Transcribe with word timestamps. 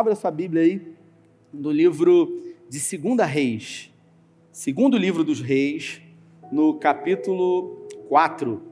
Abra 0.00 0.14
sua 0.14 0.30
Bíblia 0.30 0.62
aí 0.62 0.96
no 1.52 1.70
livro 1.70 2.42
de 2.70 2.96
2 2.96 3.20
Reis. 3.28 3.92
Segundo 4.50 4.96
livro 4.96 5.22
dos 5.22 5.42
Reis, 5.42 6.00
no 6.50 6.78
capítulo 6.78 7.86
4. 8.08 8.62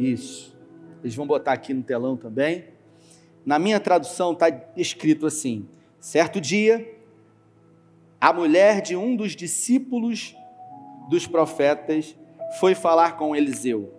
Isso. 0.00 0.52
Eles 1.00 1.14
vão 1.14 1.24
botar 1.24 1.52
aqui 1.52 1.72
no 1.72 1.84
telão 1.84 2.16
também. 2.16 2.64
Na 3.46 3.56
minha 3.56 3.78
tradução 3.78 4.32
está 4.32 4.48
escrito 4.76 5.26
assim: 5.26 5.68
certo 6.00 6.40
dia, 6.40 6.92
a 8.20 8.32
mulher 8.32 8.82
de 8.82 8.96
um 8.96 9.14
dos 9.14 9.36
discípulos 9.36 10.34
dos 11.08 11.24
profetas 11.28 12.16
foi 12.58 12.74
falar 12.74 13.16
com 13.16 13.34
Eliseu: 13.34 13.92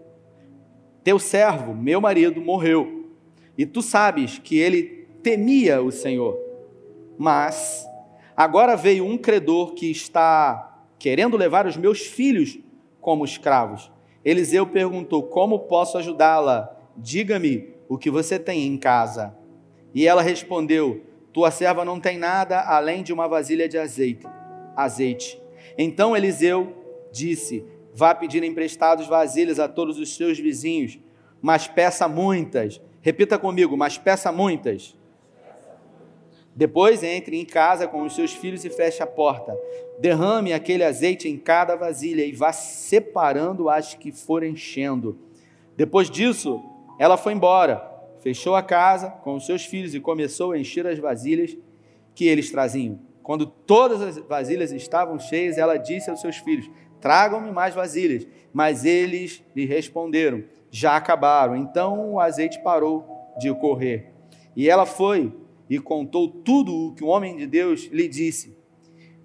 Teu 1.03 1.19
servo, 1.19 1.73
meu 1.73 1.99
marido, 1.99 2.41
morreu, 2.41 3.09
e 3.57 3.65
tu 3.65 3.81
sabes 3.81 4.39
que 4.39 4.57
ele 4.57 5.07
temia 5.21 5.81
o 5.81 5.91
Senhor. 5.91 6.37
Mas 7.17 7.87
agora 8.35 8.75
veio 8.75 9.05
um 9.05 9.17
credor 9.17 9.73
que 9.73 9.89
está 9.89 10.85
querendo 10.99 11.37
levar 11.37 11.65
os 11.65 11.77
meus 11.77 12.01
filhos 12.01 12.59
como 12.99 13.25
escravos. 13.25 13.91
Eliseu 14.23 14.65
perguntou: 14.65 15.23
Como 15.23 15.59
posso 15.59 15.97
ajudá-la? 15.97 16.75
Diga-me 16.95 17.73
o 17.89 17.97
que 17.97 18.09
você 18.09 18.39
tem 18.39 18.65
em 18.65 18.77
casa. 18.77 19.35
E 19.93 20.07
ela 20.07 20.21
respondeu: 20.21 21.03
Tua 21.31 21.51
serva 21.51 21.83
não 21.83 21.99
tem 21.99 22.17
nada 22.17 22.61
além 22.61 23.03
de 23.03 23.13
uma 23.13 23.27
vasilha 23.27 23.67
de 23.67 23.77
azeite. 23.77 24.25
Azeite. 24.75 25.39
Então 25.77 26.15
Eliseu 26.15 26.73
disse: 27.11 27.65
Vá 27.93 28.15
pedir 28.15 28.43
emprestados 28.43 29.07
vasilhas 29.07 29.59
a 29.59 29.67
todos 29.67 29.99
os 29.99 30.15
seus 30.15 30.39
vizinhos, 30.39 30.99
mas 31.41 31.67
peça 31.67 32.07
muitas. 32.07 32.81
Repita 33.01 33.37
comigo, 33.37 33.77
mas 33.77 33.97
peça 33.97 34.31
muitas. 34.31 34.95
Depois 36.55 37.03
entre 37.03 37.39
em 37.39 37.45
casa 37.45 37.87
com 37.87 38.03
os 38.03 38.15
seus 38.15 38.31
filhos 38.33 38.63
e 38.63 38.69
feche 38.69 39.01
a 39.01 39.07
porta. 39.07 39.57
Derrame 39.99 40.53
aquele 40.53 40.83
azeite 40.83 41.27
em 41.27 41.37
cada 41.37 41.75
vasilha 41.75 42.23
e 42.23 42.31
vá 42.31 42.53
separando 42.53 43.69
as 43.69 43.93
que 43.93 44.11
forem 44.11 44.53
enchendo. 44.53 45.17
Depois 45.75 46.09
disso, 46.09 46.61
ela 46.99 47.17
foi 47.17 47.33
embora, 47.33 47.91
fechou 48.21 48.55
a 48.55 48.61
casa 48.61 49.09
com 49.09 49.35
os 49.35 49.45
seus 49.45 49.65
filhos 49.65 49.95
e 49.95 49.99
começou 49.99 50.51
a 50.51 50.59
encher 50.59 50.85
as 50.85 50.99
vasilhas 50.99 51.57
que 52.13 52.25
eles 52.25 52.51
traziam. 52.51 52.99
Quando 53.23 53.45
todas 53.45 54.01
as 54.01 54.17
vasilhas 54.17 54.71
estavam 54.71 55.17
cheias, 55.17 55.57
ela 55.57 55.77
disse 55.77 56.09
aos 56.09 56.21
seus 56.21 56.37
filhos: 56.37 56.69
Tragam-me 57.03 57.51
mais 57.51 57.75
vasilhas. 57.75 58.25
Mas 58.53 58.85
eles 58.85 59.43
lhe 59.53 59.65
responderam: 59.65 60.41
Já 60.71 60.95
acabaram. 60.95 61.53
Então 61.57 62.13
o 62.13 62.19
azeite 62.19 62.63
parou 62.63 63.05
de 63.37 63.53
correr. 63.53 64.13
E 64.55 64.69
ela 64.69 64.85
foi 64.85 65.33
e 65.69 65.79
contou 65.79 66.29
tudo 66.29 66.73
o 66.73 66.93
que 66.95 67.03
o 67.03 67.07
homem 67.07 67.35
de 67.35 67.45
Deus 67.45 67.89
lhe 67.91 68.07
disse. 68.07 68.55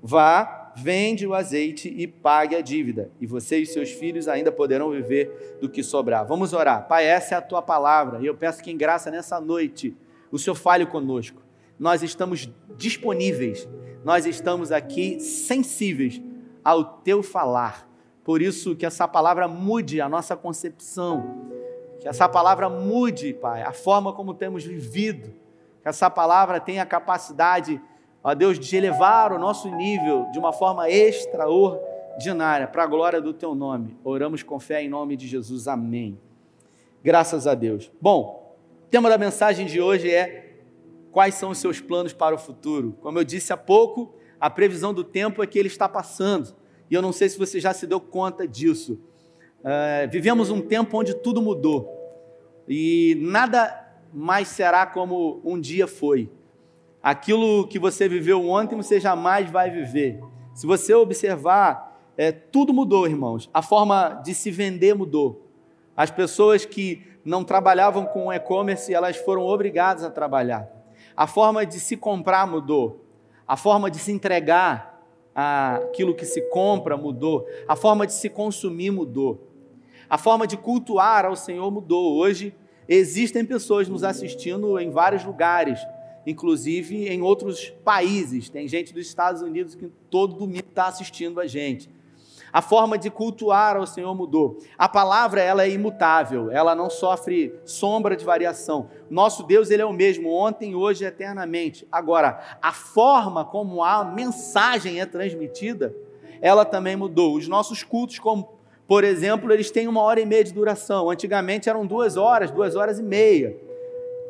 Vá, 0.02 0.72
vende 0.74 1.24
o 1.24 1.34
azeite 1.34 1.88
e 1.88 2.06
pague 2.08 2.56
a 2.56 2.60
dívida, 2.60 3.10
e 3.20 3.26
você 3.26 3.58
e 3.58 3.66
seus 3.66 3.90
filhos 3.90 4.28
ainda 4.28 4.50
poderão 4.50 4.90
viver 4.90 5.58
do 5.60 5.68
que 5.68 5.82
sobrar. 5.82 6.26
Vamos 6.26 6.52
orar. 6.52 6.88
Pai, 6.88 7.04
essa 7.04 7.34
é 7.34 7.38
a 7.38 7.42
tua 7.42 7.60
palavra, 7.60 8.20
e 8.20 8.26
eu 8.26 8.34
peço 8.34 8.62
que 8.62 8.70
em 8.70 8.76
graça 8.76 9.10
nessa 9.10 9.40
noite 9.40 9.96
o 10.32 10.38
Senhor 10.38 10.54
fale 10.54 10.86
conosco. 10.86 11.42
Nós 11.78 12.02
estamos 12.02 12.48
disponíveis, 12.76 13.68
nós 14.04 14.24
estamos 14.24 14.72
aqui 14.72 15.20
sensíveis 15.20 16.20
ao 16.68 16.84
teu 16.84 17.22
falar. 17.22 17.88
Por 18.22 18.42
isso 18.42 18.76
que 18.76 18.84
essa 18.84 19.08
palavra 19.08 19.48
mude 19.48 20.02
a 20.02 20.08
nossa 20.08 20.36
concepção, 20.36 21.46
que 21.98 22.06
essa 22.06 22.28
palavra 22.28 22.68
mude, 22.68 23.32
Pai, 23.32 23.62
a 23.62 23.72
forma 23.72 24.12
como 24.12 24.34
temos 24.34 24.64
vivido 24.64 25.32
que 25.80 25.88
essa 25.88 26.10
palavra 26.10 26.60
tenha 26.60 26.82
a 26.82 26.86
capacidade, 26.86 27.80
ó 28.22 28.34
Deus, 28.34 28.58
de 28.58 28.76
elevar 28.76 29.32
o 29.32 29.38
nosso 29.38 29.74
nível 29.74 30.28
de 30.30 30.38
uma 30.38 30.52
forma 30.52 30.90
extraordinária, 30.90 32.66
para 32.66 32.82
a 32.84 32.86
glória 32.86 33.18
do 33.22 33.32
teu 33.32 33.54
nome. 33.54 33.96
Oramos 34.04 34.42
com 34.42 34.60
fé 34.60 34.82
em 34.82 34.90
nome 34.90 35.16
de 35.16 35.26
Jesus. 35.26 35.66
Amém. 35.66 36.20
Graças 37.02 37.46
a 37.46 37.54
Deus. 37.54 37.90
Bom, 37.98 38.54
o 38.84 38.90
tema 38.90 39.08
da 39.08 39.16
mensagem 39.16 39.64
de 39.64 39.80
hoje 39.80 40.10
é 40.10 40.52
quais 41.10 41.34
são 41.34 41.48
os 41.48 41.56
seus 41.56 41.80
planos 41.80 42.12
para 42.12 42.34
o 42.34 42.38
futuro. 42.38 42.94
Como 43.00 43.18
eu 43.18 43.24
disse 43.24 43.54
há 43.54 43.56
pouco, 43.56 44.18
a 44.40 44.48
previsão 44.48 44.94
do 44.94 45.02
tempo 45.02 45.42
é 45.42 45.46
que 45.46 45.58
ele 45.58 45.68
está 45.68 45.88
passando. 45.88 46.54
E 46.90 46.94
eu 46.94 47.02
não 47.02 47.12
sei 47.12 47.28
se 47.28 47.38
você 47.38 47.60
já 47.60 47.72
se 47.72 47.86
deu 47.86 48.00
conta 48.00 48.46
disso. 48.46 48.98
Uh, 49.60 50.08
vivemos 50.10 50.50
um 50.50 50.60
tempo 50.60 50.98
onde 50.98 51.14
tudo 51.14 51.42
mudou. 51.42 51.94
E 52.68 53.16
nada 53.20 53.86
mais 54.12 54.48
será 54.48 54.86
como 54.86 55.40
um 55.44 55.60
dia 55.60 55.86
foi. 55.86 56.30
Aquilo 57.02 57.66
que 57.66 57.78
você 57.78 58.08
viveu 58.08 58.48
ontem, 58.48 58.76
você 58.76 59.00
jamais 59.00 59.50
vai 59.50 59.70
viver. 59.70 60.20
Se 60.54 60.66
você 60.66 60.94
observar, 60.94 62.00
é, 62.16 62.32
tudo 62.32 62.72
mudou, 62.72 63.06
irmãos. 63.06 63.48
A 63.54 63.62
forma 63.62 64.20
de 64.24 64.34
se 64.34 64.50
vender 64.50 64.94
mudou. 64.94 65.46
As 65.96 66.10
pessoas 66.10 66.64
que 66.64 67.06
não 67.24 67.44
trabalhavam 67.44 68.04
com 68.06 68.32
e-commerce, 68.32 68.92
elas 68.92 69.16
foram 69.16 69.42
obrigadas 69.46 70.02
a 70.04 70.10
trabalhar. 70.10 70.68
A 71.16 71.26
forma 71.26 71.64
de 71.64 71.78
se 71.78 71.96
comprar 71.96 72.46
mudou. 72.46 73.04
A 73.46 73.56
forma 73.56 73.90
de 73.90 73.98
se 73.98 74.12
entregar 74.12 74.87
aquilo 75.38 76.14
que 76.14 76.24
se 76.24 76.42
compra 76.50 76.96
mudou. 76.96 77.46
A 77.66 77.76
forma 77.76 78.06
de 78.06 78.12
se 78.12 78.28
consumir 78.28 78.90
mudou. 78.90 79.46
A 80.08 80.18
forma 80.18 80.46
de 80.46 80.56
cultuar 80.56 81.24
ao 81.24 81.36
Senhor 81.36 81.70
mudou. 81.70 82.16
Hoje, 82.16 82.54
Existem 82.88 83.44
pessoas 83.44 83.86
nos 83.86 84.02
assistindo 84.02 84.78
em 84.78 84.90
vários 84.90 85.22
lugares, 85.22 85.78
inclusive 86.26 87.06
em 87.06 87.20
outros 87.20 87.68
países. 87.84 88.48
Tem 88.48 88.66
gente 88.66 88.94
dos 88.94 89.06
Estados 89.06 89.42
Unidos 89.42 89.74
que 89.74 89.90
todo 90.08 90.34
domingo 90.34 90.66
está 90.66 90.86
assistindo 90.86 91.38
a 91.38 91.46
gente. 91.46 91.90
A 92.52 92.62
forma 92.62 92.96
de 92.96 93.10
cultuar 93.10 93.76
ao 93.76 93.86
Senhor 93.86 94.14
mudou. 94.14 94.58
A 94.76 94.88
palavra 94.88 95.40
ela 95.40 95.64
é 95.64 95.70
imutável, 95.70 96.50
ela 96.50 96.74
não 96.74 96.88
sofre 96.88 97.54
sombra 97.64 98.16
de 98.16 98.24
variação. 98.24 98.88
Nosso 99.10 99.42
Deus 99.42 99.70
ele 99.70 99.82
é 99.82 99.86
o 99.86 99.92
mesmo 99.92 100.30
ontem, 100.30 100.74
hoje, 100.74 101.04
eternamente. 101.04 101.86
Agora, 101.92 102.58
a 102.62 102.72
forma 102.72 103.44
como 103.44 103.82
a 103.82 104.04
mensagem 104.04 105.00
é 105.00 105.06
transmitida, 105.06 105.94
ela 106.40 106.64
também 106.64 106.96
mudou. 106.96 107.36
Os 107.36 107.48
nossos 107.48 107.82
cultos, 107.82 108.18
como 108.18 108.58
por 108.88 109.04
exemplo, 109.04 109.52
eles 109.52 109.70
têm 109.70 109.86
uma 109.86 110.00
hora 110.00 110.18
e 110.18 110.24
meia 110.24 110.42
de 110.42 110.50
duração. 110.54 111.10
Antigamente 111.10 111.68
eram 111.68 111.86
duas 111.86 112.16
horas, 112.16 112.50
duas 112.50 112.74
horas 112.74 112.98
e 112.98 113.02
meia. 113.02 113.54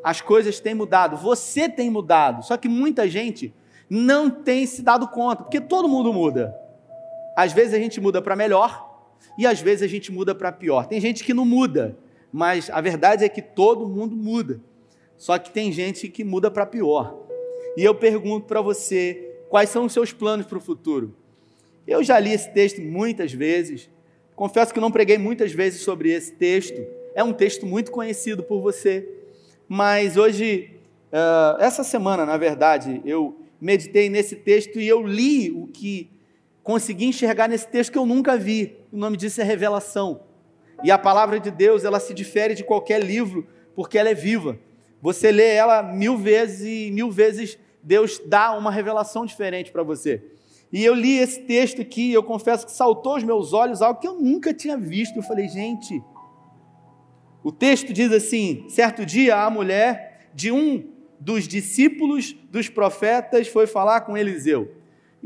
As 0.03 0.21
coisas 0.21 0.59
têm 0.59 0.75
mudado. 0.75 1.17
Você 1.17 1.69
tem 1.69 1.89
mudado. 1.89 2.45
Só 2.45 2.57
que 2.57 2.69
muita 2.69 3.09
gente 3.09 3.55
não 3.89 4.29
tem 4.29 4.67
se 4.67 4.83
dado 4.83 5.07
conta, 5.07 5.45
porque 5.45 5.61
todo 5.61 5.89
mundo 5.89 6.13
muda. 6.13 6.53
Às 7.39 7.53
vezes 7.53 7.75
a 7.75 7.79
gente 7.79 8.01
muda 8.01 8.21
para 8.21 8.35
melhor 8.35 9.15
e 9.39 9.47
às 9.47 9.61
vezes 9.61 9.83
a 9.83 9.87
gente 9.87 10.11
muda 10.11 10.35
para 10.35 10.51
pior. 10.51 10.87
Tem 10.87 11.01
gente 11.01 11.23
que 11.23 11.33
não 11.33 11.45
muda, 11.45 11.97
mas 12.33 12.71
a 12.71 12.81
verdade 12.81 13.25
é 13.25 13.29
que 13.29 13.43
todo 13.43 13.89
mundo 13.89 14.17
muda. 14.17 14.61
Só 15.17 15.39
que 15.39 15.51
tem 15.51 15.71
gente 15.71 16.09
que 16.09 16.25
muda 16.25 16.51
para 16.51 16.67
pior. 16.67 17.17
E 17.77 17.85
eu 17.85 17.95
pergunto 17.95 18.47
para 18.47 18.61
você, 18.61 19.37
quais 19.49 19.71
são 19.71 19.85
os 19.85 19.93
seus 19.93 20.13
planos 20.13 20.47
para 20.47 20.59
o 20.59 20.61
futuro? 20.61 21.15
Eu 21.87 22.03
já 22.03 22.19
li 22.19 22.33
esse 22.33 22.51
texto 22.53 22.81
muitas 22.81 23.33
vezes 23.33 23.89
Confesso 24.39 24.73
que 24.73 24.79
não 24.79 24.93
preguei 24.93 25.19
muitas 25.19 25.51
vezes 25.51 25.81
sobre 25.81 26.13
esse 26.13 26.31
texto. 26.31 26.81
É 27.13 27.25
um 27.25 27.33
texto 27.33 27.67
muito 27.67 27.91
conhecido 27.91 28.41
por 28.41 28.61
você. 28.61 29.05
Mas 29.69 30.17
hoje, 30.17 30.77
uh, 31.13 31.61
essa 31.61 31.83
semana, 31.83 32.25
na 32.25 32.37
verdade, 32.37 33.03
eu 33.05 33.37
meditei 33.61 34.09
nesse 34.09 34.37
texto 34.37 34.79
e 34.79 34.87
eu 34.87 35.05
li 35.05 35.51
o 35.51 35.67
que 35.67 36.09
consegui 36.69 37.07
enxergar 37.07 37.49
nesse 37.49 37.67
texto 37.67 37.93
que 37.93 37.97
eu 37.97 38.05
nunca 38.05 38.37
vi. 38.37 38.77
O 38.93 38.99
nome 38.99 39.17
disso 39.17 39.41
é 39.41 39.45
revelação. 39.45 40.21
E 40.85 40.91
a 40.91 40.99
palavra 40.99 41.41
de 41.41 41.51
Deus, 41.51 41.83
ela 41.83 41.99
se 41.99 42.13
difere 42.13 42.55
de 42.55 42.63
qualquer 42.63 43.03
livro, 43.03 43.47
porque 43.75 43.97
ela 43.97 44.11
é 44.11 44.15
viva. 44.15 44.59
Você 45.01 45.33
lê 45.33 45.55
ela 45.55 45.83
mil 45.83 46.19
vezes 46.19 46.67
e 46.67 46.91
mil 46.91 47.11
vezes 47.11 47.59
Deus 47.83 48.21
dá 48.27 48.53
uma 48.53 48.71
revelação 48.71 49.25
diferente 49.25 49.73
para 49.73 49.83
você. 49.83 50.23
E 50.71 50.85
eu 50.85 50.93
li 50.93 51.17
esse 51.17 51.41
texto 51.41 51.81
aqui, 51.81 52.13
eu 52.13 52.23
confesso 52.23 52.67
que 52.67 52.73
saltou 52.73 53.15
aos 53.15 53.25
meus 53.25 53.55
olhos 53.55 53.81
algo 53.81 53.99
que 53.99 54.07
eu 54.07 54.21
nunca 54.21 54.53
tinha 54.53 54.77
visto. 54.77 55.17
Eu 55.17 55.23
falei, 55.23 55.49
gente, 55.49 56.03
o 57.43 57.51
texto 57.51 57.95
diz 57.95 58.13
assim: 58.13 58.67
certo 58.69 59.07
dia 59.07 59.43
a 59.43 59.49
mulher 59.49 60.29
de 60.35 60.53
um 60.53 60.87
dos 61.19 61.49
discípulos 61.49 62.37
dos 62.51 62.69
profetas 62.69 63.49
foi 63.49 63.67
falar 63.67 64.03
com 64.03 64.19
Eliseu. 64.19 64.78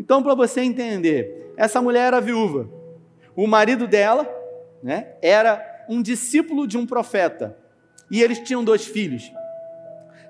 Então, 0.02 0.20
para 0.20 0.34
você 0.34 0.62
entender, 0.62 1.52
essa 1.56 1.80
mulher 1.80 2.08
era 2.08 2.20
viúva. 2.20 2.68
O 3.36 3.46
marido 3.46 3.86
dela 3.86 4.28
né, 4.82 5.12
era 5.22 5.84
um 5.88 6.02
discípulo 6.02 6.66
de 6.66 6.76
um 6.76 6.84
profeta. 6.84 7.56
E 8.10 8.20
eles 8.20 8.40
tinham 8.40 8.64
dois 8.64 8.84
filhos. 8.84 9.32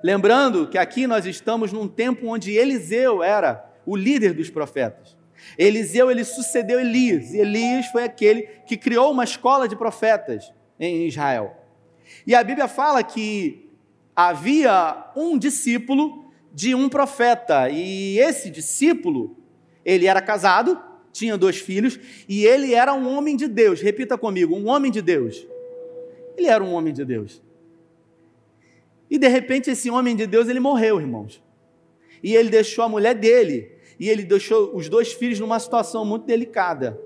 Lembrando 0.05 0.69
que 0.69 0.77
aqui 0.77 1.07
nós 1.07 1.25
estamos 1.25 1.73
num 1.73 1.89
tempo 1.89 2.27
onde 2.27 2.53
Eliseu 2.53 3.23
era 3.23 3.65
o 3.87 3.97
líder 3.97 4.35
dos 4.35 4.51
profetas. 4.51 5.17
Eliseu 5.57 6.11
ele 6.11 6.23
sucedeu 6.23 6.79
Elias, 6.79 7.33
e 7.33 7.39
Elias 7.39 7.87
foi 7.87 8.05
aquele 8.05 8.43
que 8.67 8.77
criou 8.77 9.11
uma 9.11 9.25
escola 9.25 9.67
de 9.67 9.75
profetas 9.75 10.53
em 10.79 11.07
Israel. 11.07 11.57
E 12.27 12.35
a 12.35 12.45
Bíblia 12.45 12.69
fala 12.69 13.03
que 13.03 13.71
havia 14.15 15.11
um 15.17 15.39
discípulo 15.39 16.31
de 16.53 16.75
um 16.75 16.91
profeta, 16.91 17.71
e 17.71 18.19
esse 18.19 18.51
discípulo, 18.51 19.42
ele 19.85 20.07
era 20.07 20.21
casado, 20.21 20.81
tinha 21.13 21.37
dois 21.37 21.59
filhos, 21.59 21.99
e 22.29 22.45
ele 22.47 22.75
era 22.75 22.95
um 22.95 23.09
homem 23.17 23.37
de 23.37 23.47
Deus. 23.47 23.81
Repita 23.81 24.17
comigo, 24.17 24.55
um 24.57 24.69
homem 24.69 24.91
de 24.91 25.03
Deus. 25.03 25.47
Ele 26.37 26.47
era 26.47 26.63
um 26.63 26.73
homem 26.73 26.93
de 26.93 27.05
Deus. 27.05 27.43
E 29.11 29.19
de 29.19 29.29
repente 29.29 29.71
esse 29.71 29.91
homem 29.91 30.17
de 30.17 30.27
Deus, 30.27 30.49
ele 30.49 30.61
morreu, 30.61 31.01
irmãos. 31.01 31.43
E 32.23 32.35
ele 32.35 32.49
deixou 32.49 32.85
a 32.85 32.89
mulher 32.89 33.15
dele, 33.15 33.73
e 33.99 34.09
ele 34.09 34.23
deixou 34.23 34.75
os 34.75 34.89
dois 34.89 35.13
filhos 35.13 35.39
numa 35.39 35.59
situação 35.59 36.05
muito 36.05 36.25
delicada. 36.25 36.99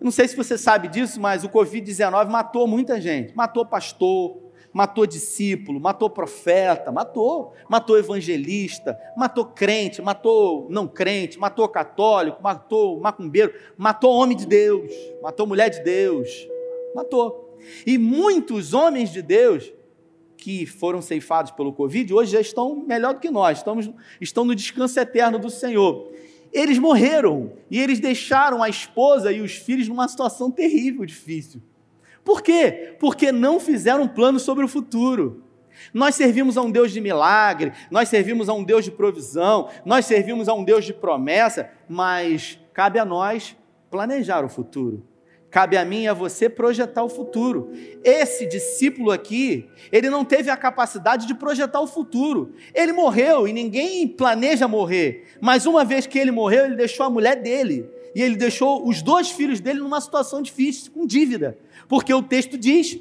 Não 0.00 0.10
sei 0.10 0.28
se 0.28 0.36
você 0.36 0.58
sabe 0.58 0.88
disso, 0.88 1.18
mas 1.18 1.44
o 1.44 1.48
Covid-19 1.48 2.28
matou 2.28 2.66
muita 2.66 3.00
gente. 3.00 3.34
Matou 3.34 3.64
pastor, 3.64 4.43
matou 4.74 5.06
discípulo, 5.06 5.80
matou 5.80 6.10
profeta, 6.10 6.90
matou, 6.90 7.52
matou 7.68 7.96
evangelista, 7.96 8.98
matou 9.16 9.44
crente, 9.44 10.02
matou 10.02 10.66
não 10.68 10.88
crente, 10.88 11.38
matou 11.38 11.68
católico, 11.68 12.42
matou 12.42 12.98
macumbeiro, 12.98 13.54
matou 13.78 14.12
homem 14.12 14.36
de 14.36 14.44
Deus, 14.44 14.92
matou 15.22 15.46
mulher 15.46 15.70
de 15.70 15.80
Deus, 15.84 16.28
matou. 16.92 17.56
E 17.86 17.96
muitos 17.96 18.74
homens 18.74 19.12
de 19.12 19.22
Deus 19.22 19.72
que 20.36 20.66
foram 20.66 21.00
ceifados 21.00 21.52
pelo 21.52 21.72
Covid 21.72 22.12
hoje 22.12 22.32
já 22.32 22.40
estão 22.40 22.74
melhor 22.74 23.14
do 23.14 23.20
que 23.20 23.30
nós, 23.30 23.58
estamos, 23.58 23.88
estão 24.20 24.44
no 24.44 24.56
descanso 24.56 24.98
eterno 24.98 25.38
do 25.38 25.48
Senhor. 25.48 26.10
Eles 26.52 26.78
morreram 26.78 27.52
e 27.70 27.78
eles 27.78 28.00
deixaram 28.00 28.60
a 28.60 28.68
esposa 28.68 29.30
e 29.30 29.40
os 29.40 29.52
filhos 29.52 29.88
numa 29.88 30.08
situação 30.08 30.50
terrível, 30.50 31.06
difícil. 31.06 31.62
Por 32.24 32.42
quê? 32.42 32.96
Porque 32.98 33.30
não 33.30 33.60
fizeram 33.60 34.04
um 34.04 34.08
plano 34.08 34.40
sobre 34.40 34.64
o 34.64 34.68
futuro. 34.68 35.44
Nós 35.92 36.14
servimos 36.14 36.56
a 36.56 36.62
um 36.62 36.70
Deus 36.70 36.92
de 36.92 37.00
milagre, 37.00 37.72
nós 37.90 38.08
servimos 38.08 38.48
a 38.48 38.54
um 38.54 38.64
Deus 38.64 38.84
de 38.84 38.90
provisão, 38.90 39.68
nós 39.84 40.06
servimos 40.06 40.48
a 40.48 40.54
um 40.54 40.64
Deus 40.64 40.84
de 40.84 40.94
promessa, 40.94 41.68
mas 41.88 42.58
cabe 42.72 42.98
a 42.98 43.04
nós 43.04 43.56
planejar 43.90 44.44
o 44.44 44.48
futuro. 44.48 45.04
Cabe 45.50 45.76
a 45.76 45.84
mim 45.84 46.02
e 46.02 46.08
a 46.08 46.12
você 46.12 46.48
projetar 46.48 47.04
o 47.04 47.08
futuro. 47.08 47.70
Esse 48.02 48.44
discípulo 48.44 49.12
aqui, 49.12 49.70
ele 49.92 50.10
não 50.10 50.24
teve 50.24 50.50
a 50.50 50.56
capacidade 50.56 51.28
de 51.28 51.34
projetar 51.34 51.80
o 51.80 51.86
futuro. 51.86 52.54
Ele 52.74 52.92
morreu 52.92 53.46
e 53.46 53.52
ninguém 53.52 54.08
planeja 54.08 54.66
morrer. 54.66 55.28
Mas 55.40 55.64
uma 55.64 55.84
vez 55.84 56.08
que 56.08 56.18
ele 56.18 56.32
morreu, 56.32 56.64
ele 56.64 56.74
deixou 56.74 57.06
a 57.06 57.10
mulher 57.10 57.40
dele. 57.40 57.88
E 58.14 58.22
ele 58.22 58.36
deixou 58.36 58.86
os 58.86 59.02
dois 59.02 59.30
filhos 59.30 59.60
dele 59.60 59.80
numa 59.80 60.00
situação 60.00 60.40
difícil, 60.40 60.92
com 60.92 61.06
dívida. 61.06 61.58
Porque 61.88 62.12
o 62.14 62.22
texto 62.22 62.56
diz 62.56 62.98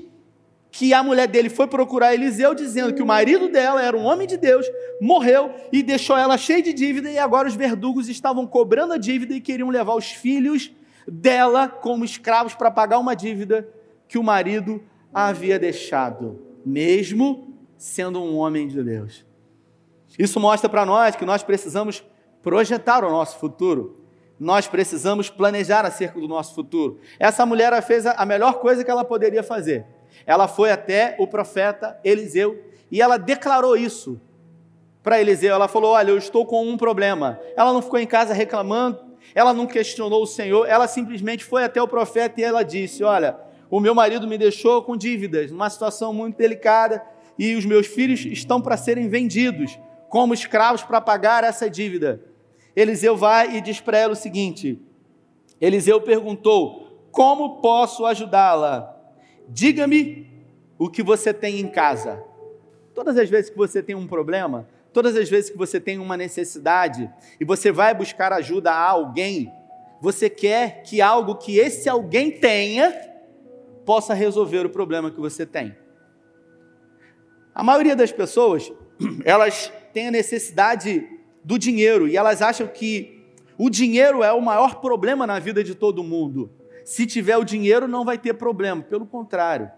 que 0.71 0.91
a 0.91 1.03
mulher 1.03 1.27
dele 1.27 1.49
foi 1.49 1.67
procurar 1.67 2.15
Eliseu 2.15 2.55
dizendo 2.55 2.95
que 2.95 3.01
o 3.01 3.05
marido 3.05 3.47
dela 3.47 3.79
era 3.79 3.95
um 3.95 4.03
homem 4.03 4.27
de 4.27 4.37
Deus, 4.37 4.65
morreu 4.99 5.53
e 5.71 5.83
deixou 5.83 6.17
ela 6.17 6.35
cheia 6.35 6.63
de 6.63 6.73
dívida 6.73 7.11
e 7.11 7.17
agora 7.19 7.47
os 7.47 7.53
verdugos 7.53 8.09
estavam 8.09 8.47
cobrando 8.47 8.93
a 8.93 8.97
dívida 8.97 9.35
e 9.35 9.39
queriam 9.39 9.69
levar 9.69 9.93
os 9.93 10.09
filhos 10.09 10.71
dela 11.07 11.67
como 11.67 12.03
escravos 12.03 12.55
para 12.55 12.71
pagar 12.71 12.97
uma 12.97 13.15
dívida 13.15 13.69
que 14.07 14.17
o 14.17 14.23
marido 14.23 14.81
havia 15.13 15.59
deixado, 15.59 16.41
mesmo 16.65 17.53
sendo 17.77 18.19
um 18.19 18.37
homem 18.37 18.67
de 18.67 18.81
Deus. 18.81 19.23
Isso 20.17 20.39
mostra 20.39 20.67
para 20.67 20.85
nós 20.87 21.15
que 21.15 21.25
nós 21.25 21.43
precisamos 21.43 22.03
projetar 22.41 23.03
o 23.05 23.11
nosso 23.11 23.37
futuro. 23.37 24.02
Nós 24.39 24.67
precisamos 24.67 25.29
planejar 25.29 25.85
acerca 25.85 26.19
do 26.19 26.27
nosso 26.27 26.55
futuro. 26.55 26.99
Essa 27.19 27.45
mulher 27.45 27.79
fez 27.81 28.05
a 28.05 28.25
melhor 28.25 28.59
coisa 28.59 28.83
que 28.83 28.91
ela 28.91 29.05
poderia 29.05 29.43
fazer. 29.43 29.85
Ela 30.25 30.47
foi 30.47 30.71
até 30.71 31.15
o 31.19 31.27
profeta 31.27 31.99
Eliseu 32.03 32.61
e 32.91 33.01
ela 33.01 33.17
declarou 33.17 33.75
isso 33.75 34.19
para 35.01 35.19
Eliseu. 35.19 35.53
Ela 35.53 35.67
falou: 35.67 35.91
Olha, 35.91 36.11
eu 36.11 36.17
estou 36.17 36.45
com 36.45 36.67
um 36.67 36.77
problema. 36.77 37.39
Ela 37.55 37.73
não 37.73 37.81
ficou 37.81 37.99
em 37.99 38.07
casa 38.07 38.33
reclamando, 38.33 38.99
ela 39.35 39.53
não 39.53 39.65
questionou 39.65 40.23
o 40.23 40.27
Senhor, 40.27 40.67
ela 40.67 40.87
simplesmente 40.87 41.43
foi 41.43 41.63
até 41.63 41.81
o 41.81 41.87
profeta 41.87 42.39
e 42.39 42.43
ela 42.43 42.63
disse: 42.63 43.03
Olha, 43.03 43.37
o 43.69 43.79
meu 43.79 43.93
marido 43.95 44.27
me 44.27 44.37
deixou 44.37 44.81
com 44.83 44.95
dívidas, 44.95 45.51
numa 45.51 45.69
situação 45.69 46.13
muito 46.13 46.37
delicada, 46.37 47.03
e 47.37 47.55
os 47.55 47.65
meus 47.65 47.87
filhos 47.87 48.25
estão 48.25 48.61
para 48.61 48.77
serem 48.77 49.07
vendidos 49.07 49.79
como 50.09 50.33
escravos 50.33 50.83
para 50.83 51.01
pagar 51.01 51.43
essa 51.43 51.69
dívida. 51.69 52.21
Eliseu 52.75 53.15
vai 53.15 53.57
e 53.57 53.61
diz 53.61 53.79
para 53.79 53.97
ela 53.97 54.13
o 54.13 54.15
seguinte: 54.15 54.79
Eliseu 55.59 56.01
perguntou: 56.01 57.07
Como 57.11 57.61
posso 57.61 58.05
ajudá-la? 58.05 58.95
Diga-me 59.47 60.27
o 60.77 60.89
que 60.89 61.03
você 61.03 61.33
tem 61.33 61.59
em 61.59 61.67
casa. 61.67 62.23
Todas 62.93 63.17
as 63.17 63.29
vezes 63.29 63.49
que 63.49 63.57
você 63.57 63.81
tem 63.81 63.95
um 63.95 64.07
problema, 64.07 64.67
Todas 64.93 65.15
as 65.15 65.27
vezes 65.27 65.49
que 65.49 65.57
você 65.57 65.79
tem 65.79 65.97
uma 65.97 66.15
necessidade 66.15 67.09
e 67.39 67.43
você 67.43 67.71
vai 67.71 67.95
buscar 67.95 68.31
ajuda 68.31 68.71
a 68.71 68.89
alguém, 68.89 69.51
você 69.99 70.29
quer 70.29 70.83
que 70.83 71.01
algo 71.01 71.35
que 71.35 71.57
esse 71.57 71.89
alguém 71.89 72.29
tenha 72.29 72.93
possa 73.83 74.13
resolver 74.13 74.67
o 74.67 74.69
problema 74.69 75.09
que 75.09 75.19
você 75.19 75.47
tem. 75.47 75.75
A 77.55 77.63
maioria 77.63 77.95
das 77.95 78.11
pessoas, 78.11 78.71
elas 79.25 79.73
têm 79.91 80.09
a 80.09 80.11
necessidade 80.11 81.09
do 81.43 81.57
dinheiro 81.59 82.07
e 82.07 82.15
elas 82.15 82.41
acham 82.41 82.67
que 82.67 83.23
o 83.57 83.69
dinheiro 83.69 84.23
é 84.23 84.31
o 84.31 84.41
maior 84.41 84.81
problema 84.81 85.27
na 85.27 85.39
vida 85.39 85.63
de 85.63 85.75
todo 85.75 86.03
mundo. 86.03 86.51
Se 86.83 87.05
tiver 87.05 87.37
o 87.37 87.43
dinheiro, 87.43 87.87
não 87.87 88.03
vai 88.03 88.17
ter 88.17 88.33
problema. 88.33 88.81
Pelo 88.81 89.05
contrário, 89.05 89.71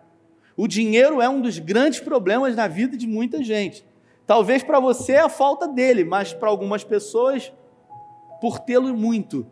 o 0.55 0.67
dinheiro 0.67 1.21
é 1.21 1.29
um 1.29 1.41
dos 1.41 1.59
grandes 1.59 1.99
problemas 1.99 2.55
na 2.55 2.67
vida 2.67 2.95
de 2.95 3.05
muita 3.05 3.43
gente. 3.43 3.85
Talvez 4.25 4.63
para 4.63 4.79
você 4.79 5.13
é 5.13 5.19
a 5.19 5.29
falta 5.29 5.67
dele, 5.67 6.03
mas 6.03 6.33
para 6.33 6.49
algumas 6.49 6.83
pessoas, 6.83 7.51
por 8.41 8.59
tê-lo 8.59 8.95
muito. 8.95 9.45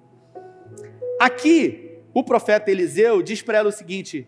Aqui, 1.20 2.00
o 2.14 2.24
profeta 2.24 2.72
Eliseu 2.72 3.22
diz 3.22 3.42
para 3.42 3.60
ela 3.60 3.70
o 3.70 3.74
seguinte: 3.74 4.28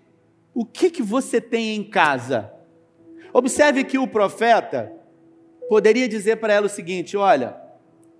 O 0.53 0.65
que, 0.65 0.89
que 0.89 1.01
você 1.01 1.41
tem 1.41 1.75
em 1.75 1.83
casa? 1.83 2.51
Observe 3.33 3.83
que 3.83 3.97
o 3.97 4.07
profeta 4.07 4.91
poderia 5.67 6.07
dizer 6.07 6.37
para 6.37 6.53
ela 6.53 6.67
o 6.67 6.69
seguinte: 6.69 7.17
Olha, 7.17 7.64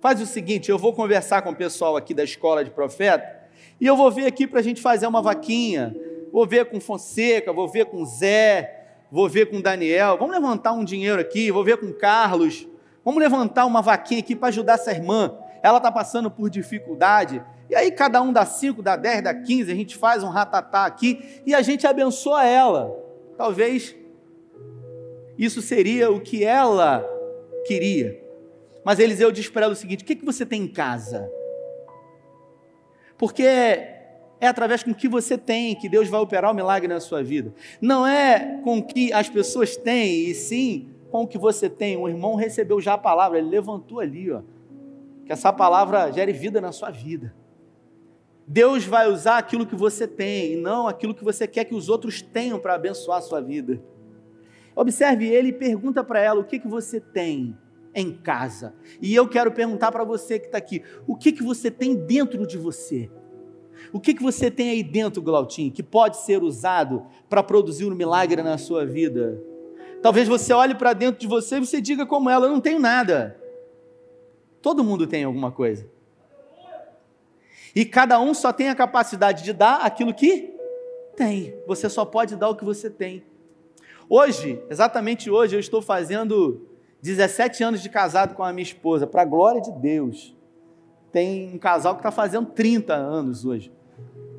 faz 0.06 0.20
o 0.20 0.26
seguinte, 0.26 0.70
eu 0.70 0.78
vou 0.78 0.92
conversar 0.92 1.42
com 1.42 1.50
o 1.50 1.56
pessoal 1.56 1.96
aqui 1.96 2.14
da 2.14 2.22
escola 2.22 2.62
de 2.62 2.70
profeta 2.70 3.40
e 3.80 3.84
eu 3.88 3.96
vou 3.96 4.08
ver 4.08 4.24
aqui 4.24 4.46
para 4.46 4.60
a 4.60 4.62
gente 4.62 4.80
fazer 4.80 5.04
uma 5.04 5.20
vaquinha. 5.20 5.96
Vou 6.32 6.46
ver 6.46 6.66
com 6.66 6.80
Fonseca, 6.80 7.52
vou 7.52 7.66
ver 7.66 7.86
com 7.86 8.04
Zé, 8.04 8.86
vou 9.10 9.28
ver 9.28 9.46
com 9.46 9.60
Daniel, 9.60 10.16
vamos 10.16 10.32
levantar 10.32 10.74
um 10.74 10.84
dinheiro 10.84 11.20
aqui, 11.20 11.50
vou 11.50 11.64
ver 11.64 11.78
com 11.78 11.92
Carlos, 11.92 12.68
vamos 13.04 13.20
levantar 13.20 13.66
uma 13.66 13.82
vaquinha 13.82 14.20
aqui 14.20 14.36
para 14.36 14.46
ajudar 14.46 14.74
essa 14.74 14.92
irmã, 14.92 15.36
ela 15.60 15.78
está 15.78 15.90
passando 15.90 16.30
por 16.30 16.48
dificuldade, 16.48 17.42
e 17.68 17.74
aí 17.74 17.90
cada 17.90 18.22
um 18.22 18.32
dá 18.32 18.46
5, 18.46 18.80
dá 18.82 18.94
10, 18.94 19.24
dá 19.24 19.34
15, 19.34 19.72
a 19.72 19.74
gente 19.74 19.96
faz 19.96 20.22
um 20.22 20.28
ratatá 20.28 20.86
aqui 20.86 21.42
e 21.44 21.52
a 21.52 21.62
gente 21.62 21.84
abençoa 21.84 22.46
ela. 22.46 22.96
Talvez 23.36 23.92
isso 25.36 25.60
seria 25.60 26.12
o 26.12 26.20
que 26.20 26.44
ela 26.44 27.04
queria. 27.66 28.24
Mas 28.86 29.00
Eliseu 29.00 29.32
diz 29.32 29.48
para 29.48 29.64
ela 29.64 29.72
o 29.72 29.76
seguinte: 29.76 30.04
o 30.04 30.06
que, 30.06 30.14
que 30.14 30.24
você 30.24 30.46
tem 30.46 30.62
em 30.62 30.68
casa? 30.68 31.28
Porque 33.18 33.42
é 33.42 34.46
através 34.46 34.84
com 34.84 34.92
o 34.92 34.94
que 34.94 35.08
você 35.08 35.36
tem 35.36 35.74
que 35.74 35.88
Deus 35.88 36.08
vai 36.08 36.20
operar 36.20 36.52
o 36.52 36.54
milagre 36.54 36.86
na 36.86 37.00
sua 37.00 37.20
vida. 37.20 37.52
Não 37.80 38.06
é 38.06 38.60
com 38.62 38.78
o 38.78 38.82
que 38.84 39.12
as 39.12 39.28
pessoas 39.28 39.76
têm, 39.76 40.28
e 40.28 40.34
sim 40.36 40.90
com 41.10 41.24
o 41.24 41.26
que 41.26 41.36
você 41.36 41.68
tem. 41.68 41.96
Um 41.96 42.08
irmão 42.08 42.36
recebeu 42.36 42.80
já 42.80 42.94
a 42.94 42.98
palavra, 42.98 43.38
ele 43.38 43.48
levantou 43.48 43.98
ali, 43.98 44.30
ó. 44.30 44.42
Que 45.24 45.32
essa 45.32 45.52
palavra 45.52 46.12
gere 46.12 46.32
vida 46.32 46.60
na 46.60 46.70
sua 46.70 46.92
vida. 46.92 47.34
Deus 48.46 48.84
vai 48.84 49.08
usar 49.10 49.38
aquilo 49.38 49.66
que 49.66 49.74
você 49.74 50.06
tem 50.06 50.52
e 50.52 50.56
não 50.56 50.86
aquilo 50.86 51.12
que 51.12 51.24
você 51.24 51.48
quer 51.48 51.64
que 51.64 51.74
os 51.74 51.88
outros 51.88 52.22
tenham 52.22 52.60
para 52.60 52.74
abençoar 52.74 53.18
a 53.18 53.22
sua 53.22 53.40
vida. 53.40 53.82
Observe 54.76 55.26
ele 55.26 55.48
e 55.48 55.52
pergunta 55.52 56.04
para 56.04 56.20
ela 56.20 56.38
o 56.38 56.44
que, 56.44 56.60
que 56.60 56.68
você 56.68 57.00
tem 57.00 57.58
em 57.96 58.12
casa. 58.12 58.74
E 59.00 59.14
eu 59.14 59.26
quero 59.26 59.50
perguntar 59.50 59.90
para 59.90 60.04
você 60.04 60.38
que 60.38 60.46
está 60.46 60.58
aqui: 60.58 60.82
o 61.06 61.16
que, 61.16 61.32
que 61.32 61.42
você 61.42 61.70
tem 61.70 61.96
dentro 61.96 62.46
de 62.46 62.58
você? 62.58 63.10
O 63.92 63.98
que, 63.98 64.14
que 64.14 64.22
você 64.22 64.50
tem 64.50 64.70
aí 64.70 64.82
dentro, 64.82 65.22
Glautinho, 65.22 65.72
que 65.72 65.82
pode 65.82 66.18
ser 66.18 66.42
usado 66.42 67.06
para 67.28 67.42
produzir 67.42 67.86
um 67.86 67.94
milagre 67.94 68.42
na 68.42 68.58
sua 68.58 68.84
vida? 68.84 69.42
Talvez 70.02 70.28
você 70.28 70.52
olhe 70.52 70.74
para 70.74 70.92
dentro 70.92 71.20
de 71.20 71.26
você 71.26 71.56
e 71.56 71.60
você 71.60 71.80
diga 71.80 72.04
como 72.04 72.28
ela, 72.28 72.46
eu 72.46 72.52
não 72.52 72.60
tenho 72.60 72.78
nada. 72.78 73.40
Todo 74.60 74.84
mundo 74.84 75.06
tem 75.06 75.24
alguma 75.24 75.50
coisa. 75.50 75.88
E 77.74 77.84
cada 77.84 78.20
um 78.20 78.32
só 78.34 78.52
tem 78.52 78.68
a 78.68 78.74
capacidade 78.74 79.42
de 79.44 79.52
dar 79.52 79.82
aquilo 79.82 80.14
que 80.14 80.54
tem. 81.16 81.54
Você 81.66 81.88
só 81.88 82.04
pode 82.04 82.36
dar 82.36 82.48
o 82.48 82.56
que 82.56 82.64
você 82.64 82.90
tem. 82.90 83.24
Hoje, 84.08 84.62
exatamente 84.70 85.30
hoje, 85.30 85.56
eu 85.56 85.60
estou 85.60 85.82
fazendo 85.82 86.66
17 87.02 87.62
anos 87.62 87.82
de 87.82 87.88
casado 87.88 88.34
com 88.34 88.42
a 88.42 88.52
minha 88.52 88.62
esposa, 88.62 89.06
para 89.06 89.22
a 89.22 89.24
glória 89.24 89.60
de 89.60 89.72
Deus. 89.72 90.36
Tem 91.12 91.54
um 91.54 91.58
casal 91.58 91.94
que 91.94 92.00
está 92.00 92.10
fazendo 92.10 92.46
30 92.46 92.94
anos 92.94 93.44
hoje 93.44 93.72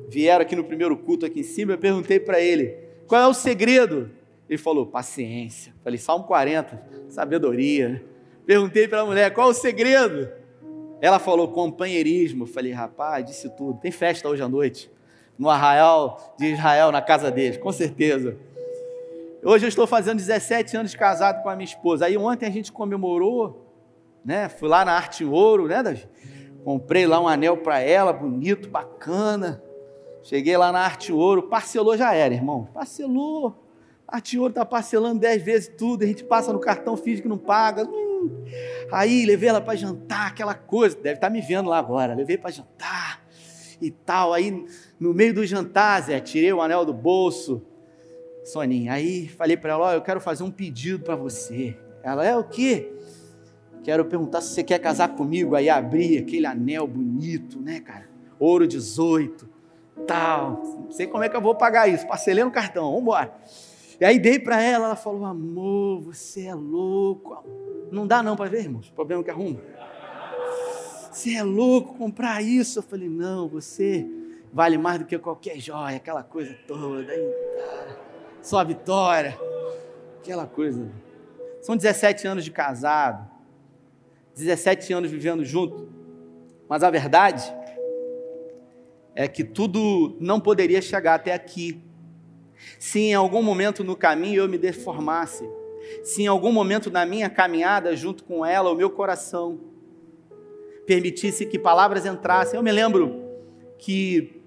vieram 0.08 0.42
aqui 0.42 0.56
no 0.56 0.64
primeiro 0.64 0.96
culto 0.96 1.26
aqui 1.26 1.40
em 1.40 1.44
cima, 1.44 1.72
eu 1.72 1.78
perguntei 1.78 2.18
para 2.18 2.40
ele: 2.40 2.74
Qual 3.06 3.20
é 3.20 3.26
o 3.26 3.34
segredo? 3.34 4.10
Ele 4.48 4.58
falou: 4.58 4.86
paciência. 4.86 5.72
Falei: 5.84 5.98
Salmo 5.98 6.24
40, 6.24 6.82
sabedoria. 7.08 8.04
Perguntei 8.46 8.88
para 8.88 9.02
a 9.02 9.06
mulher: 9.06 9.32
qual 9.32 9.48
é 9.48 9.50
o 9.50 9.54
segredo? 9.54 10.28
Ela 11.00 11.18
falou: 11.18 11.48
companheirismo. 11.48 12.46
Falei: 12.46 12.72
rapaz, 12.72 13.24
disse 13.24 13.48
tudo. 13.50 13.78
Tem 13.80 13.90
festa 13.90 14.28
hoje 14.28 14.42
à 14.42 14.48
noite, 14.48 14.90
no 15.38 15.50
arraial 15.50 16.34
de 16.38 16.46
Israel, 16.46 16.90
na 16.90 17.02
casa 17.02 17.30
deles, 17.30 17.58
com 17.58 17.70
certeza. 17.70 18.36
Hoje 19.50 19.64
eu 19.64 19.68
estou 19.70 19.86
fazendo 19.86 20.18
17 20.18 20.76
anos 20.76 20.90
de 20.90 20.98
casado 20.98 21.42
com 21.42 21.48
a 21.48 21.56
minha 21.56 21.64
esposa. 21.64 22.04
Aí 22.04 22.18
ontem 22.18 22.44
a 22.44 22.50
gente 22.50 22.70
comemorou, 22.70 23.66
né? 24.22 24.46
Fui 24.46 24.68
lá 24.68 24.84
na 24.84 24.92
Arte 24.92 25.24
Ouro, 25.24 25.66
né, 25.66 25.82
Davi? 25.82 26.06
Comprei 26.62 27.06
lá 27.06 27.18
um 27.18 27.26
anel 27.26 27.56
para 27.56 27.80
ela, 27.80 28.12
bonito, 28.12 28.68
bacana. 28.68 29.62
Cheguei 30.22 30.54
lá 30.54 30.70
na 30.70 30.80
Arte 30.80 31.14
Ouro, 31.14 31.44
parcelou 31.44 31.96
já 31.96 32.12
era, 32.12 32.34
irmão. 32.34 32.68
Parcelou. 32.74 33.64
A 34.06 34.16
Arte 34.16 34.38
Ouro 34.38 34.50
está 34.50 34.66
parcelando 34.66 35.18
10 35.18 35.42
vezes 35.42 35.72
tudo, 35.78 36.04
a 36.04 36.06
gente 36.06 36.24
passa 36.24 36.52
no 36.52 36.60
cartão 36.60 36.94
físico 36.94 37.26
e 37.26 37.30
não 37.30 37.38
paga. 37.38 37.84
Hum. 37.84 38.44
Aí 38.92 39.24
levei 39.24 39.48
ela 39.48 39.62
para 39.62 39.76
jantar, 39.76 40.26
aquela 40.26 40.52
coisa. 40.52 40.94
Deve 40.94 41.14
estar 41.14 41.28
tá 41.28 41.32
me 41.32 41.40
vendo 41.40 41.70
lá 41.70 41.78
agora. 41.78 42.14
Levei 42.14 42.36
para 42.36 42.50
jantar 42.50 43.24
e 43.80 43.90
tal. 43.90 44.34
Aí 44.34 44.66
no 45.00 45.14
meio 45.14 45.32
do 45.32 45.46
jantar, 45.46 46.02
Zé, 46.02 46.20
tirei 46.20 46.52
o 46.52 46.60
anel 46.60 46.84
do 46.84 46.92
bolso. 46.92 47.62
Soninha, 48.48 48.94
aí 48.94 49.28
falei 49.28 49.58
para 49.58 49.72
ela: 49.72 49.86
Ó, 49.86 49.92
eu 49.92 50.00
quero 50.00 50.20
fazer 50.20 50.42
um 50.42 50.50
pedido 50.50 51.04
para 51.04 51.14
você. 51.14 51.76
Ela, 52.02 52.24
é 52.24 52.34
o 52.34 52.42
quê? 52.42 52.90
Quero 53.84 54.06
perguntar 54.06 54.40
se 54.40 54.54
você 54.54 54.64
quer 54.64 54.78
casar 54.78 55.08
comigo. 55.08 55.54
Aí 55.54 55.68
abri 55.68 56.16
aquele 56.16 56.46
anel 56.46 56.86
bonito, 56.86 57.60
né, 57.60 57.80
cara? 57.80 58.08
Ouro 58.38 58.66
18, 58.66 59.46
tal. 60.06 60.62
Não 60.84 60.90
sei 60.90 61.06
como 61.06 61.24
é 61.24 61.28
que 61.28 61.36
eu 61.36 61.42
vou 61.42 61.54
pagar 61.54 61.88
isso. 61.88 62.06
Parcelei 62.06 62.42
no 62.42 62.50
cartão, 62.50 62.86
vamos 62.86 63.02
embora. 63.02 63.34
E 64.00 64.04
aí 64.04 64.18
dei 64.18 64.38
para 64.38 64.62
ela, 64.62 64.86
ela 64.86 64.96
falou: 64.96 65.26
Amor, 65.26 66.00
você 66.00 66.46
é 66.46 66.54
louco. 66.54 67.44
Não 67.92 68.06
dá 68.06 68.22
não 68.22 68.34
para 68.34 68.48
ver, 68.48 68.62
irmãos, 68.62 68.88
o 68.88 68.92
problema 68.92 69.22
que 69.22 69.30
arruma. 69.30 69.60
Você 71.12 71.34
é 71.34 71.42
louco 71.42 71.98
comprar 71.98 72.40
isso. 72.40 72.78
Eu 72.78 72.82
falei: 72.82 73.10
Não, 73.10 73.46
você 73.46 74.08
vale 74.50 74.78
mais 74.78 75.00
do 75.00 75.04
que 75.04 75.18
qualquer 75.18 75.60
joia, 75.60 75.96
aquela 75.96 76.22
coisa 76.22 76.56
toda. 76.66 77.12
Aí, 77.12 77.34
só 78.48 78.64
vitória, 78.64 79.38
aquela 80.18 80.46
coisa. 80.46 80.90
São 81.60 81.76
17 81.76 82.26
anos 82.26 82.44
de 82.44 82.50
casado. 82.50 83.28
17 84.34 84.90
anos 84.92 85.10
vivendo 85.10 85.44
junto, 85.44 85.88
mas 86.68 86.82
a 86.82 86.90
verdade 86.90 87.52
é 89.14 89.26
que 89.26 89.42
tudo 89.42 90.16
não 90.20 90.40
poderia 90.40 90.80
chegar 90.80 91.14
até 91.14 91.34
aqui 91.34 91.82
se 92.78 93.00
em 93.00 93.14
algum 93.14 93.42
momento 93.42 93.82
no 93.82 93.96
caminho 93.96 94.42
eu 94.42 94.48
me 94.48 94.56
deformasse, 94.56 95.44
se 96.02 96.22
em 96.22 96.26
algum 96.28 96.52
momento 96.52 96.90
na 96.90 97.04
minha 97.04 97.28
caminhada 97.28 97.96
junto 97.96 98.24
com 98.24 98.46
ela, 98.46 98.70
o 98.70 98.76
meu 98.76 98.90
coração 98.90 99.60
permitisse 100.86 101.44
que 101.44 101.58
palavras 101.58 102.06
entrassem. 102.06 102.56
Eu 102.56 102.62
me 102.62 102.72
lembro 102.72 103.24
que 103.76 104.37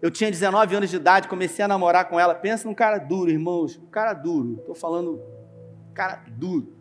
eu 0.00 0.10
tinha 0.10 0.30
19 0.30 0.76
anos 0.76 0.90
de 0.90 0.96
idade, 0.96 1.28
comecei 1.28 1.64
a 1.64 1.68
namorar 1.68 2.08
com 2.08 2.20
ela. 2.20 2.34
Pensa 2.34 2.68
num 2.68 2.74
cara 2.74 2.98
duro, 2.98 3.30
irmãos, 3.30 3.78
um 3.78 3.86
cara 3.86 4.12
duro. 4.12 4.56
Estou 4.60 4.74
falando, 4.74 5.20
cara 5.94 6.22
duro. 6.28 6.72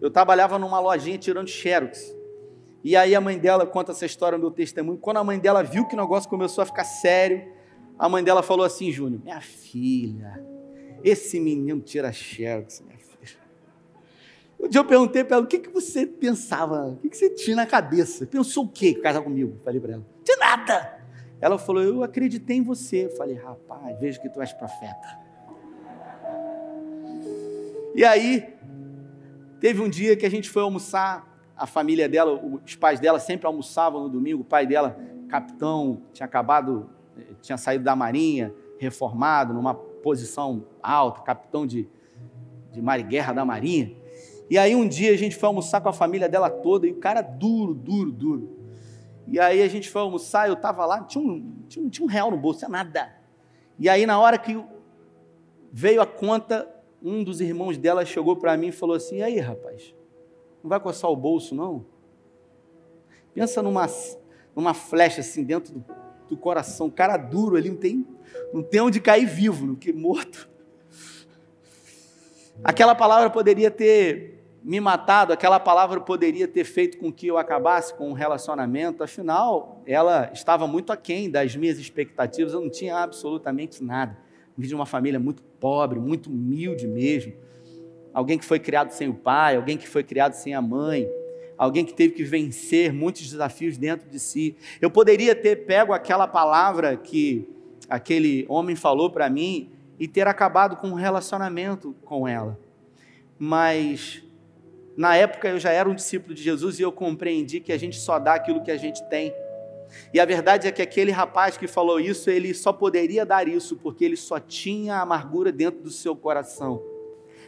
Eu 0.00 0.10
trabalhava 0.10 0.58
numa 0.58 0.80
lojinha 0.80 1.16
tirando 1.16 1.48
xerox. 1.48 2.14
E 2.82 2.96
aí 2.96 3.14
a 3.14 3.20
mãe 3.20 3.38
dela 3.38 3.66
conta 3.66 3.92
essa 3.92 4.04
história 4.04 4.36
no 4.36 4.42
meu 4.42 4.50
testemunho. 4.50 4.98
Quando 4.98 5.18
a 5.18 5.24
mãe 5.24 5.38
dela 5.38 5.62
viu 5.62 5.86
que 5.86 5.94
o 5.94 5.98
negócio 5.98 6.28
começou 6.28 6.62
a 6.62 6.66
ficar 6.66 6.84
sério, 6.84 7.52
a 7.98 8.08
mãe 8.08 8.22
dela 8.22 8.42
falou 8.42 8.64
assim, 8.64 8.90
Júnior, 8.92 9.22
minha 9.22 9.40
filha, 9.40 10.44
esse 11.02 11.40
menino 11.40 11.80
tira 11.80 12.12
xerox, 12.12 12.82
minha 12.82 12.98
filha. 12.98 13.06
Um 14.58 14.68
dia 14.68 14.80
eu 14.80 14.84
perguntei 14.84 15.22
para 15.22 15.36
ela, 15.36 15.44
o 15.44 15.48
que, 15.48 15.58
que 15.58 15.70
você 15.70 16.06
pensava? 16.06 16.86
O 16.86 16.96
que, 16.96 17.10
que 17.10 17.16
você 17.16 17.30
tinha 17.30 17.56
na 17.56 17.66
cabeça? 17.66 18.26
Pensou 18.26 18.64
o 18.64 18.68
quê 18.68 18.94
casar 18.94 19.22
comigo? 19.22 19.56
Falei 19.64 19.80
para 19.80 19.94
ela, 19.94 20.06
de 20.24 20.36
nada. 20.36 21.05
Ela 21.40 21.58
falou, 21.58 21.82
eu 21.82 22.02
acreditei 22.02 22.56
em 22.56 22.62
você. 22.62 23.06
Eu 23.06 23.16
falei, 23.16 23.36
rapaz, 23.36 23.98
vejo 23.98 24.20
que 24.20 24.28
tu 24.28 24.40
és 24.40 24.52
profeta. 24.52 25.26
E 27.94 28.04
aí, 28.04 28.56
Teve 29.60 29.80
um 29.80 29.88
dia 29.88 30.14
que 30.16 30.26
a 30.26 30.30
gente 30.30 30.50
foi 30.50 30.62
almoçar, 30.62 31.34
a 31.56 31.66
família 31.66 32.06
dela, 32.06 32.38
os 32.64 32.76
pais 32.76 33.00
dela 33.00 33.18
sempre 33.18 33.46
almoçavam 33.46 34.02
no 34.02 34.08
domingo, 34.10 34.42
o 34.42 34.44
pai 34.44 34.66
dela, 34.66 34.98
capitão, 35.28 36.02
tinha 36.12 36.26
acabado, 36.26 36.90
eh, 37.18 37.32
tinha 37.40 37.56
saído 37.56 37.82
da 37.82 37.96
marinha, 37.96 38.52
reformado, 38.78 39.54
numa 39.54 39.74
posição 39.74 40.66
alta, 40.82 41.22
capitão 41.22 41.66
de, 41.66 41.88
de 42.70 42.82
mar 42.82 43.00
e 43.00 43.02
guerra 43.02 43.32
da 43.32 43.44
marinha. 43.44 43.90
E 44.50 44.58
aí 44.58 44.76
um 44.76 44.86
dia 44.86 45.10
a 45.12 45.16
gente 45.16 45.34
foi 45.34 45.46
almoçar 45.46 45.80
com 45.80 45.88
a 45.88 45.92
família 45.92 46.28
dela 46.28 46.50
toda, 46.50 46.86
e 46.86 46.92
o 46.92 46.96
cara 46.96 47.22
duro, 47.22 47.72
duro, 47.72 48.12
duro. 48.12 48.55
E 49.26 49.40
aí 49.40 49.62
a 49.62 49.68
gente 49.68 49.90
foi 49.90 50.02
almoçar, 50.02 50.48
eu 50.48 50.54
estava 50.54 50.86
lá, 50.86 51.02
tinha 51.02 51.22
um, 51.22 51.54
tinha, 51.68 51.84
um, 51.84 51.88
tinha 51.88 52.04
um 52.04 52.08
real 52.08 52.30
no 52.30 52.36
bolso, 52.36 52.60
tinha 52.60 52.68
nada. 52.68 53.12
E 53.78 53.88
aí 53.88 54.06
na 54.06 54.18
hora 54.18 54.38
que 54.38 54.62
veio 55.72 56.00
a 56.00 56.06
conta, 56.06 56.68
um 57.02 57.22
dos 57.24 57.40
irmãos 57.40 57.76
dela 57.76 58.04
chegou 58.04 58.36
para 58.36 58.56
mim 58.56 58.68
e 58.68 58.72
falou 58.72 58.96
assim: 58.96 59.16
e 59.16 59.22
aí, 59.22 59.38
rapaz, 59.38 59.94
não 60.62 60.68
vai 60.68 60.80
coçar 60.80 61.10
o 61.10 61.16
bolso, 61.16 61.54
não? 61.54 61.84
Pensa 63.34 63.62
numa, 63.62 63.86
numa 64.54 64.72
flecha 64.72 65.20
assim 65.20 65.44
dentro 65.44 65.74
do, 65.74 65.84
do 66.28 66.36
coração, 66.36 66.88
cara 66.88 67.16
duro 67.16 67.56
ali, 67.56 67.68
não 67.68 67.76
tem, 67.76 68.06
não 68.52 68.62
tem 68.62 68.80
onde 68.80 69.00
cair 69.00 69.26
vivo, 69.26 69.66
no 69.66 69.76
que 69.76 69.92
morto. 69.92 70.48
Aquela 72.64 72.94
palavra 72.94 73.28
poderia 73.28 73.70
ter 73.70 74.35
me 74.66 74.80
matado, 74.80 75.32
aquela 75.32 75.60
palavra 75.60 76.00
poderia 76.00 76.48
ter 76.48 76.64
feito 76.64 76.98
com 76.98 77.12
que 77.12 77.28
eu 77.28 77.38
acabasse 77.38 77.94
com 77.94 78.10
um 78.10 78.12
relacionamento, 78.12 79.04
afinal, 79.04 79.80
ela 79.86 80.28
estava 80.34 80.66
muito 80.66 80.92
aquém 80.92 81.30
das 81.30 81.54
minhas 81.54 81.78
expectativas, 81.78 82.52
eu 82.52 82.60
não 82.60 82.68
tinha 82.68 82.96
absolutamente 82.96 83.84
nada. 83.84 84.18
Vim 84.58 84.66
de 84.66 84.74
uma 84.74 84.84
família 84.84 85.20
muito 85.20 85.40
pobre, 85.60 86.00
muito 86.00 86.28
humilde 86.28 86.88
mesmo. 86.88 87.32
Alguém 88.12 88.36
que 88.36 88.44
foi 88.44 88.58
criado 88.58 88.90
sem 88.90 89.08
o 89.08 89.14
pai, 89.14 89.54
alguém 89.54 89.78
que 89.78 89.86
foi 89.86 90.02
criado 90.02 90.32
sem 90.32 90.52
a 90.52 90.60
mãe, 90.60 91.08
alguém 91.56 91.84
que 91.84 91.94
teve 91.94 92.14
que 92.14 92.24
vencer 92.24 92.92
muitos 92.92 93.22
desafios 93.30 93.78
dentro 93.78 94.10
de 94.10 94.18
si. 94.18 94.56
Eu 94.80 94.90
poderia 94.90 95.36
ter 95.36 95.64
pego 95.64 95.92
aquela 95.92 96.26
palavra 96.26 96.96
que 96.96 97.48
aquele 97.88 98.44
homem 98.48 98.74
falou 98.74 99.10
para 99.10 99.30
mim 99.30 99.70
e 99.96 100.08
ter 100.08 100.26
acabado 100.26 100.74
com 100.74 100.88
um 100.88 100.94
relacionamento 100.94 101.94
com 102.04 102.26
ela. 102.26 102.58
Mas 103.38 104.25
na 104.96 105.14
época 105.14 105.48
eu 105.48 105.58
já 105.58 105.70
era 105.70 105.88
um 105.88 105.94
discípulo 105.94 106.34
de 106.34 106.42
Jesus 106.42 106.78
e 106.78 106.82
eu 106.82 106.90
compreendi 106.90 107.60
que 107.60 107.72
a 107.72 107.78
gente 107.78 107.98
só 107.98 108.18
dá 108.18 108.34
aquilo 108.34 108.62
que 108.62 108.70
a 108.70 108.76
gente 108.76 109.02
tem. 109.08 109.34
E 110.12 110.18
a 110.18 110.24
verdade 110.24 110.66
é 110.66 110.72
que 110.72 110.82
aquele 110.82 111.10
rapaz 111.10 111.56
que 111.56 111.66
falou 111.66 112.00
isso, 112.00 112.30
ele 112.30 112.54
só 112.54 112.72
poderia 112.72 113.24
dar 113.24 113.46
isso 113.46 113.76
porque 113.76 114.04
ele 114.04 114.16
só 114.16 114.40
tinha 114.40 114.96
amargura 114.96 115.52
dentro 115.52 115.80
do 115.80 115.90
seu 115.90 116.16
coração. 116.16 116.82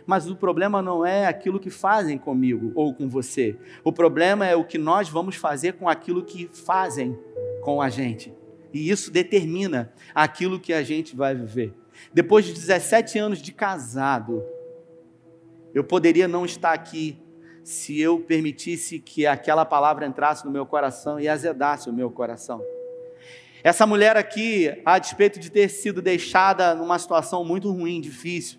Mas 0.07 0.29
o 0.29 0.37
problema 0.37 0.81
não 0.81 1.05
é 1.05 1.27
aquilo 1.27 1.59
que 1.59 1.71
fazem 1.71 2.17
comigo 2.17 2.73
ou 2.75 2.95
com 2.95 3.09
você. 3.09 3.57
O 3.85 3.93
problema 3.93 4.47
é 4.47 4.55
o 4.57 4.65
que 4.65 4.79
nós 4.79 5.09
vamos 5.09 5.37
fazer 5.37 5.75
com 5.75 5.89
aquilo 5.89 6.25
que 6.25 6.49
fazem 6.49 7.19
com 7.63 7.83
a 7.83 7.91
gente. 7.91 8.33
E 8.73 8.91
isso 8.91 9.11
determina 9.11 9.93
aquilo 10.15 10.61
que 10.61 10.73
a 10.73 10.83
gente 10.83 11.17
vai 11.17 11.35
viver. 11.35 11.75
Depois 12.13 12.45
de 12.45 12.53
17 12.53 13.19
anos 13.19 13.43
de 13.43 13.53
casado, 13.53 14.45
eu 15.75 15.85
poderia 15.85 16.29
não 16.29 16.45
estar 16.45 16.73
aqui 16.73 17.19
se 17.69 18.01
eu 18.01 18.19
permitisse 18.19 18.99
que 18.99 19.27
aquela 19.27 19.63
palavra 19.63 20.07
entrasse 20.07 20.43
no 20.43 20.51
meu 20.51 20.65
coração 20.65 21.21
e 21.21 21.29
azedasse 21.29 21.91
o 21.91 21.93
meu 21.93 22.11
coração. 22.11 22.63
Essa 23.63 23.87
mulher 23.87 24.17
aqui, 24.17 24.73
a 24.87 24.99
despeito 24.99 25.39
de 25.39 25.51
ter 25.51 25.69
sido 25.69 26.01
deixada 26.01 26.75
numa 26.75 26.99
situação 26.99 27.45
muito 27.45 27.71
ruim, 27.71 28.01
difícil, 28.01 28.59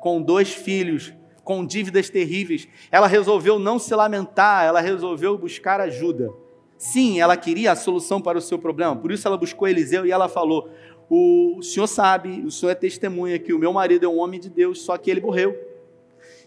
com 0.00 0.22
dois 0.22 0.50
filhos, 0.50 1.12
com 1.44 1.62
dívidas 1.62 2.08
terríveis, 2.08 2.66
ela 2.90 3.06
resolveu 3.06 3.58
não 3.58 3.78
se 3.78 3.94
lamentar, 3.94 4.64
ela 4.64 4.80
resolveu 4.80 5.36
buscar 5.36 5.78
ajuda. 5.82 6.30
Sim, 6.78 7.20
ela 7.20 7.36
queria 7.36 7.72
a 7.72 7.76
solução 7.76 8.18
para 8.18 8.38
o 8.38 8.42
seu 8.42 8.58
problema, 8.58 8.96
por 8.96 9.12
isso 9.12 9.28
ela 9.28 9.36
buscou 9.36 9.68
Eliseu 9.68 10.06
e 10.06 10.10
ela 10.10 10.26
falou: 10.26 10.70
O 11.10 11.60
senhor 11.60 11.86
sabe, 11.86 12.40
o 12.46 12.50
senhor 12.50 12.72
é 12.72 12.74
testemunha 12.74 13.38
que 13.38 13.52
o 13.52 13.58
meu 13.58 13.74
marido 13.74 14.06
é 14.06 14.08
um 14.08 14.18
homem 14.18 14.40
de 14.40 14.48
Deus, 14.48 14.80
só 14.80 14.96
que 14.96 15.10
ele 15.10 15.20
morreu. 15.20 15.54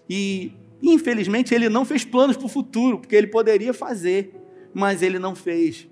E 0.09 0.53
Infelizmente, 0.81 1.53
ele 1.53 1.69
não 1.69 1.85
fez 1.85 2.03
planos 2.03 2.35
para 2.35 2.45
o 2.45 2.49
futuro, 2.49 2.99
porque 2.99 3.15
ele 3.15 3.27
poderia 3.27 3.73
fazer, 3.73 4.33
mas 4.73 5.01
ele 5.01 5.19
não 5.19 5.35
fez. 5.35 5.87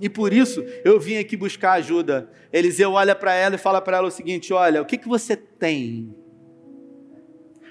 E 0.00 0.08
por 0.08 0.32
isso 0.32 0.62
eu 0.84 0.98
vim 1.00 1.16
aqui 1.16 1.36
buscar 1.36 1.72
ajuda. 1.72 2.30
Eliseu 2.52 2.92
olha 2.92 3.14
para 3.14 3.34
ela 3.34 3.54
e 3.54 3.58
fala 3.58 3.80
para 3.80 3.98
ela 3.98 4.08
o 4.08 4.10
seguinte: 4.10 4.52
Olha, 4.52 4.82
o 4.82 4.84
que, 4.84 4.98
que 4.98 5.08
você 5.08 5.36
tem? 5.36 6.14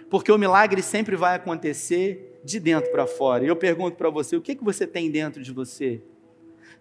Porque 0.09 0.31
o 0.31 0.37
milagre 0.37 0.81
sempre 0.81 1.15
vai 1.15 1.35
acontecer 1.35 2.39
de 2.43 2.59
dentro 2.59 2.91
para 2.91 3.05
fora. 3.05 3.43
E 3.43 3.47
eu 3.47 3.55
pergunto 3.55 3.97
para 3.97 4.09
você: 4.09 4.35
o 4.35 4.41
que, 4.41 4.55
que 4.55 4.63
você 4.63 4.87
tem 4.87 5.11
dentro 5.11 5.43
de 5.43 5.51
você? 5.51 6.01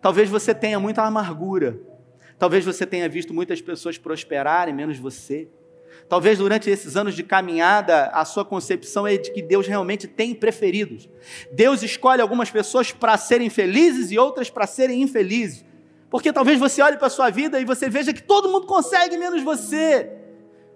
Talvez 0.01 0.29
você 0.29 0.55
tenha 0.55 0.79
muita 0.79 1.03
amargura. 1.03 1.81
Talvez 2.39 2.65
você 2.65 2.85
tenha 2.85 3.09
visto 3.09 3.33
muitas 3.33 3.61
pessoas 3.61 3.97
prosperarem, 3.97 4.75
menos 4.75 4.99
você. 4.99 5.49
Talvez 6.09 6.39
durante 6.39 6.69
esses 6.69 6.97
anos 6.97 7.15
de 7.15 7.23
caminhada, 7.23 8.07
a 8.07 8.25
sua 8.25 8.45
concepção 8.45 9.07
é 9.07 9.17
de 9.17 9.33
que 9.33 9.43
Deus 9.43 9.67
realmente 9.67 10.07
tem 10.07 10.35
preferidos. 10.35 11.09
Deus 11.51 11.83
escolhe 11.83 12.21
algumas 12.21 12.51
pessoas 12.51 12.93
para 12.93 13.17
serem 13.17 13.49
felizes 13.49 14.11
e 14.11 14.19
outras 14.19 14.51
para 14.51 14.67
serem 14.67 15.03
infelizes. 15.03 15.65
Porque 16.11 16.33
talvez 16.33 16.59
você 16.59 16.83
olhe 16.83 16.97
para 16.97 17.09
a 17.09 17.11
sua 17.11 17.31
vida 17.31 17.61
e 17.61 17.65
você 17.65 17.89
veja 17.89 18.13
que 18.13 18.23
todo 18.23 18.49
mundo 18.49 18.67
consegue 18.67 19.17
menos 19.17 19.43
você 19.43 20.24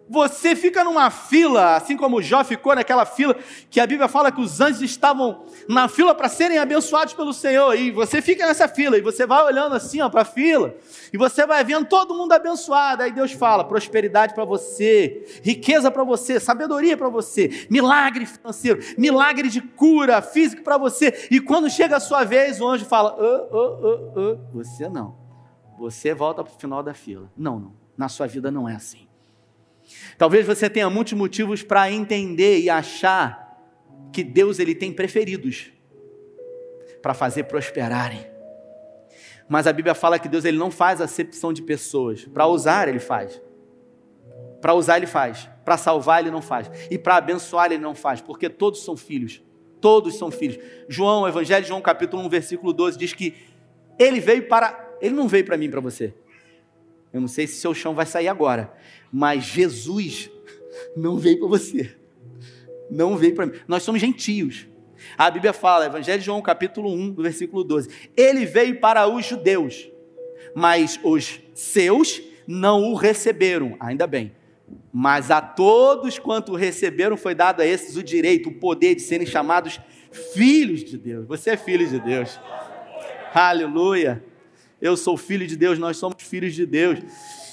você 0.08 0.56
fica 0.56 0.82
numa 0.82 1.10
fila, 1.10 1.76
assim 1.76 1.96
como 1.96 2.22
Jó 2.22 2.42
ficou 2.42 2.74
naquela 2.74 3.04
fila, 3.04 3.36
que 3.70 3.80
a 3.80 3.86
Bíblia 3.86 4.08
fala 4.08 4.32
que 4.32 4.40
os 4.40 4.60
anjos 4.60 4.82
estavam 4.82 5.44
na 5.68 5.88
fila 5.88 6.14
para 6.14 6.28
serem 6.28 6.58
abençoados 6.58 7.14
pelo 7.14 7.32
Senhor, 7.32 7.74
e 7.74 7.90
você 7.90 8.22
fica 8.22 8.46
nessa 8.46 8.66
fila, 8.66 8.96
e 8.96 9.00
você 9.00 9.26
vai 9.26 9.44
olhando 9.44 9.74
assim 9.74 9.98
para 10.10 10.22
a 10.22 10.24
fila, 10.24 10.74
e 11.12 11.18
você 11.18 11.46
vai 11.46 11.62
vendo 11.64 11.86
todo 11.86 12.14
mundo 12.14 12.32
abençoado, 12.32 13.02
aí 13.02 13.12
Deus 13.12 13.32
fala: 13.32 13.64
prosperidade 13.64 14.34
para 14.34 14.44
você, 14.44 15.40
riqueza 15.42 15.90
para 15.90 16.04
você, 16.04 16.40
sabedoria 16.40 16.96
para 16.96 17.08
você, 17.08 17.66
milagre 17.70 18.24
financeiro, 18.24 18.80
milagre 18.96 19.48
de 19.48 19.60
cura 19.60 20.22
física 20.22 20.62
para 20.62 20.78
você, 20.78 21.28
e 21.30 21.40
quando 21.40 21.68
chega 21.68 21.96
a 21.96 22.00
sua 22.00 22.24
vez, 22.24 22.60
o 22.60 22.66
anjo 22.66 22.84
fala: 22.84 23.16
oh, 23.18 23.56
oh, 23.56 24.20
oh, 24.20 24.36
você 24.52 24.88
não, 24.88 25.16
você 25.78 26.14
volta 26.14 26.42
para 26.42 26.54
o 26.54 26.58
final 26.58 26.82
da 26.82 26.94
fila. 26.94 27.30
Não, 27.36 27.58
não, 27.58 27.72
na 27.96 28.08
sua 28.08 28.26
vida 28.26 28.50
não 28.50 28.68
é 28.68 28.74
assim. 28.74 29.07
Talvez 30.16 30.46
você 30.46 30.68
tenha 30.68 30.88
muitos 30.90 31.12
motivos 31.14 31.62
para 31.62 31.90
entender 31.90 32.60
e 32.60 32.70
achar 32.70 33.56
que 34.12 34.22
Deus 34.22 34.58
ele 34.58 34.74
tem 34.74 34.92
preferidos 34.92 35.70
para 37.02 37.14
fazer 37.14 37.44
prosperarem. 37.44 38.26
Mas 39.48 39.66
a 39.66 39.72
Bíblia 39.72 39.94
fala 39.94 40.18
que 40.18 40.28
Deus 40.28 40.44
ele 40.44 40.58
não 40.58 40.70
faz 40.70 41.00
acepção 41.00 41.52
de 41.52 41.62
pessoas. 41.62 42.24
Para 42.26 42.46
usar 42.46 42.88
ele 42.88 42.98
faz. 42.98 43.40
Para 44.60 44.74
usar 44.74 44.98
ele 44.98 45.06
faz. 45.06 45.48
Para 45.64 45.76
salvar 45.78 46.20
ele 46.20 46.30
não 46.30 46.42
faz. 46.42 46.70
E 46.90 46.98
para 46.98 47.16
abençoar 47.16 47.72
ele 47.72 47.82
não 47.82 47.94
faz, 47.94 48.20
porque 48.20 48.48
todos 48.50 48.84
são 48.84 48.96
filhos. 48.96 49.42
Todos 49.80 50.18
são 50.18 50.30
filhos. 50.30 50.58
João, 50.88 51.26
Evangelho 51.26 51.62
de 51.62 51.68
João, 51.68 51.80
capítulo 51.80 52.22
1, 52.24 52.28
versículo 52.28 52.72
12 52.72 52.98
diz 52.98 53.12
que 53.12 53.34
ele 53.98 54.20
veio 54.20 54.48
para 54.48 54.86
ele 55.00 55.14
não 55.14 55.28
veio 55.28 55.44
para 55.44 55.56
mim, 55.56 55.70
para 55.70 55.80
você. 55.80 56.12
Eu 57.12 57.20
não 57.20 57.28
sei 57.28 57.46
se 57.46 57.60
seu 57.60 57.72
chão 57.74 57.94
vai 57.94 58.06
sair 58.06 58.28
agora, 58.28 58.72
mas 59.12 59.44
Jesus 59.44 60.30
não 60.96 61.16
veio 61.16 61.38
para 61.38 61.48
você. 61.48 61.94
Não 62.90 63.16
veio 63.16 63.34
para 63.34 63.46
mim. 63.46 63.52
Nós 63.66 63.82
somos 63.82 64.00
gentios. 64.00 64.66
A 65.16 65.30
Bíblia 65.30 65.52
fala, 65.52 65.86
Evangelho 65.86 66.18
de 66.18 66.26
João, 66.26 66.42
capítulo 66.42 66.92
1, 66.92 67.14
versículo 67.14 67.64
12. 67.64 67.88
Ele 68.16 68.44
veio 68.44 68.80
para 68.80 69.06
os 69.06 69.24
judeus, 69.24 69.90
mas 70.54 70.98
os 71.02 71.40
seus 71.54 72.20
não 72.46 72.90
o 72.90 72.94
receberam, 72.94 73.76
ainda 73.78 74.06
bem. 74.06 74.32
Mas 74.92 75.30
a 75.30 75.40
todos 75.40 76.18
quanto 76.18 76.54
receberam 76.54 77.16
foi 77.16 77.34
dado 77.34 77.60
a 77.60 77.66
esses 77.66 77.96
o 77.96 78.02
direito, 78.02 78.48
o 78.48 78.54
poder 78.54 78.94
de 78.94 79.02
serem 79.02 79.26
chamados 79.26 79.80
filhos 80.34 80.82
de 80.82 80.98
Deus. 80.98 81.26
Você 81.26 81.50
é 81.50 81.56
filho 81.56 81.86
de 81.86 82.00
Deus. 82.00 82.38
Aleluia. 83.32 84.24
Eu 84.80 84.96
sou 84.96 85.16
filho 85.16 85.46
de 85.46 85.56
Deus, 85.56 85.78
nós 85.78 85.96
somos 85.96 86.22
filhos 86.22 86.54
de 86.54 86.64
Deus. 86.64 87.00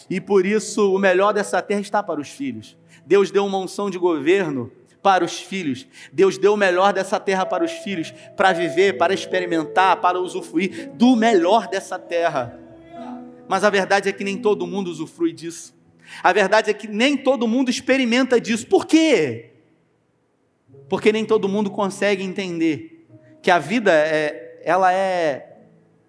E 0.10 0.22
por 0.22 0.46
isso 0.46 0.94
o 0.94 1.00
melhor 1.00 1.34
dessa 1.34 1.62
terra 1.62 1.82
está 1.82 2.04
para 2.04 2.22
os 2.22 2.30
filhos. 2.30 2.78
Deus 3.06 3.32
deu 3.32 3.46
uma 3.46 3.58
unção 3.58 3.90
de 3.90 3.98
governo 3.98 4.72
para 5.02 5.24
os 5.24 5.40
filhos. 5.40 5.88
Deus 6.12 6.38
deu 6.38 6.54
o 6.54 6.58
melhor 6.58 6.94
dessa 6.94 7.20
terra 7.20 7.46
para 7.46 7.64
os 7.64 7.72
filhos, 7.72 8.12
para 8.36 8.54
viver, 8.54 8.98
para 8.98 9.14
experimentar, 9.14 9.98
para 10.02 10.20
usufruir 10.20 10.92
do 10.94 11.16
melhor 11.16 11.68
dessa 11.68 11.98
terra. 11.98 12.60
Mas 13.48 13.64
a 13.64 13.70
verdade 13.70 14.10
é 14.10 14.12
que 14.12 14.24
nem 14.24 14.38
todo 14.38 14.66
mundo 14.66 14.90
usufrui 14.90 15.32
disso. 15.32 15.76
A 16.24 16.32
verdade 16.34 16.70
é 16.70 16.74
que 16.74 16.88
nem 16.88 17.18
todo 17.18 17.48
mundo 17.48 17.70
experimenta 17.70 18.40
disso. 18.40 18.68
Por 18.68 18.86
quê? 18.86 19.52
Porque 20.88 21.12
nem 21.12 21.26
todo 21.26 21.50
mundo 21.50 21.72
consegue 21.72 22.24
entender 22.24 23.08
que 23.42 23.50
a 23.50 23.60
vida 23.60 23.92
é, 23.92 24.62
ela 24.64 24.92
é 24.92 25.55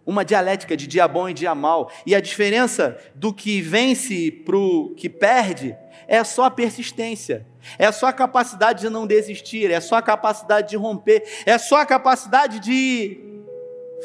uma 0.07 0.25
dialética 0.25 0.77
de 0.77 0.87
dia 0.87 1.09
bom 1.09 1.29
e 1.29 1.35
dia 1.35 1.55
mal. 1.55 1.91
E 2.07 2.15
a 2.15 2.21
diferença 2.21 2.97
do 3.15 3.35
que 3.35 3.61
vence 3.61 4.31
para 4.31 4.57
o 4.57 4.91
que 4.91 5.09
perde 5.09 5.77
é 6.07 6.23
só 6.23 6.45
a 6.45 6.51
persistência, 6.51 7.45
é 7.77 7.91
só 7.91 8.07
a 8.07 8.13
capacidade 8.13 8.83
de 8.83 8.89
não 8.89 9.07
desistir, 9.07 9.73
é 9.73 9.81
só 9.81 9.97
a 9.97 10.03
capacidade 10.03 10.71
de 10.71 10.77
romper, 10.77 11.25
é 11.45 11.59
só 11.59 11.79
a 11.81 11.87
capacidade 11.87 12.61
de 12.61 13.21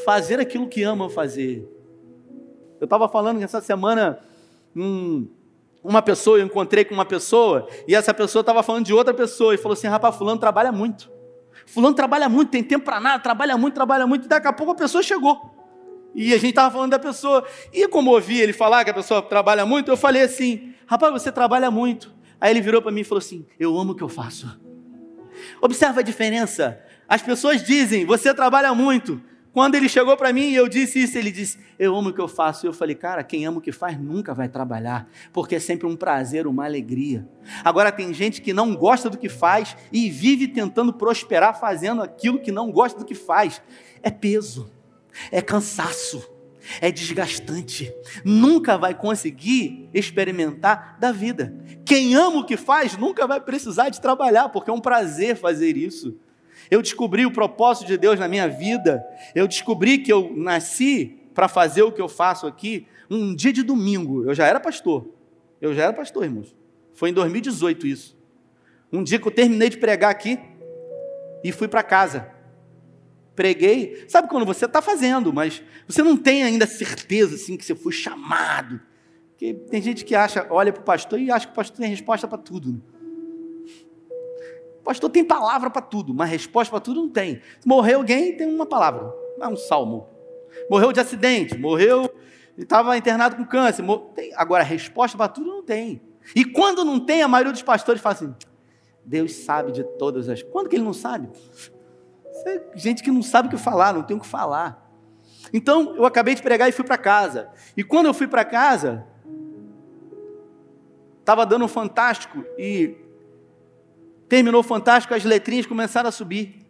fazer 0.03 0.39
aquilo 0.39 0.67
que 0.67 0.81
ama 0.81 1.07
fazer. 1.09 1.69
Eu 2.79 2.85
estava 2.85 3.07
falando 3.07 3.37
que 3.37 3.43
essa 3.43 3.61
semana, 3.61 4.19
um, 4.75 5.27
uma 5.83 6.01
pessoa, 6.01 6.39
eu 6.39 6.45
encontrei 6.45 6.83
com 6.83 6.95
uma 6.95 7.05
pessoa, 7.05 7.67
e 7.87 7.93
essa 7.93 8.11
pessoa 8.11 8.41
estava 8.41 8.63
falando 8.63 8.85
de 8.85 8.93
outra 8.93 9.13
pessoa, 9.13 9.53
e 9.53 9.57
falou 9.57 9.73
assim: 9.73 9.87
rapaz, 9.87 10.15
Fulano 10.15 10.39
trabalha 10.39 10.71
muito. 10.71 11.11
Fulano 11.67 11.95
trabalha 11.95 12.27
muito, 12.27 12.49
tem 12.49 12.63
tempo 12.63 12.83
para 12.83 12.99
nada, 12.99 13.21
trabalha 13.21 13.55
muito, 13.55 13.75
trabalha 13.75 14.07
muito, 14.07 14.25
e 14.25 14.27
daqui 14.27 14.47
a 14.47 14.53
pouco 14.53 14.71
a 14.71 14.75
pessoa 14.75 15.03
chegou. 15.03 15.60
E 16.13 16.33
a 16.33 16.37
gente 16.37 16.49
estava 16.49 16.71
falando 16.71 16.91
da 16.91 16.99
pessoa. 16.99 17.45
E 17.73 17.87
como 17.87 18.11
ouvi 18.11 18.39
ele 18.39 18.53
falar 18.53 18.83
que 18.83 18.89
a 18.89 18.93
pessoa 18.93 19.21
trabalha 19.21 19.65
muito, 19.65 19.89
eu 19.89 19.97
falei 19.97 20.23
assim: 20.23 20.73
rapaz, 20.85 21.11
você 21.11 21.31
trabalha 21.31 21.71
muito. 21.71 22.13
Aí 22.39 22.51
ele 22.51 22.61
virou 22.61 22.81
para 22.81 22.91
mim 22.91 23.01
e 23.01 23.05
falou 23.05 23.19
assim: 23.19 23.45
eu 23.59 23.77
amo 23.77 23.93
o 23.93 23.95
que 23.95 24.03
eu 24.03 24.09
faço. 24.09 24.59
Observa 25.61 26.01
a 26.01 26.03
diferença. 26.03 26.79
As 27.07 27.21
pessoas 27.21 27.63
dizem: 27.63 28.05
você 28.05 28.33
trabalha 28.33 28.73
muito. 28.73 29.21
Quando 29.53 29.75
ele 29.75 29.89
chegou 29.89 30.15
para 30.15 30.31
mim 30.31 30.49
e 30.49 30.55
eu 30.55 30.67
disse 30.69 31.03
isso, 31.03 31.17
ele 31.17 31.29
disse: 31.29 31.59
Eu 31.77 31.95
amo 31.95 32.09
o 32.09 32.13
que 32.13 32.21
eu 32.21 32.27
faço. 32.27 32.65
E 32.65 32.67
eu 32.67 32.73
falei: 32.73 32.95
Cara, 32.95 33.23
quem 33.23 33.45
ama 33.45 33.57
o 33.57 33.61
que 33.61 33.71
faz 33.71 33.99
nunca 33.99 34.33
vai 34.33 34.47
trabalhar, 34.47 35.09
porque 35.33 35.55
é 35.55 35.59
sempre 35.59 35.85
um 35.85 35.95
prazer, 35.95 36.47
uma 36.47 36.65
alegria. 36.65 37.27
Agora, 37.63 37.91
tem 37.91 38.13
gente 38.13 38.41
que 38.41 38.53
não 38.53 38.75
gosta 38.75 39.09
do 39.09 39.17
que 39.17 39.27
faz 39.27 39.75
e 39.91 40.09
vive 40.09 40.47
tentando 40.47 40.93
prosperar 40.93 41.59
fazendo 41.59 42.01
aquilo 42.01 42.39
que 42.39 42.51
não 42.51 42.71
gosta 42.71 42.99
do 42.99 43.05
que 43.05 43.15
faz. 43.15 43.61
É 44.01 44.09
peso 44.09 44.71
é 45.31 45.41
cansaço, 45.41 46.29
é 46.79 46.91
desgastante, 46.91 47.93
nunca 48.23 48.77
vai 48.77 48.93
conseguir 48.93 49.89
experimentar 49.93 50.97
da 50.99 51.11
vida. 51.11 51.53
Quem 51.85 52.15
ama 52.15 52.39
o 52.39 52.45
que 52.45 52.57
faz 52.57 52.97
nunca 52.97 53.25
vai 53.25 53.41
precisar 53.41 53.89
de 53.89 53.99
trabalhar, 53.99 54.49
porque 54.49 54.69
é 54.69 54.73
um 54.73 54.79
prazer 54.79 55.35
fazer 55.35 55.75
isso. 55.75 56.17
Eu 56.69 56.81
descobri 56.81 57.25
o 57.25 57.31
propósito 57.31 57.87
de 57.87 57.97
Deus 57.97 58.19
na 58.19 58.27
minha 58.27 58.47
vida, 58.47 59.03
eu 59.33 59.47
descobri 59.47 59.97
que 59.97 60.11
eu 60.11 60.31
nasci 60.35 61.17
para 61.33 61.47
fazer 61.47 61.81
o 61.81 61.91
que 61.91 62.01
eu 62.01 62.07
faço 62.07 62.45
aqui 62.45 62.87
um 63.09 63.35
dia 63.35 63.51
de 63.51 63.63
domingo. 63.63 64.23
Eu 64.25 64.33
já 64.33 64.45
era 64.45 64.59
pastor, 64.59 65.09
eu 65.59 65.73
já 65.73 65.83
era 65.83 65.93
pastor, 65.93 66.23
irmãos. 66.23 66.55
Foi 66.93 67.09
em 67.09 67.13
2018 67.13 67.87
isso. 67.87 68.17
Um 68.91 69.03
dia 69.03 69.19
que 69.19 69.27
eu 69.27 69.31
terminei 69.31 69.69
de 69.69 69.77
pregar 69.77 70.11
aqui 70.11 70.37
e 71.43 71.51
fui 71.51 71.67
para 71.67 71.81
casa 71.81 72.29
preguei. 73.41 74.05
Sabe 74.07 74.29
quando 74.29 74.45
você 74.45 74.65
está 74.65 74.81
fazendo, 74.83 75.33
mas 75.33 75.63
você 75.87 76.03
não 76.03 76.15
tem 76.15 76.43
ainda 76.43 76.67
certeza 76.67 77.35
assim 77.35 77.57
que 77.57 77.65
você 77.65 77.73
foi 77.73 77.91
chamado. 77.91 78.79
Porque 79.31 79.55
tem 79.55 79.81
gente 79.81 80.05
que 80.05 80.13
acha, 80.13 80.45
olha 80.51 80.71
para 80.71 80.81
o 80.81 80.85
pastor 80.85 81.19
e 81.19 81.31
acha 81.31 81.47
que 81.47 81.53
o 81.53 81.55
pastor 81.55 81.77
tem 81.77 81.89
resposta 81.89 82.27
para 82.27 82.37
tudo. 82.37 82.73
Né? 82.73 82.79
O 84.79 84.83
pastor 84.83 85.09
tem 85.09 85.23
palavra 85.25 85.71
para 85.71 85.81
tudo, 85.81 86.13
mas 86.13 86.29
resposta 86.29 86.69
para 86.69 86.79
tudo 86.79 87.01
não 87.01 87.09
tem. 87.09 87.41
Morreu 87.65 87.97
alguém, 87.97 88.37
tem 88.37 88.47
uma 88.47 88.65
palavra, 88.67 89.11
é 89.39 89.47
um 89.47 89.55
salmo. 89.55 90.07
Morreu 90.69 90.91
de 90.91 90.99
acidente, 90.99 91.57
morreu, 91.57 92.13
estava 92.55 92.95
internado 92.95 93.35
com 93.35 93.45
câncer. 93.45 93.83
Tem, 94.13 94.31
agora, 94.35 94.63
resposta 94.63 95.17
para 95.17 95.27
tudo 95.27 95.47
não 95.47 95.63
tem. 95.63 95.99
E 96.35 96.45
quando 96.45 96.85
não 96.85 96.99
tem, 96.99 97.23
a 97.23 97.27
maioria 97.27 97.51
dos 97.51 97.63
pastores 97.63 98.01
fala 98.01 98.13
assim: 98.13 98.35
Deus 99.03 99.33
sabe 99.33 99.71
de 99.71 99.83
todas 99.83 100.29
as. 100.29 100.43
Quando 100.43 100.69
que 100.69 100.75
ele 100.75 100.83
não 100.83 100.93
sabe? 100.93 101.29
É 102.45 102.61
gente 102.75 103.03
que 103.03 103.11
não 103.11 103.21
sabe 103.21 103.47
o 103.47 103.51
que 103.51 103.57
falar, 103.57 103.93
não 103.93 104.03
tem 104.03 104.15
o 104.15 104.19
que 104.19 104.27
falar. 104.27 104.89
Então, 105.53 105.95
eu 105.95 106.05
acabei 106.05 106.35
de 106.35 106.41
pregar 106.41 106.69
e 106.69 106.71
fui 106.71 106.85
para 106.85 106.97
casa. 106.97 107.49
E 107.75 107.83
quando 107.83 108.05
eu 108.05 108.13
fui 108.13 108.27
para 108.27 108.45
casa, 108.45 109.05
estava 111.19 111.45
dando 111.45 111.65
um 111.65 111.67
fantástico 111.67 112.43
e 112.57 112.95
terminou 114.29 114.61
o 114.61 114.63
fantástico, 114.63 115.13
as 115.13 115.23
letrinhas 115.23 115.65
começaram 115.65 116.09
a 116.09 116.11
subir. 116.11 116.65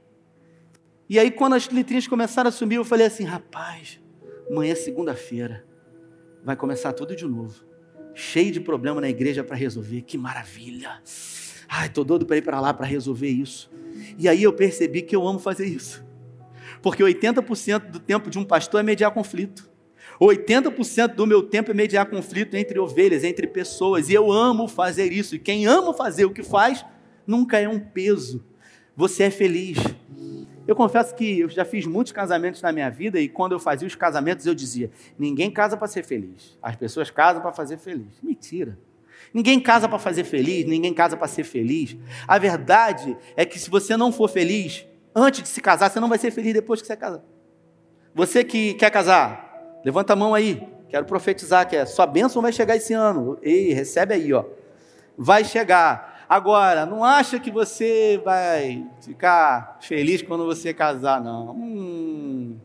E 1.07 1.19
aí, 1.19 1.29
quando 1.29 1.53
as 1.53 1.69
letrinhas 1.69 2.07
começaram 2.07 2.47
a 2.47 2.51
subir, 2.51 2.75
eu 2.75 2.85
falei 2.85 3.05
assim: 3.05 3.23
rapaz, 3.23 3.99
amanhã 4.49 4.71
é 4.71 4.75
segunda-feira, 4.75 5.65
vai 6.43 6.55
começar 6.55 6.93
tudo 6.93 7.15
de 7.15 7.25
novo. 7.25 7.63
Cheio 8.13 8.51
de 8.51 8.59
problema 8.59 8.99
na 8.99 9.09
igreja 9.09 9.43
para 9.43 9.55
resolver, 9.55 10.01
que 10.01 10.17
maravilha. 10.17 11.01
Ai, 11.73 11.87
estou 11.87 12.03
doido 12.03 12.25
para 12.25 12.35
ir 12.35 12.41
para 12.41 12.59
lá 12.59 12.73
para 12.73 12.85
resolver 12.85 13.29
isso. 13.29 13.71
E 14.17 14.27
aí 14.27 14.43
eu 14.43 14.51
percebi 14.51 15.01
que 15.01 15.15
eu 15.15 15.25
amo 15.25 15.39
fazer 15.39 15.65
isso. 15.65 16.03
Porque 16.81 17.01
80% 17.01 17.91
do 17.91 17.97
tempo 17.97 18.29
de 18.29 18.37
um 18.37 18.43
pastor 18.43 18.81
é 18.81 18.83
mediar 18.83 19.13
conflito. 19.13 19.71
80% 20.19 21.15
do 21.15 21.25
meu 21.25 21.41
tempo 21.41 21.71
é 21.71 21.73
mediar 21.73 22.07
conflito 22.07 22.55
entre 22.55 22.77
ovelhas, 22.77 23.23
entre 23.23 23.47
pessoas. 23.47 24.09
E 24.09 24.13
eu 24.13 24.29
amo 24.29 24.67
fazer 24.67 25.13
isso. 25.13 25.35
E 25.35 25.39
quem 25.39 25.65
ama 25.65 25.93
fazer 25.93 26.25
o 26.25 26.33
que 26.33 26.43
faz, 26.43 26.85
nunca 27.25 27.57
é 27.57 27.69
um 27.69 27.79
peso. 27.79 28.43
Você 28.93 29.23
é 29.23 29.31
feliz. 29.31 29.77
Eu 30.67 30.75
confesso 30.75 31.15
que 31.15 31.39
eu 31.39 31.47
já 31.47 31.63
fiz 31.63 31.85
muitos 31.85 32.11
casamentos 32.11 32.61
na 32.61 32.73
minha 32.73 32.89
vida 32.89 33.17
e 33.17 33.29
quando 33.29 33.53
eu 33.53 33.59
fazia 33.59 33.87
os 33.87 33.95
casamentos 33.95 34.45
eu 34.45 34.53
dizia: 34.53 34.91
ninguém 35.17 35.49
casa 35.49 35.77
para 35.77 35.87
ser 35.87 36.03
feliz. 36.03 36.57
As 36.61 36.75
pessoas 36.75 37.09
casam 37.09 37.41
para 37.41 37.53
fazer 37.53 37.77
feliz. 37.77 38.19
Mentira. 38.21 38.77
Ninguém 39.33 39.59
casa 39.59 39.87
para 39.87 39.97
fazer 39.97 40.23
feliz, 40.23 40.65
ninguém 40.65 40.93
casa 40.93 41.15
para 41.15 41.27
ser 41.27 41.43
feliz. 41.43 41.95
A 42.27 42.37
verdade 42.37 43.17
é 43.35 43.45
que 43.45 43.57
se 43.57 43.69
você 43.69 43.95
não 43.95 44.11
for 44.11 44.29
feliz 44.29 44.85
antes 45.15 45.43
de 45.43 45.47
se 45.47 45.61
casar, 45.61 45.89
você 45.89 45.99
não 45.99 46.09
vai 46.09 46.17
ser 46.17 46.31
feliz 46.31 46.53
depois 46.53 46.81
que 46.81 46.87
você 46.87 46.97
casar. 46.97 47.23
Você 48.13 48.43
que 48.43 48.73
quer 48.73 48.89
casar, 48.89 49.79
levanta 49.85 50.13
a 50.13 50.15
mão 50.15 50.33
aí. 50.33 50.61
Quero 50.89 51.05
profetizar 51.05 51.67
que 51.67 51.77
é 51.77 51.85
sua 51.85 52.05
bênção 52.05 52.41
vai 52.41 52.51
chegar 52.51 52.75
esse 52.75 52.93
ano. 52.93 53.37
Ei, 53.41 53.71
recebe 53.71 54.13
aí, 54.13 54.33
ó. 54.33 54.43
Vai 55.17 55.45
chegar. 55.45 56.25
Agora, 56.27 56.85
não 56.85 57.03
acha 57.03 57.39
que 57.39 57.49
você 57.49 58.21
vai 58.23 58.85
ficar 59.01 59.77
feliz 59.81 60.21
quando 60.21 60.45
você 60.45 60.73
casar, 60.73 61.21
não. 61.21 61.51
Hum. 61.51 62.57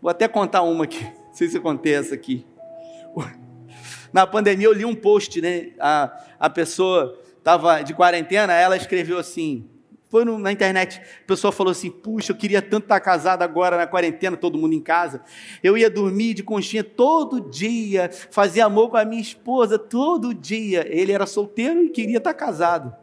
Vou 0.00 0.10
até 0.10 0.28
contar 0.28 0.62
uma 0.62 0.84
aqui. 0.84 1.02
Não 1.02 1.34
sei 1.34 1.48
se 1.48 1.60
essa 1.92 2.14
aqui. 2.14 2.46
Na 4.12 4.26
pandemia 4.26 4.66
eu 4.66 4.72
li 4.72 4.84
um 4.84 4.94
post, 4.94 5.40
né? 5.40 5.70
A, 5.78 6.16
a 6.38 6.50
pessoa 6.50 7.18
estava 7.38 7.82
de 7.82 7.94
quarentena, 7.94 8.52
ela 8.52 8.76
escreveu 8.76 9.18
assim. 9.18 9.68
Foi 10.10 10.24
no, 10.24 10.38
na 10.38 10.50
internet, 10.50 11.00
a 11.00 11.26
pessoa 11.26 11.52
falou 11.52 11.70
assim: 11.70 11.90
Puxa, 11.90 12.32
eu 12.32 12.36
queria 12.36 12.62
tanto 12.62 12.84
estar 12.84 12.98
casada 13.00 13.44
agora 13.44 13.76
na 13.76 13.86
quarentena, 13.86 14.36
todo 14.36 14.58
mundo 14.58 14.74
em 14.74 14.80
casa. 14.80 15.22
Eu 15.62 15.76
ia 15.76 15.90
dormir 15.90 16.32
de 16.34 16.42
conchinha 16.42 16.82
todo 16.82 17.40
dia, 17.40 18.10
fazia 18.30 18.64
amor 18.64 18.90
com 18.90 18.96
a 18.96 19.04
minha 19.04 19.20
esposa 19.20 19.78
todo 19.78 20.32
dia. 20.32 20.86
Ele 20.88 21.12
era 21.12 21.26
solteiro 21.26 21.84
e 21.84 21.90
queria 21.90 22.18
estar 22.18 22.32
casado. 22.32 22.94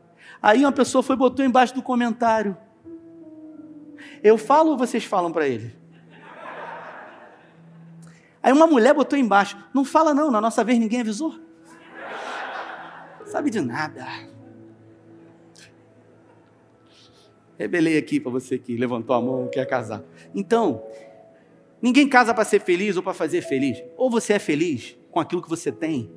Aí 0.42 0.62
uma 0.62 0.72
pessoa 0.72 1.04
foi 1.04 1.16
botou 1.16 1.46
embaixo 1.46 1.76
do 1.76 1.84
comentário: 1.84 2.58
Eu 4.24 4.38
falo 4.38 4.72
ou 4.72 4.78
vocês 4.78 5.04
falam 5.04 5.32
para 5.32 5.48
ele? 5.48 5.85
Aí 8.46 8.54
uma 8.54 8.68
mulher 8.68 8.94
botou 8.94 9.18
embaixo: 9.18 9.58
Não 9.74 9.84
fala 9.84 10.14
não, 10.14 10.30
na 10.30 10.40
nossa 10.40 10.64
vez 10.64 10.78
ninguém 10.78 11.02
avisou. 11.02 11.34
Sabe 13.26 13.50
de 13.50 13.60
nada. 13.60 14.06
Rebelei 17.58 17.98
aqui 17.98 18.20
para 18.20 18.32
você 18.32 18.60
que 18.60 18.78
levantou 18.78 19.16
a 19.16 19.22
mão, 19.22 19.50
quer 19.52 19.66
casar. 19.66 20.04
Então, 20.36 20.86
ninguém 21.82 22.08
casa 22.08 22.36
para 22.36 22.46
ser 22.46 22.62
feliz 22.62 22.96
ou 22.96 23.02
para 23.02 23.16
fazer 23.16 23.42
feliz. 23.42 23.84
Ou 23.98 24.12
você 24.12 24.34
é 24.34 24.40
feliz 24.40 24.96
com 25.10 25.20
aquilo 25.20 25.42
que 25.42 25.50
você 25.50 25.72
tem, 25.72 26.12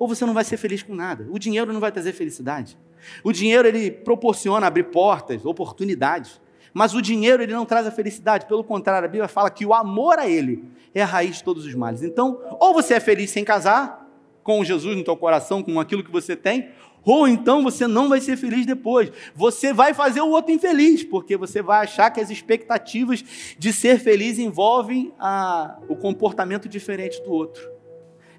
ou 0.00 0.08
você 0.08 0.26
não 0.26 0.34
vai 0.34 0.42
ser 0.42 0.56
feliz 0.56 0.82
com 0.82 0.96
nada. 0.96 1.28
O 1.30 1.38
dinheiro 1.38 1.72
não 1.72 1.78
vai 1.78 1.92
trazer 1.92 2.12
felicidade. 2.12 2.76
O 3.22 3.30
dinheiro 3.30 3.68
ele 3.68 3.88
proporciona 3.88 4.66
abrir 4.66 4.84
portas, 4.84 5.44
oportunidades. 5.44 6.40
Mas 6.72 6.94
o 6.94 7.02
dinheiro 7.02 7.42
ele 7.42 7.52
não 7.52 7.64
traz 7.64 7.86
a 7.86 7.90
felicidade, 7.90 8.46
pelo 8.46 8.62
contrário, 8.62 9.06
a 9.06 9.10
Bíblia 9.10 9.28
fala 9.28 9.50
que 9.50 9.64
o 9.64 9.74
amor 9.74 10.18
a 10.18 10.28
ele 10.28 10.64
é 10.94 11.02
a 11.02 11.06
raiz 11.06 11.36
de 11.36 11.44
todos 11.44 11.64
os 11.64 11.74
males. 11.74 12.02
Então, 12.02 12.40
ou 12.60 12.72
você 12.72 12.94
é 12.94 13.00
feliz 13.00 13.30
sem 13.30 13.44
casar, 13.44 14.06
com 14.48 14.64
Jesus 14.64 14.96
no 14.96 15.04
teu 15.04 15.14
coração, 15.14 15.62
com 15.62 15.78
aquilo 15.78 16.02
que 16.02 16.10
você 16.10 16.34
tem, 16.34 16.70
ou 17.04 17.28
então 17.28 17.62
você 17.62 17.86
não 17.86 18.08
vai 18.08 18.18
ser 18.18 18.36
feliz 18.36 18.64
depois. 18.64 19.12
Você 19.34 19.74
vai 19.74 19.92
fazer 19.92 20.22
o 20.22 20.30
outro 20.30 20.52
infeliz, 20.52 21.04
porque 21.04 21.36
você 21.36 21.60
vai 21.60 21.84
achar 21.84 22.10
que 22.10 22.18
as 22.18 22.30
expectativas 22.30 23.22
de 23.58 23.72
ser 23.74 23.98
feliz 23.98 24.38
envolvem 24.38 25.12
a, 25.18 25.78
o 25.86 25.94
comportamento 25.94 26.66
diferente 26.66 27.22
do 27.22 27.30
outro. 27.30 27.62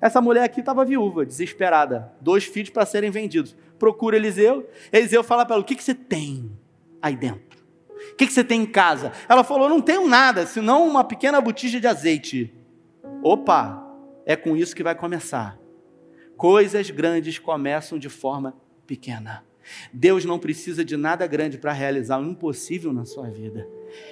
Essa 0.02 0.20
mulher 0.20 0.44
aqui 0.44 0.62
estava 0.62 0.84
viúva, 0.84 1.24
desesperada, 1.26 2.12
dois 2.20 2.46
filhos 2.46 2.72
para 2.72 2.88
serem 2.88 3.12
vendidos. 3.12 3.56
Procura 3.78 4.16
Eliseu, 4.16 4.68
Eliseu 4.92 5.24
fala 5.24 5.46
para 5.46 5.58
ela: 5.58 5.64
O 5.64 5.66
que, 5.66 5.76
que 5.76 5.84
você 5.84 5.94
tem 5.94 6.52
aí 7.02 7.16
dentro? 7.16 7.59
O 8.12 8.16
que, 8.16 8.28
que 8.28 8.34
você 8.34 8.44
tem 8.44 8.62
em 8.62 8.66
casa? 8.66 9.12
Ela 9.28 9.44
falou: 9.44 9.70
Não 9.70 9.82
tenho 9.82 10.08
nada, 10.08 10.46
senão 10.46 10.88
uma 10.88 11.04
pequena 11.04 11.40
botija 11.42 11.80
de 11.80 11.88
azeite. 11.88 12.54
Opa, 13.24 13.86
é 14.26 14.36
com 14.36 14.56
isso 14.56 14.76
que 14.76 14.84
vai 14.84 14.96
começar. 14.96 15.58
Coisas 16.38 16.90
grandes 16.90 17.38
começam 17.38 18.00
de 18.00 18.10
forma 18.10 18.56
pequena. 18.88 19.44
Deus 19.94 20.26
não 20.26 20.40
precisa 20.40 20.84
de 20.84 20.96
nada 20.98 21.28
grande 21.28 21.58
para 21.58 21.74
realizar 21.74 22.20
o 22.20 22.26
impossível 22.26 22.94
na 22.94 23.06
sua 23.06 23.30
vida. 23.30 23.68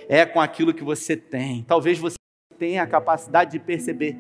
É 0.07 0.25
com 0.25 0.39
aquilo 0.39 0.73
que 0.73 0.83
você 0.83 1.15
tem. 1.15 1.63
Talvez 1.63 1.97
você 1.97 2.17
tenha 2.57 2.83
a 2.83 2.87
capacidade 2.87 3.51
de 3.51 3.59
perceber. 3.59 4.17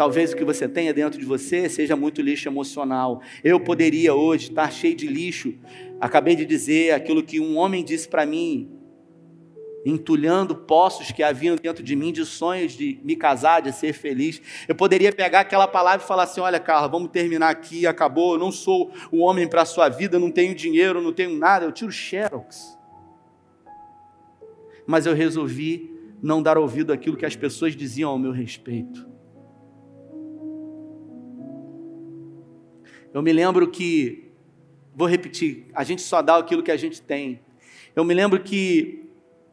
Talvez 0.00 0.32
o 0.32 0.36
que 0.36 0.46
você 0.46 0.66
tenha 0.66 0.94
dentro 0.94 1.20
de 1.20 1.26
você 1.26 1.68
seja 1.68 1.94
muito 1.94 2.22
lixo 2.22 2.48
emocional. 2.48 3.20
Eu 3.44 3.60
poderia 3.60 4.14
hoje 4.14 4.48
estar 4.48 4.72
cheio 4.72 4.96
de 4.96 5.06
lixo 5.06 5.52
Acabei 6.00 6.34
de 6.34 6.46
dizer 6.46 6.92
aquilo 6.92 7.22
que 7.22 7.38
um 7.38 7.58
homem 7.58 7.84
disse 7.84 8.08
para 8.08 8.24
mim, 8.24 8.70
entulhando 9.84 10.56
poços 10.56 11.12
que 11.12 11.22
haviam 11.22 11.54
dentro 11.54 11.84
de 11.84 11.94
mim 11.94 12.14
de 12.14 12.24
sonhos 12.24 12.72
de 12.72 12.98
me 13.04 13.14
casar, 13.14 13.60
de 13.60 13.72
ser 13.74 13.92
feliz. 13.92 14.40
Eu 14.66 14.74
poderia 14.74 15.12
pegar 15.12 15.40
aquela 15.40 15.68
palavra 15.68 16.02
e 16.02 16.08
falar 16.08 16.22
assim: 16.22 16.40
olha, 16.40 16.58
Carla, 16.58 16.88
vamos 16.88 17.10
terminar 17.10 17.50
aqui, 17.50 17.86
acabou. 17.86 18.32
Eu 18.32 18.38
não 18.38 18.50
sou 18.50 18.90
o 19.12 19.18
homem 19.18 19.46
para 19.46 19.60
a 19.60 19.66
sua 19.66 19.90
vida, 19.90 20.18
não 20.18 20.30
tenho 20.30 20.54
dinheiro, 20.54 21.02
não 21.02 21.12
tenho 21.12 21.36
nada. 21.36 21.66
Eu 21.66 21.72
tiro 21.72 21.92
xerox. 21.92 22.78
Mas 24.86 25.04
eu 25.04 25.14
resolvi 25.14 25.94
não 26.22 26.42
dar 26.42 26.56
ouvido 26.56 26.90
àquilo 26.90 27.18
que 27.18 27.26
as 27.26 27.36
pessoas 27.36 27.76
diziam 27.76 28.08
ao 28.08 28.18
meu 28.18 28.32
respeito. 28.32 29.09
Eu 33.12 33.22
me 33.22 33.32
lembro 33.32 33.68
que 33.68 34.30
Vou 34.94 35.08
repetir: 35.08 35.66
a 35.74 35.84
gente 35.84 36.02
só 36.02 36.20
dá 36.20 36.36
aquilo 36.36 36.62
que 36.62 36.70
a 36.70 36.76
gente 36.76 37.00
tem. 37.00 37.40
Eu 37.94 38.04
me 38.04 38.14
lembro 38.14 38.40
que 38.40 39.08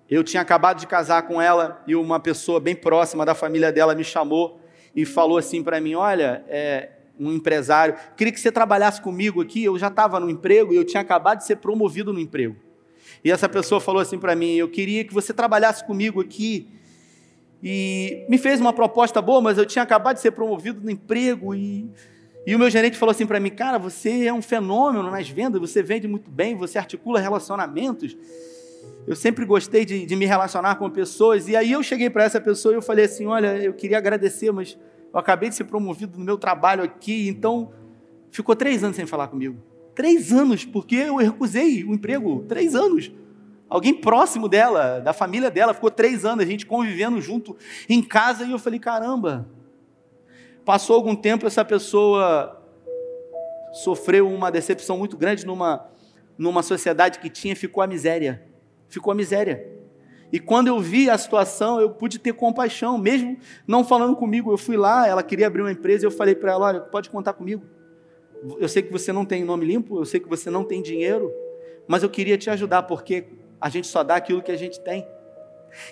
eu 0.10 0.24
tinha 0.24 0.41
acabado 0.41 0.80
de 0.80 0.88
casar 0.88 1.24
com 1.24 1.41
ela 1.41 1.84
e 1.88 1.96
uma 1.96 2.20
pessoa 2.20 2.60
bem 2.60 2.76
próxima 2.76 3.26
da 3.26 3.36
família 3.36 3.72
dela 3.72 3.93
me 3.96 4.04
chamou 4.04 4.60
e 4.96 5.06
falou 5.06 5.38
assim 5.38 5.63
para 5.63 5.80
mim: 5.80 5.96
Olha, 5.96 6.43
é, 6.48 6.89
um 7.20 7.32
empresário, 7.32 7.96
queria 8.15 8.34
que 8.34 8.39
você 8.39 8.52
trabalhasse 8.52 9.02
comigo 9.02 9.41
aqui. 9.41 9.63
Eu 9.63 9.78
já 9.78 9.88
estava 9.88 10.20
no 10.20 10.30
emprego 10.30 10.74
e 10.74 10.76
eu 10.76 10.84
tinha 10.84 11.02
acabado 11.02 11.39
de 11.39 11.46
ser 11.46 11.58
promovido 11.58 12.12
no 12.12 12.20
emprego. 12.20 12.56
E 13.24 13.32
essa 13.32 13.48
pessoa 13.48 13.80
falou 13.80 14.02
assim 14.02 14.17
para 14.17 14.36
mim: 14.36 14.56
Eu 14.56 14.70
queria 14.70 15.04
que 15.06 15.13
você 15.13 15.34
trabalhasse 15.34 15.86
comigo 15.86 16.20
aqui. 16.20 16.67
E 17.62 18.26
me 18.30 18.38
fez 18.38 18.62
uma 18.62 18.72
proposta 18.72 19.20
boa, 19.20 19.41
mas 19.41 19.58
eu 19.58 19.65
tinha 19.65 19.82
acabado 19.82 20.17
de 20.17 20.22
ser 20.22 20.32
promovido 20.32 20.80
no 20.80 20.91
emprego 20.91 21.56
e 21.56 21.89
e 22.47 22.55
o 22.55 22.60
meu 22.60 22.69
gerente 22.69 22.97
falou 22.97 23.12
assim 23.12 23.27
para 23.27 23.41
mim: 23.41 23.49
Cara, 23.49 23.77
você 23.77 24.25
é 24.25 24.33
um 24.33 24.41
fenômeno 24.41 25.12
nas 25.12 25.29
vendas, 25.29 25.60
você 25.60 25.83
vende 25.83 26.07
muito 26.07 26.31
bem, 26.31 26.55
você 26.55 26.77
articula 26.77 27.19
relacionamentos. 27.19 28.15
Eu 29.05 29.17
sempre 29.17 29.43
gostei 29.43 29.83
de, 29.83 30.05
de 30.05 30.15
me 30.15 30.25
relacionar 30.25 30.75
com 30.75 30.89
pessoas. 30.89 31.49
E 31.49 31.57
aí 31.57 31.73
eu 31.73 31.83
cheguei 31.83 32.10
para 32.10 32.23
essa 32.23 32.39
pessoa 32.39 32.73
e 32.73 32.77
eu 32.77 32.81
falei 32.81 33.03
assim: 33.03 33.25
Olha, 33.25 33.57
eu 33.57 33.73
queria 33.73 33.97
agradecer, 33.97 34.49
mas 34.53 34.77
eu 35.13 35.19
acabei 35.19 35.49
de 35.49 35.55
ser 35.55 35.65
promovido 35.65 36.17
no 36.17 36.23
meu 36.23 36.38
trabalho 36.38 36.86
aqui, 36.86 37.27
então 37.27 37.73
ficou 38.31 38.55
três 38.55 38.81
anos 38.81 38.95
sem 38.95 39.05
falar 39.05 39.27
comigo. 39.27 39.57
Três 39.93 40.31
anos, 40.31 40.63
porque 40.63 40.95
eu 40.95 41.17
recusei 41.17 41.83
o 41.83 41.93
emprego. 41.93 42.45
Três 42.47 42.75
anos. 42.75 43.12
Alguém 43.67 43.93
próximo 43.93 44.47
dela, 44.47 44.99
da 44.99 45.12
família 45.12 45.51
dela, 45.51 45.73
ficou 45.73 45.91
três 45.91 46.23
anos, 46.23 46.45
a 46.45 46.47
gente 46.47 46.65
convivendo 46.65 47.19
junto 47.19 47.57
em 47.89 48.01
casa, 48.01 48.45
e 48.45 48.53
eu 48.53 48.60
falei: 48.60 48.79
caramba, 48.79 49.49
Passou 50.67 50.97
algum 50.97 51.15
tempo, 51.15 51.47
essa 51.47 51.63
pessoa 51.63 52.62
sofreu 53.71 54.27
uma 54.27 54.51
decepção 54.51 54.97
muito 54.97 55.15
grande 55.15 55.45
numa, 55.45 55.89
numa 56.38 56.62
sociedade 56.62 57.19
que 57.19 57.30
tinha, 57.30 57.56
ficou 57.56 57.82
a 57.82 57.88
miséria. 57.88 58.43
Ficou 58.89 59.13
a 59.13 59.15
miséria. 59.15 59.65
E 60.30 60.41
quando 60.41 60.67
eu 60.67 60.77
vi 60.77 61.10
a 61.10 61.17
situação, 61.17 61.80
eu 61.80 61.91
pude 61.91 62.19
ter 62.19 62.34
compaixão, 62.34 62.97
mesmo 62.97 63.38
não 63.65 63.82
falando 63.82 64.13
comigo. 64.13 64.51
Eu 64.51 64.58
fui 64.58 64.75
lá, 64.75 65.08
ela 65.08 65.23
queria 65.23 65.47
abrir 65.47 65.62
uma 65.62 65.71
empresa, 65.71 66.06
eu 66.06 66.12
falei 66.12 66.36
para 66.36 66.51
ela: 66.51 66.65
olha, 66.65 66.82
pode 66.82 67.10
contar 67.10 67.32
comigo. 67.32 67.63
Eu 68.60 68.67
sei 68.67 68.84
que 68.84 68.91
você 68.91 69.13
não 69.13 69.23
tem 69.23 69.45
nome 69.45 69.65
limpo, 69.65 69.97
eu 69.97 70.06
sei 70.06 70.19
que 70.19 70.27
você 70.27 70.49
não 70.49 70.65
tem 70.65 70.82
dinheiro, 70.82 71.34
mas 71.88 72.03
eu 72.03 72.10
queria 72.10 72.38
te 72.38 72.49
ajudar, 72.49 72.84
porque 72.84 73.23
a 73.62 73.69
gente 73.69 73.88
só 73.88 74.03
dá 74.03 74.17
aquilo 74.17 74.41
que 74.43 74.51
a 74.51 74.58
gente 74.58 74.82
tem. 74.82 75.08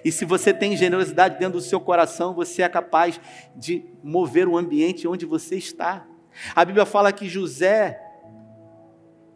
E 0.03 0.11
se 0.11 0.25
você 0.25 0.53
tem 0.53 0.75
generosidade 0.75 1.37
dentro 1.37 1.59
do 1.59 1.61
seu 1.61 1.79
coração, 1.79 2.33
você 2.33 2.61
é 2.61 2.69
capaz 2.69 3.19
de 3.55 3.85
mover 4.03 4.47
o 4.47 4.57
ambiente 4.57 5.07
onde 5.07 5.25
você 5.25 5.55
está. 5.55 6.05
A 6.55 6.65
Bíblia 6.65 6.85
fala 6.85 7.11
que 7.11 7.27
José, 7.27 8.01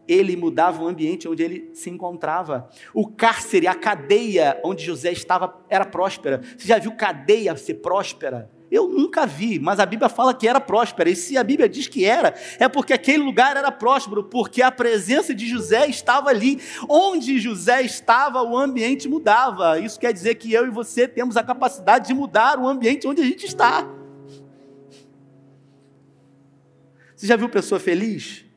ele 0.08 0.36
mudava 0.36 0.84
o 0.84 0.88
ambiente 0.88 1.28
onde 1.28 1.44
ele 1.44 1.70
se 1.74 1.90
encontrava. 1.90 2.70
O 2.94 3.08
cárcere, 3.08 3.68
a 3.68 3.76
cadeia 3.76 4.60
onde 4.64 4.84
José 4.84 5.12
estava, 5.12 5.64
era 5.70 5.86
próspera. 5.86 6.42
Você 6.58 6.68
já 6.68 6.78
viu 6.78 6.96
cadeia 6.96 7.56
ser 7.56 7.76
próspera? 7.76 8.50
Eu 8.72 8.88
nunca 8.88 9.26
vi, 9.26 9.60
mas 9.60 9.80
a 9.80 9.86
Bíblia 9.86 10.10
fala 10.10 10.34
que 10.34 10.48
era 10.48 10.62
próspera. 10.62 11.10
E 11.10 11.16
se 11.16 11.38
a 11.38 11.44
Bíblia 11.44 11.68
diz 11.68 11.88
que 11.88 12.06
era, 12.06 12.36
é 12.60 12.68
porque 12.68 12.94
aquele 12.94 13.24
lugar 13.24 13.58
era 13.58 13.72
próspero, 13.72 14.24
porque 14.24 14.62
a 14.62 14.72
presença 14.72 15.34
de 15.34 15.48
José 15.48 15.88
estava 15.88 16.30
ali. 16.30 16.62
Onde 16.88 17.40
José 17.40 17.82
estava, 17.82 18.44
o 18.44 18.58
ambiente 18.58 19.08
mudava. 19.08 19.80
Isso 19.80 20.00
quer 20.00 20.14
dizer 20.14 20.36
que 20.36 20.54
eu 20.54 20.68
e 20.68 20.70
você 20.70 21.08
temos 21.08 21.36
a 21.36 21.44
capacidade 21.44 22.08
de 22.08 22.14
mudar 22.14 22.60
o 22.60 22.68
ambiente 22.68 23.08
onde 23.08 23.22
a 23.22 23.26
gente 23.26 23.46
está. 23.46 23.88
Você 27.16 27.28
já 27.28 27.36
viu 27.36 27.50
pessoa 27.50 27.80
feliz? 27.80 28.49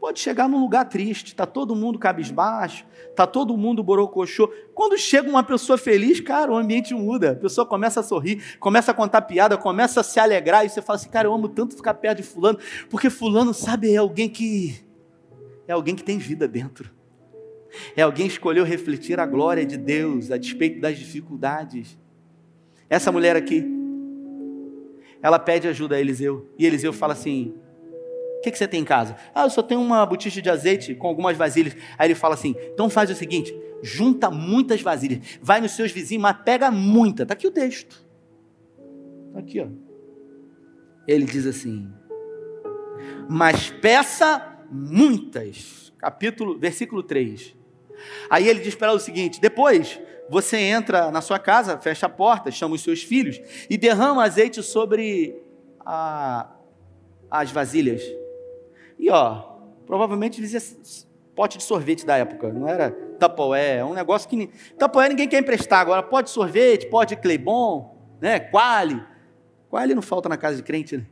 Pode 0.00 0.18
chegar 0.18 0.48
num 0.48 0.58
lugar 0.58 0.88
triste, 0.88 1.28
está 1.28 1.44
todo 1.44 1.76
mundo 1.76 1.98
cabisbaixo, 1.98 2.86
está 3.10 3.26
todo 3.26 3.54
mundo 3.54 3.82
borocochô. 3.82 4.48
Quando 4.74 4.96
chega 4.96 5.28
uma 5.28 5.42
pessoa 5.42 5.76
feliz, 5.76 6.20
cara, 6.20 6.50
o 6.50 6.56
ambiente 6.56 6.94
muda. 6.94 7.32
A 7.32 7.36
pessoa 7.36 7.66
começa 7.66 8.00
a 8.00 8.02
sorrir, 8.02 8.42
começa 8.58 8.92
a 8.92 8.94
contar 8.94 9.20
piada, 9.22 9.58
começa 9.58 10.00
a 10.00 10.02
se 10.02 10.18
alegrar, 10.18 10.64
e 10.64 10.70
você 10.70 10.80
fala 10.80 10.96
assim, 10.98 11.10
cara, 11.10 11.28
eu 11.28 11.34
amo 11.34 11.50
tanto 11.50 11.76
ficar 11.76 11.92
perto 11.94 12.16
de 12.16 12.22
fulano, 12.22 12.58
porque 12.88 13.10
fulano, 13.10 13.52
sabe, 13.52 13.92
é 13.92 13.98
alguém 13.98 14.28
que 14.30 14.80
é 15.68 15.72
alguém 15.72 15.94
que 15.94 16.02
tem 16.02 16.16
vida 16.16 16.48
dentro. 16.48 16.90
É 17.94 18.02
alguém 18.02 18.26
que 18.26 18.32
escolheu 18.32 18.64
refletir 18.64 19.20
a 19.20 19.26
glória 19.26 19.64
de 19.64 19.76
Deus 19.76 20.30
a 20.30 20.36
despeito 20.36 20.80
das 20.80 20.98
dificuldades. 20.98 21.96
Essa 22.88 23.12
mulher 23.12 23.36
aqui, 23.36 23.64
ela 25.22 25.38
pede 25.38 25.68
ajuda 25.68 25.94
a 25.94 26.00
Eliseu, 26.00 26.48
e 26.58 26.66
Eliseu 26.66 26.92
fala 26.92 27.12
assim: 27.12 27.54
o 28.40 28.42
que, 28.42 28.50
que, 28.50 28.56
você 28.56 28.66
tem 28.66 28.80
em 28.80 28.84
casa? 28.84 29.16
Ah, 29.34 29.44
eu 29.44 29.50
só 29.50 29.62
tenho 29.62 29.82
uma 29.82 30.04
botija 30.06 30.40
de 30.40 30.48
azeite 30.48 30.94
com 30.94 31.06
algumas 31.06 31.36
vasilhas. 31.36 31.76
Aí 31.98 32.06
ele 32.06 32.14
fala 32.14 32.32
assim: 32.32 32.56
então 32.72 32.88
faz 32.88 33.10
o 33.10 33.14
seguinte, 33.14 33.54
junta 33.82 34.30
muitas 34.30 34.80
vasilhas, 34.80 35.38
vai 35.42 35.60
nos 35.60 35.72
seus 35.72 35.92
vizinhos, 35.92 36.22
mas 36.22 36.38
pega 36.42 36.70
muita. 36.70 37.24
Está 37.24 37.34
aqui 37.34 37.46
o 37.46 37.50
texto. 37.50 38.02
Está 39.28 39.40
aqui, 39.40 39.60
ó. 39.60 39.66
Ele 41.06 41.26
diz 41.26 41.44
assim: 41.44 41.92
mas 43.28 43.70
peça 43.70 44.58
muitas. 44.70 45.92
Capítulo, 45.98 46.58
versículo 46.58 47.02
3. 47.02 47.54
Aí 48.30 48.48
ele 48.48 48.60
diz 48.60 48.74
para 48.74 48.88
ela 48.88 48.96
o 48.96 49.00
seguinte: 49.00 49.38
depois 49.38 50.00
você 50.30 50.56
entra 50.56 51.10
na 51.10 51.20
sua 51.20 51.38
casa, 51.38 51.76
fecha 51.76 52.06
a 52.06 52.08
porta, 52.08 52.50
chama 52.50 52.76
os 52.76 52.80
seus 52.80 53.02
filhos 53.02 53.38
e 53.68 53.76
derrama 53.76 54.24
azeite 54.24 54.62
sobre 54.62 55.36
a, 55.84 56.50
as 57.30 57.50
vasilhas. 57.50 58.02
E 59.00 59.10
ó, 59.10 59.42
provavelmente 59.86 60.42
dizia 60.42 60.60
pote 61.34 61.56
de 61.56 61.64
sorvete 61.64 62.04
da 62.04 62.18
época, 62.18 62.52
não 62.52 62.68
era 62.68 62.90
Tupperware, 62.90 63.78
é 63.78 63.84
um 63.84 63.94
negócio 63.94 64.28
que 64.28 64.48
Tupperware 64.78 65.08
ninguém 65.08 65.26
quer 65.26 65.40
emprestar 65.40 65.80
agora, 65.80 66.02
pote 66.02 66.24
de 66.24 66.34
sorvete, 66.34 66.86
pote 66.86 67.16
de 67.16 67.22
Cleibon, 67.22 67.96
né, 68.20 68.38
Quali. 68.38 69.02
Quali 69.70 69.94
não 69.94 70.02
falta 70.02 70.28
na 70.28 70.36
casa 70.36 70.56
de 70.56 70.62
crente, 70.62 70.98
né? 70.98 71.06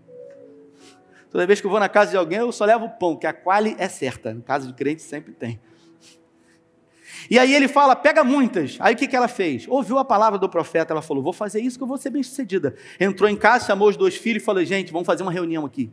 Toda 1.31 1.46
vez 1.46 1.61
que 1.61 1.66
eu 1.66 1.70
vou 1.70 1.81
na 1.81 1.88
casa 1.88 2.11
de 2.11 2.16
alguém, 2.18 2.38
eu 2.38 2.53
só 2.53 2.66
levo 2.66 2.85
o 2.85 2.90
pão, 2.90 3.16
que 3.16 3.27
a 3.27 3.33
Quali 3.33 3.74
é 3.79 3.88
certa, 3.88 4.35
na 4.35 4.42
casa 4.42 4.66
de 4.66 4.74
crente 4.74 5.01
sempre 5.01 5.33
tem. 5.33 5.59
E 7.31 7.38
aí 7.38 7.55
ele 7.55 7.68
fala, 7.68 7.96
pega 7.96 8.22
muitas. 8.22 8.77
Aí 8.81 8.94
o 8.94 8.96
que, 8.96 9.07
que 9.07 9.16
ela 9.16 9.29
fez? 9.29 9.66
Ouviu 9.66 9.98
a 9.98 10.05
palavra 10.05 10.38
do 10.38 10.48
profeta, 10.48 10.92
ela 10.92 11.03
falou, 11.03 11.22
vou 11.22 11.33
fazer 11.33 11.61
isso 11.61 11.79
que 11.79 11.83
eu 11.83 11.88
vou 11.88 11.96
ser 11.96 12.11
bem 12.11 12.22
sucedida. 12.22 12.74
Entrou 13.01 13.29
em 13.31 13.37
casa, 13.37 13.66
chamou 13.66 13.88
os 13.88 13.96
dois 13.96 14.14
filhos 14.14 14.42
e 14.42 14.44
falou, 14.44 14.62
gente, 14.62 14.92
vamos 14.92 15.07
fazer 15.07 15.22
uma 15.22 15.33
reunião 15.33 15.64
aqui. 15.64 15.90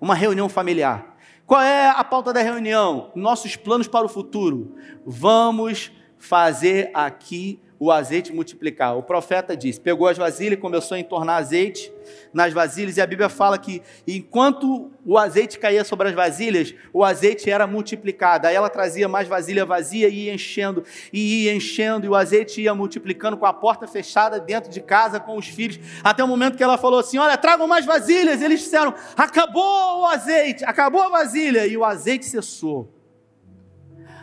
Uma 0.00 0.14
reunião 0.14 0.48
familiar. 0.48 1.11
Qual 1.46 1.60
é 1.60 1.88
a 1.90 2.04
pauta 2.04 2.32
da 2.32 2.40
reunião? 2.40 3.10
Nossos 3.14 3.56
planos 3.56 3.88
para 3.88 4.06
o 4.06 4.08
futuro. 4.08 4.76
Vamos 5.04 5.90
fazer 6.18 6.90
aqui 6.94 7.60
o 7.84 7.90
azeite 7.90 8.32
multiplicar. 8.32 8.96
O 8.96 9.02
profeta 9.02 9.56
disse: 9.56 9.80
pegou 9.80 10.06
as 10.06 10.16
vasilhas, 10.16 10.60
começou 10.60 10.94
a 10.94 11.00
entornar 11.00 11.38
azeite 11.38 11.92
nas 12.32 12.52
vasilhas, 12.52 12.96
e 12.96 13.00
a 13.00 13.06
Bíblia 13.06 13.28
fala 13.28 13.58
que 13.58 13.82
enquanto 14.06 14.92
o 15.04 15.18
azeite 15.18 15.58
caía 15.58 15.82
sobre 15.82 16.08
as 16.08 16.14
vasilhas, 16.14 16.72
o 16.92 17.02
azeite 17.02 17.50
era 17.50 17.66
multiplicado. 17.66 18.46
Aí 18.46 18.54
ela 18.54 18.70
trazia 18.70 19.08
mais 19.08 19.26
vasilha 19.26 19.66
vazia 19.66 20.08
e 20.08 20.26
ia 20.26 20.32
enchendo, 20.32 20.84
e 21.12 21.46
ia 21.46 21.54
enchendo, 21.56 22.06
e 22.06 22.08
o 22.08 22.14
azeite 22.14 22.62
ia 22.62 22.72
multiplicando 22.72 23.36
com 23.36 23.46
a 23.46 23.52
porta 23.52 23.84
fechada 23.88 24.38
dentro 24.38 24.70
de 24.70 24.80
casa 24.80 25.18
com 25.18 25.36
os 25.36 25.48
filhos, 25.48 25.80
até 26.04 26.22
o 26.22 26.28
momento 26.28 26.56
que 26.56 26.62
ela 26.62 26.78
falou 26.78 27.00
assim: 27.00 27.18
Olha, 27.18 27.36
tragam 27.36 27.66
mais 27.66 27.84
vasilhas. 27.84 28.40
Eles 28.40 28.60
disseram: 28.60 28.94
Acabou 29.16 30.02
o 30.02 30.06
azeite, 30.06 30.64
acabou 30.64 31.02
a 31.02 31.08
vasilha, 31.08 31.66
e 31.66 31.76
o 31.76 31.84
azeite 31.84 32.26
cessou. 32.26 32.94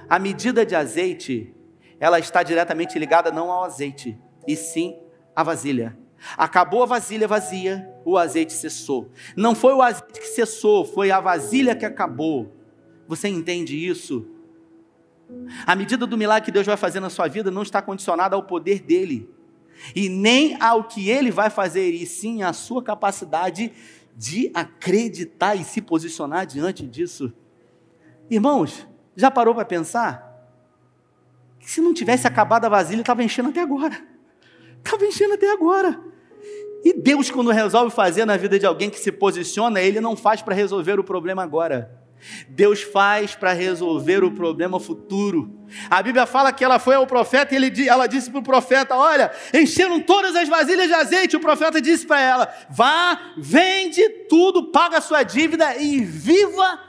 A 0.09 0.17
medida 0.17 0.65
de 0.65 0.75
azeite 0.75 1.58
ela 1.99 2.19
está 2.19 2.43
diretamente 2.43 2.97
ligada 2.97 3.31
não 3.31 3.51
ao 3.51 3.63
azeite, 3.63 4.17
e 4.47 4.55
sim 4.55 4.97
à 5.35 5.43
vasilha. 5.43 5.97
Acabou 6.37 6.83
a 6.83 6.85
vasilha 6.85 7.27
vazia, 7.27 7.89
o 8.05 8.17
azeite 8.17 8.53
cessou. 8.53 9.09
Não 9.35 9.55
foi 9.55 9.73
o 9.73 9.81
azeite 9.81 10.19
que 10.19 10.27
cessou, 10.27 10.85
foi 10.85 11.11
a 11.11 11.19
vasilha 11.19 11.75
que 11.75 11.85
acabou. 11.85 12.53
Você 13.07 13.27
entende 13.27 13.75
isso? 13.75 14.27
A 15.65 15.75
medida 15.75 16.07
do 16.07 16.17
milagre 16.17 16.45
que 16.45 16.51
Deus 16.51 16.65
vai 16.65 16.77
fazer 16.77 16.99
na 16.99 17.09
sua 17.09 17.27
vida 17.27 17.51
não 17.51 17.61
está 17.61 17.81
condicionada 17.81 18.35
ao 18.35 18.43
poder 18.43 18.79
dele, 18.79 19.29
e 19.95 20.09
nem 20.09 20.61
ao 20.61 20.83
que 20.83 21.09
ele 21.09 21.31
vai 21.31 21.49
fazer, 21.49 21.91
e 21.91 22.05
sim 22.05 22.43
à 22.43 22.51
sua 22.51 22.83
capacidade 22.83 23.71
de 24.15 24.51
acreditar 24.53 25.55
e 25.55 25.63
se 25.63 25.81
posicionar 25.81 26.45
diante 26.45 26.85
disso. 26.85 27.31
Irmãos, 28.29 28.85
já 29.15 29.31
parou 29.31 29.55
para 29.55 29.65
pensar? 29.65 30.28
Se 31.69 31.81
não 31.81 31.93
tivesse 31.93 32.25
acabado 32.25 32.65
a 32.65 32.69
vasilha, 32.69 33.01
estava 33.01 33.23
enchendo 33.23 33.49
até 33.49 33.61
agora. 33.61 33.95
Estava 34.83 35.05
enchendo 35.05 35.35
até 35.35 35.51
agora. 35.51 35.99
E 36.83 36.93
Deus, 36.93 37.29
quando 37.29 37.51
resolve 37.51 37.95
fazer 37.95 38.25
na 38.25 38.35
vida 38.37 38.57
de 38.57 38.65
alguém 38.65 38.89
que 38.89 38.97
se 38.97 39.11
posiciona, 39.11 39.79
Ele 39.79 40.01
não 40.01 40.15
faz 40.15 40.41
para 40.41 40.55
resolver 40.55 40.99
o 40.99 41.03
problema 41.03 41.43
agora. 41.43 41.95
Deus 42.49 42.81
faz 42.81 43.35
para 43.35 43.53
resolver 43.53 44.23
o 44.23 44.31
problema 44.31 44.79
futuro. 44.79 45.59
A 45.91 46.01
Bíblia 46.01 46.25
fala 46.25 46.51
que 46.51 46.63
ela 46.63 46.79
foi 46.79 46.95
ao 46.95 47.05
profeta 47.05 47.53
e 47.53 47.57
ele, 47.57 47.87
ela 47.87 48.07
disse 48.07 48.31
para 48.31 48.39
o 48.39 48.43
profeta: 48.43 48.95
Olha, 48.95 49.31
encheram 49.53 50.01
todas 50.01 50.35
as 50.35 50.49
vasilhas 50.49 50.87
de 50.87 50.93
azeite. 50.95 51.35
O 51.35 51.39
profeta 51.39 51.79
disse 51.79 52.03
para 52.07 52.19
ela: 52.19 52.51
Vá, 52.67 53.33
vende 53.37 54.09
tudo, 54.27 54.71
paga 54.71 54.97
a 54.97 55.01
sua 55.01 55.21
dívida 55.21 55.77
e 55.77 56.03
viva 56.03 56.79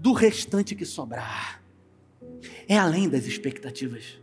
do 0.00 0.12
restante 0.12 0.74
que 0.74 0.84
sobrar 0.84 1.55
é 2.68 2.76
além 2.76 3.08
das 3.08 3.26
expectativas. 3.26 4.20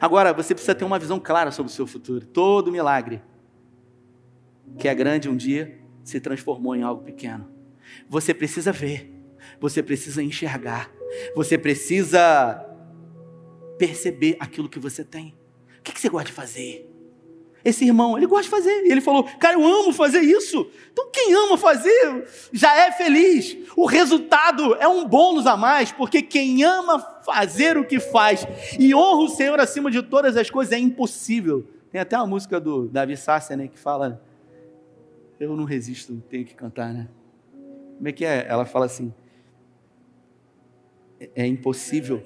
Agora, 0.00 0.32
você 0.32 0.54
precisa 0.54 0.74
ter 0.74 0.84
uma 0.84 0.98
visão 0.98 1.18
clara 1.18 1.50
sobre 1.50 1.70
o 1.70 1.74
seu 1.74 1.86
futuro. 1.86 2.26
Todo 2.26 2.70
milagre 2.70 3.22
que 4.78 4.88
é 4.88 4.94
grande 4.94 5.28
um 5.28 5.36
dia 5.36 5.80
se 6.04 6.20
transformou 6.20 6.76
em 6.76 6.82
algo 6.82 7.02
pequeno. 7.02 7.48
Você 8.08 8.34
precisa 8.34 8.70
ver, 8.72 9.12
você 9.60 9.82
precisa 9.82 10.22
enxergar, 10.22 10.90
você 11.34 11.56
precisa 11.56 12.64
perceber 13.78 14.36
aquilo 14.38 14.68
que 14.68 14.78
você 14.78 15.04
tem. 15.04 15.34
O 15.78 15.82
que 15.82 15.98
você 15.98 16.08
gosta 16.08 16.26
de 16.26 16.32
fazer? 16.32 16.88
Esse 17.64 17.84
irmão, 17.84 18.16
ele 18.16 18.26
gosta 18.26 18.44
de 18.44 18.50
fazer. 18.50 18.86
E 18.86 18.92
ele 18.92 19.00
falou: 19.00 19.24
Cara, 19.38 19.54
eu 19.54 19.66
amo 19.66 19.92
fazer 19.92 20.20
isso. 20.20 20.70
Então, 20.92 21.08
quem 21.12 21.34
ama 21.34 21.58
fazer 21.58 22.26
já 22.52 22.74
é 22.76 22.92
feliz. 22.92 23.56
O 23.76 23.86
resultado 23.86 24.74
é 24.76 24.86
um 24.86 25.06
bônus 25.06 25.46
a 25.46 25.56
mais, 25.56 25.92
porque 25.92 26.22
quem 26.22 26.62
ama 26.64 27.00
fazer 27.24 27.76
o 27.76 27.84
que 27.84 28.00
faz 28.00 28.46
e 28.78 28.94
honra 28.94 29.24
o 29.24 29.28
Senhor 29.28 29.58
acima 29.60 29.90
de 29.90 30.02
todas 30.02 30.36
as 30.36 30.48
coisas 30.50 30.72
é 30.72 30.78
impossível. 30.78 31.66
Tem 31.90 32.00
até 32.00 32.16
uma 32.16 32.26
música 32.26 32.60
do 32.60 32.86
Davi 32.86 33.16
Sasser, 33.16 33.56
né, 33.56 33.68
que 33.68 33.78
fala: 33.78 34.22
Eu 35.38 35.56
não 35.56 35.64
resisto, 35.64 36.22
tenho 36.28 36.44
que 36.44 36.54
cantar, 36.54 36.92
né? 36.92 37.08
Como 37.96 38.08
é 38.08 38.12
que 38.12 38.24
é? 38.24 38.46
Ela 38.48 38.64
fala 38.64 38.86
assim: 38.86 39.12
é 41.34 41.46
impossível 41.46 42.22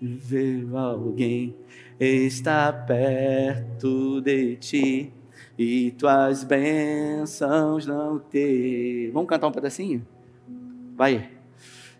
ver 0.00 0.66
alguém 0.74 1.56
está 1.98 2.72
perto 2.72 4.20
de 4.20 4.56
ti 4.56 5.12
e 5.58 5.90
tuas 5.92 6.44
bênçãos 6.44 7.86
não 7.86 8.18
ter. 8.18 9.10
Vamos 9.12 9.28
cantar 9.28 9.46
um 9.48 9.52
pedacinho? 9.52 10.04
Vai. 10.96 11.30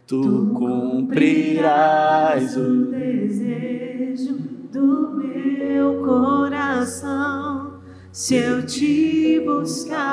Tu 0.07 0.53
cumprirás 0.55 2.57
o 2.57 2.91
desejo 2.91 4.37
do 4.71 5.17
meu 5.17 6.05
coração 6.05 7.81
se 8.13 8.35
eu 8.35 8.67
te 8.67 9.41
buscar. 9.41 10.05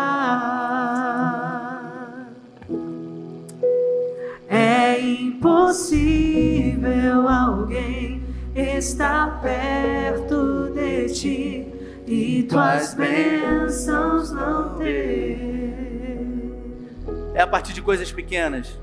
É 4.48 4.98
impossível 5.00 7.28
alguém 7.28 8.11
está 8.56 9.40
perto 9.42 10.72
de 10.74 11.14
ti 11.14 11.68
e 12.06 12.44
tuas 12.44 12.94
bênçãos 12.94 14.32
não 14.32 14.76
ter. 14.76 15.40
É 17.34 17.42
a 17.42 17.48
partir 17.48 17.74
de 17.74 17.82
coisas 17.82 18.12
pequenas 18.12 18.78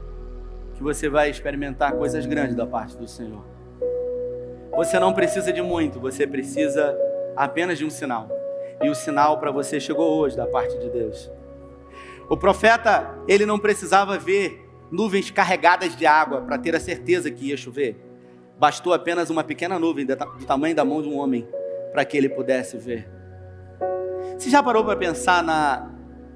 que 0.75 0.83
você 0.83 1.09
vai 1.09 1.29
experimentar 1.29 1.93
coisas 1.93 2.25
grandes 2.25 2.57
da 2.57 2.67
parte 2.67 2.97
do 2.97 3.07
Senhor. 3.07 3.45
Você 4.73 4.99
não 4.99 5.13
precisa 5.13 5.53
de 5.53 5.61
muito, 5.61 6.01
você 6.01 6.27
precisa 6.27 6.97
apenas 7.37 7.77
de 7.79 7.85
um 7.85 7.91
sinal. 7.91 8.29
E 8.81 8.89
o 8.89 8.95
sinal 8.95 9.39
para 9.39 9.51
você 9.51 9.79
chegou 9.81 10.17
hoje 10.19 10.37
da 10.37 10.47
parte 10.47 10.79
de 10.79 10.89
Deus. 10.89 11.31
O 12.31 12.37
profeta, 12.37 13.11
ele 13.27 13.45
não 13.45 13.59
precisava 13.59 14.17
ver 14.19 14.67
nuvens 14.91 15.31
carregadas 15.31 15.97
de 15.97 16.07
água 16.07 16.43
para 16.43 16.57
ter 16.57 16.75
a 16.75 16.81
certeza 16.81 17.31
que 17.31 17.49
ia 17.49 17.57
chover. 17.57 18.08
Bastou 18.59 18.93
apenas 18.93 19.31
uma 19.31 19.45
pequena 19.45 19.79
nuvem 19.79 20.05
do 20.05 20.17
tamanho 20.47 20.75
da 20.75 20.85
mão 20.85 21.01
de 21.01 21.09
um 21.09 21.19
homem 21.19 21.47
para 21.93 22.05
que 22.05 22.17
ele 22.17 22.29
pudesse 22.29 22.77
ver. 22.77 23.09
Você 24.37 24.51
já 24.51 24.63
parou 24.63 24.85
para 24.85 24.97
pensar 24.97 25.43
na, 25.43 25.91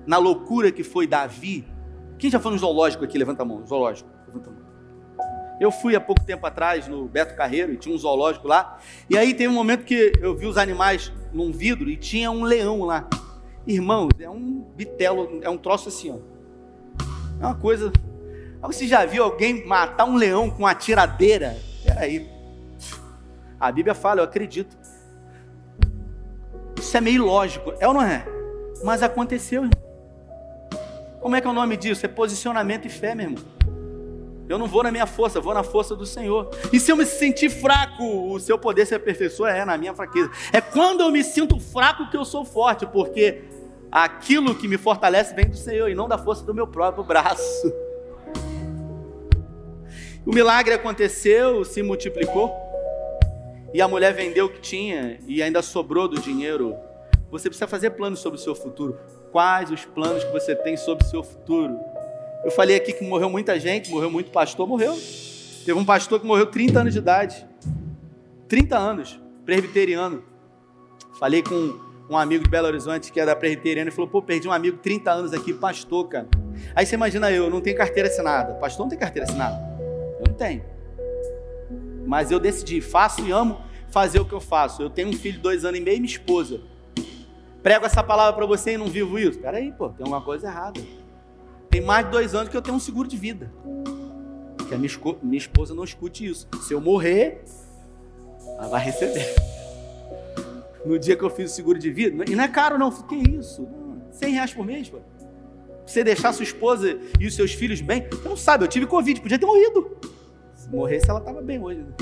na 0.07 0.19
loucura 0.19 0.71
que 0.71 0.83
foi 0.83 1.07
Davi, 1.07 1.65
Quem 2.19 2.31
já 2.31 2.39
foi 2.39 2.53
no 2.53 2.59
zoológico 2.59 3.05
aqui? 3.05 3.19
Levanta 3.19 3.43
a 3.43 3.45
mão. 3.45 3.67
Zoológico. 3.67 4.09
Levanta 4.29 4.51
a 4.51 4.53
mão. 4.53 4.63
Eu 5.61 5.73
fui 5.73 5.97
há 5.97 6.01
pouco 6.01 6.25
tempo 6.25 6.47
atrás 6.47 6.87
no 6.87 7.07
Beto 7.07 7.35
Carreiro 7.35 7.73
e 7.73 7.77
tinha 7.77 7.95
um 7.95 7.99
zoológico 7.99 8.47
lá. 8.47 8.79
E 9.11 9.19
aí 9.19 9.35
teve 9.35 9.49
um 9.49 9.55
momento 9.55 9.85
que 9.85 10.13
eu 10.21 10.37
vi 10.37 10.47
os 10.47 10.57
animais 10.57 11.13
num 11.33 11.51
vidro 11.51 11.91
e 11.91 11.97
tinha 11.97 12.31
um 12.31 12.45
leão 12.45 12.83
lá. 12.85 13.09
Irmãos, 13.67 14.11
é 14.21 14.31
um 14.31 14.65
bitelo, 14.77 15.41
é 15.43 15.51
um 15.51 15.57
troço 15.57 15.89
assim, 15.89 16.11
ó. 16.11 16.19
É 17.41 17.47
uma 17.47 17.57
coisa. 17.57 17.93
Você 18.63 18.87
já 18.87 19.05
viu 19.05 19.25
alguém 19.25 19.67
matar 19.67 20.05
um 20.05 20.15
leão 20.15 20.49
com 20.49 20.61
uma 20.61 20.75
tiradeira? 20.75 21.57
Peraí. 21.85 22.29
A 23.59 23.71
Bíblia 23.71 23.95
fala, 23.95 24.21
eu 24.21 24.25
acredito. 24.25 24.77
Isso 26.79 26.97
é 26.97 27.01
meio 27.01 27.25
lógico, 27.25 27.73
é 27.79 27.87
ou 27.87 27.95
não 27.95 28.03
é? 28.03 28.25
Mas 28.83 29.03
aconteceu. 29.03 29.69
Como 31.21 31.37
é 31.37 31.41
que 31.41 31.47
é 31.47 31.51
o 31.51 31.55
nome 31.55 31.77
disso? 31.77 32.05
É 32.05 32.09
posicionamento 32.09 32.87
e 32.87 32.91
fé, 32.91 33.15
meu 33.15 33.27
irmão. 33.27 33.45
Eu 34.49 34.59
não 34.59 34.67
vou 34.67 34.83
na 34.83 34.91
minha 34.91 35.07
força, 35.07 35.41
vou 35.41 35.55
na 35.55 35.63
força 35.63 35.95
do 35.95 36.05
Senhor. 36.05 36.51
E 36.73 36.81
se 36.81 36.91
eu 36.91 36.97
me 36.97 37.07
sentir 37.07 37.49
fraco, 37.49 38.33
o 38.33 38.41
seu 38.41 38.59
poder 38.59 38.85
se 38.87 38.95
aperfeiçoa 38.95 39.51
é 39.51 39.65
na 39.65 39.79
minha 39.79 39.95
fraqueza. 39.95 40.31
É 40.53 40.61
quando 40.61 41.01
eu 41.01 41.11
me 41.11 41.23
sinto 41.23 41.61
fraco 41.61 42.11
que 42.11 42.17
eu 42.17 42.25
sou 42.25 42.45
forte, 42.45 42.85
porque 42.85 43.45
aquilo 43.91 44.55
que 44.55 44.67
me 44.67 44.77
fortalece 44.77 45.35
vem 45.35 45.49
do 45.49 45.57
Senhor 45.57 45.89
e 45.89 45.95
não 45.95 46.09
da 46.09 46.19
força 46.19 46.45
do 46.45 46.53
meu 46.53 46.67
próprio 46.67 47.05
braço. 47.05 47.73
O 50.25 50.33
milagre 50.33 50.73
aconteceu, 50.73 51.65
se 51.65 51.83
multiplicou, 51.83 52.55
e 53.75 53.83
a 53.83 53.89
mulher 53.89 54.15
vendeu 54.15 54.47
o 54.47 54.49
que 54.49 54.61
tinha 54.61 55.19
e 55.27 55.43
ainda 55.43 55.61
sobrou 55.63 56.07
do 56.07 56.21
dinheiro. 56.21 56.77
Você 57.29 57.49
precisa 57.49 57.67
fazer 57.67 57.91
planos 57.91 58.21
sobre 58.21 58.39
o 58.39 58.43
seu 58.43 58.55
futuro. 58.55 58.97
Quais 59.33 59.71
os 59.73 59.85
planos 59.85 60.23
que 60.23 60.31
você 60.31 60.55
tem 60.55 60.77
sobre 60.77 61.05
o 61.05 61.09
seu 61.09 61.25
futuro? 61.25 61.77
Eu 62.45 62.53
falei 62.53 62.77
aqui 62.77 62.93
que 62.93 63.05
morreu 63.05 63.29
muita 63.29 63.59
gente, 63.59 63.91
morreu 63.91 64.11
muito 64.11 64.31
pastor, 64.31 64.69
morreu. 64.69 64.95
Teve 65.65 65.79
um 65.79 65.85
pastor 65.85 66.21
que 66.21 66.27
morreu 66.27 66.47
30 66.47 66.81
anos 66.81 66.93
de 66.93 66.99
idade. 67.01 67.47
30 68.47 68.79
anos, 68.79 69.21
presbiteriano. 69.45 70.23
Falei 71.19 71.43
com 71.43 71.81
um 72.09 72.17
amigo 72.17 72.45
de 72.45 72.51
Belo 72.51 72.69
Horizonte 72.69 73.11
que 73.11 73.25
da 73.25 73.35
presbiteriana 73.35 73.89
e 73.89 73.93
falou: 73.93 74.09
pô, 74.09 74.23
perdi 74.23 74.47
um 74.47 74.53
amigo 74.53 74.79
30 74.79 75.11
anos 75.11 75.33
aqui, 75.33 75.53
pastor, 75.53 76.09
cara. 76.09 76.29
Aí 76.77 76.87
você 76.87 76.95
imagina 76.95 77.31
eu, 77.33 77.51
não 77.51 77.61
tenho 77.61 77.77
carteira 77.77 78.09
assinada. 78.09 78.55
Pastor 78.55 78.85
não 78.85 78.91
tem 78.91 78.99
carteira 78.99 79.29
assinada. 79.29 79.72
Mas 82.07 82.31
eu 82.31 82.41
decidi, 82.41 82.81
faço 82.81 83.25
e 83.27 83.31
amo 83.31 83.61
fazer 83.91 84.21
o 84.21 84.25
que 84.25 84.33
eu 84.33 84.41
faço. 84.41 84.83
Eu 84.83 84.91
tenho 84.91 85.09
um 85.09 85.13
filho 85.13 85.37
de 85.37 85.43
dois 85.43 85.65
anos 85.65 85.79
e 85.79 85.83
meio 85.83 85.97
e 85.97 86.01
minha 86.01 86.11
esposa. 86.11 86.61
Prego 87.63 87.87
essa 87.87 88.03
palavra 88.03 88.33
para 88.33 88.47
você 88.47 88.73
e 88.73 88.77
não 88.77 88.87
vivo 88.87 89.19
isso. 89.19 89.39
Peraí, 89.39 89.71
pô, 89.73 89.89
tem 89.91 90.05
alguma 90.05 90.21
coisa 90.21 90.49
errada. 90.49 90.81
Tem 91.71 91.81
mais 91.81 92.07
de 92.07 92.11
dois 92.11 92.35
anos 92.35 92.49
que 92.49 92.57
eu 92.57 92.63
tenho 92.63 92.77
um 92.77 92.81
seguro 92.81 93.07
de 93.07 93.17
vida. 93.17 93.53
Que 94.69 94.75
a 94.75 94.79
minha, 94.79 94.91
minha 95.23 95.39
esposa 95.39 95.75
não 95.75 95.85
escute 95.85 96.27
isso. 96.27 96.49
Se 96.63 96.75
eu 96.75 96.81
morrer, 96.81 97.45
ela 98.59 98.69
vai 98.69 98.83
receber. 98.83 99.27
No 100.85 100.99
dia 100.99 101.15
que 101.15 101.23
eu 101.23 101.31
fiz 101.31 101.53
o 101.53 101.55
seguro 101.55 101.79
de 101.79 101.93
vida, 101.93 102.25
e 102.29 102.35
não 102.35 102.43
é 102.43 102.49
caro 102.49 102.77
não, 102.77 102.91
que 102.91 103.15
isso? 103.15 103.69
100 104.11 104.33
reais 104.33 104.53
por 104.53 104.67
mês, 104.67 104.89
pô. 104.89 104.99
Você 105.87 106.03
deixar 106.03 106.33
sua 106.33 106.43
esposa 106.43 106.99
e 107.21 107.25
os 107.25 107.37
seus 107.37 107.53
filhos 107.53 107.81
bem, 107.81 108.05
você 108.11 108.29
não 108.29 108.37
sabe, 108.37 108.65
eu 108.65 108.69
tive 108.69 108.87
Covid, 108.87 109.21
podia 109.21 109.39
ter 109.39 109.47
morrido. 109.47 109.97
Se 110.73 110.77
morresse, 110.77 111.11
ela 111.11 111.19
estava 111.19 111.43
bem 111.43 111.63
hoje. 111.63 111.81
Né? 111.81 111.93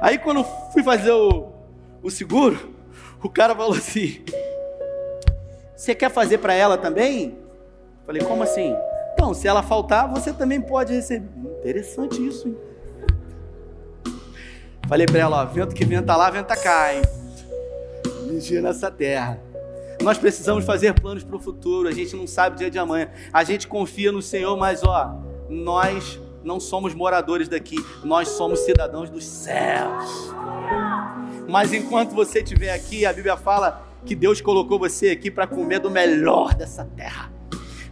Aí 0.00 0.16
quando 0.16 0.42
fui 0.72 0.82
fazer 0.82 1.10
o, 1.10 1.52
o 2.02 2.10
seguro, 2.10 2.74
o 3.22 3.28
cara 3.28 3.54
falou 3.54 3.74
assim: 3.74 4.24
Você 5.76 5.94
quer 5.94 6.10
fazer 6.10 6.38
para 6.38 6.54
ela 6.54 6.78
também? 6.78 7.36
Falei, 8.06 8.22
como 8.22 8.42
assim? 8.42 8.74
Então, 9.12 9.34
se 9.34 9.46
ela 9.46 9.62
faltar, 9.62 10.08
você 10.08 10.32
também 10.32 10.58
pode 10.58 10.94
receber. 10.94 11.28
Interessante 11.58 12.26
isso, 12.26 12.48
hein? 12.48 12.56
Falei 14.88 15.04
para 15.04 15.18
ela, 15.18 15.42
ó, 15.42 15.44
vento 15.44 15.74
que 15.74 15.84
venta 15.84 16.16
lá, 16.16 16.30
venta 16.30 16.56
cá, 16.56 16.94
hein? 16.94 17.02
Vigia 18.26 18.62
nessa 18.62 18.90
terra. 18.90 19.38
Nós 20.00 20.16
precisamos 20.16 20.64
fazer 20.64 20.94
planos 20.94 21.22
para 21.22 21.36
o 21.36 21.38
futuro. 21.38 21.88
A 21.88 21.92
gente 21.92 22.16
não 22.16 22.26
sabe 22.26 22.56
o 22.56 22.58
dia 22.58 22.70
de 22.70 22.78
amanhã. 22.78 23.10
A 23.30 23.44
gente 23.44 23.68
confia 23.68 24.10
no 24.10 24.22
Senhor, 24.22 24.56
mas 24.56 24.82
ó, 24.82 25.22
nós 25.48 26.18
não 26.44 26.60
somos 26.60 26.94
moradores 26.94 27.48
daqui. 27.48 27.76
Nós 28.04 28.28
somos 28.28 28.60
cidadãos 28.60 29.10
dos 29.10 29.24
céus. 29.24 30.32
Mas 31.48 31.72
enquanto 31.72 32.14
você 32.14 32.40
estiver 32.40 32.72
aqui, 32.72 33.04
a 33.04 33.12
Bíblia 33.12 33.36
fala 33.36 33.86
que 34.04 34.14
Deus 34.14 34.40
colocou 34.40 34.78
você 34.78 35.10
aqui 35.10 35.30
para 35.30 35.46
comer 35.46 35.78
do 35.78 35.90
melhor 35.90 36.54
dessa 36.54 36.84
terra 36.96 37.30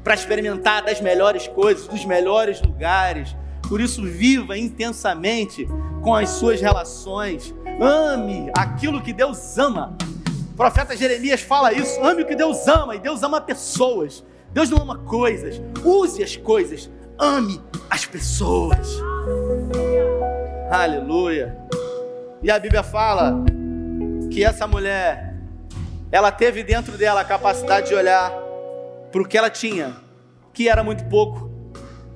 para 0.03 0.15
experimentar 0.15 0.85
das 0.85 1.01
melhores 1.01 1.47
coisas, 1.47 1.87
dos 1.87 2.05
melhores 2.05 2.61
lugares. 2.63 3.37
Por 3.69 3.81
isso, 3.81 4.03
viva 4.03 4.59
intensamente 4.59 5.69
com 6.03 6.15
as 6.15 6.31
suas 6.31 6.61
relações. 6.61 7.55
Ame 7.81 8.51
aquilo 8.57 9.01
que 9.01 9.13
Deus 9.13 9.59
ama. 9.59 9.97
O 10.53 10.57
profeta 10.57 10.97
Jeremias 10.97 11.41
fala 11.41 11.73
isso: 11.73 12.03
ame 12.03 12.23
o 12.23 12.27
que 12.27 12.35
Deus 12.35 12.67
ama, 12.67 12.97
e 12.97 12.99
Deus 12.99 13.23
ama 13.23 13.41
pessoas. 13.41 14.25
Deus 14.53 14.69
não 14.69 14.79
ama 14.79 14.99
coisas. 14.99 15.61
Use 15.85 16.23
as 16.23 16.37
coisas, 16.37 16.91
ame 17.21 17.61
as 17.91 18.07
pessoas. 18.07 18.99
Aleluia. 20.71 21.57
E 22.43 22.51
a 22.51 22.59
Bíblia 22.59 22.83
fala 22.83 23.45
que 24.31 24.43
essa 24.43 24.67
mulher, 24.67 25.35
ela 26.11 26.33
teve 26.33 26.63
dentro 26.63 26.97
dela 26.97 27.21
a 27.21 27.25
capacidade 27.25 27.89
de 27.89 27.95
olhar 27.95 28.33
para 29.13 29.21
o 29.21 29.29
que 29.29 29.37
ela 29.37 29.51
tinha, 29.51 29.97
que 30.55 30.69
era 30.69 30.83
muito 30.83 31.05
pouco, 31.05 31.51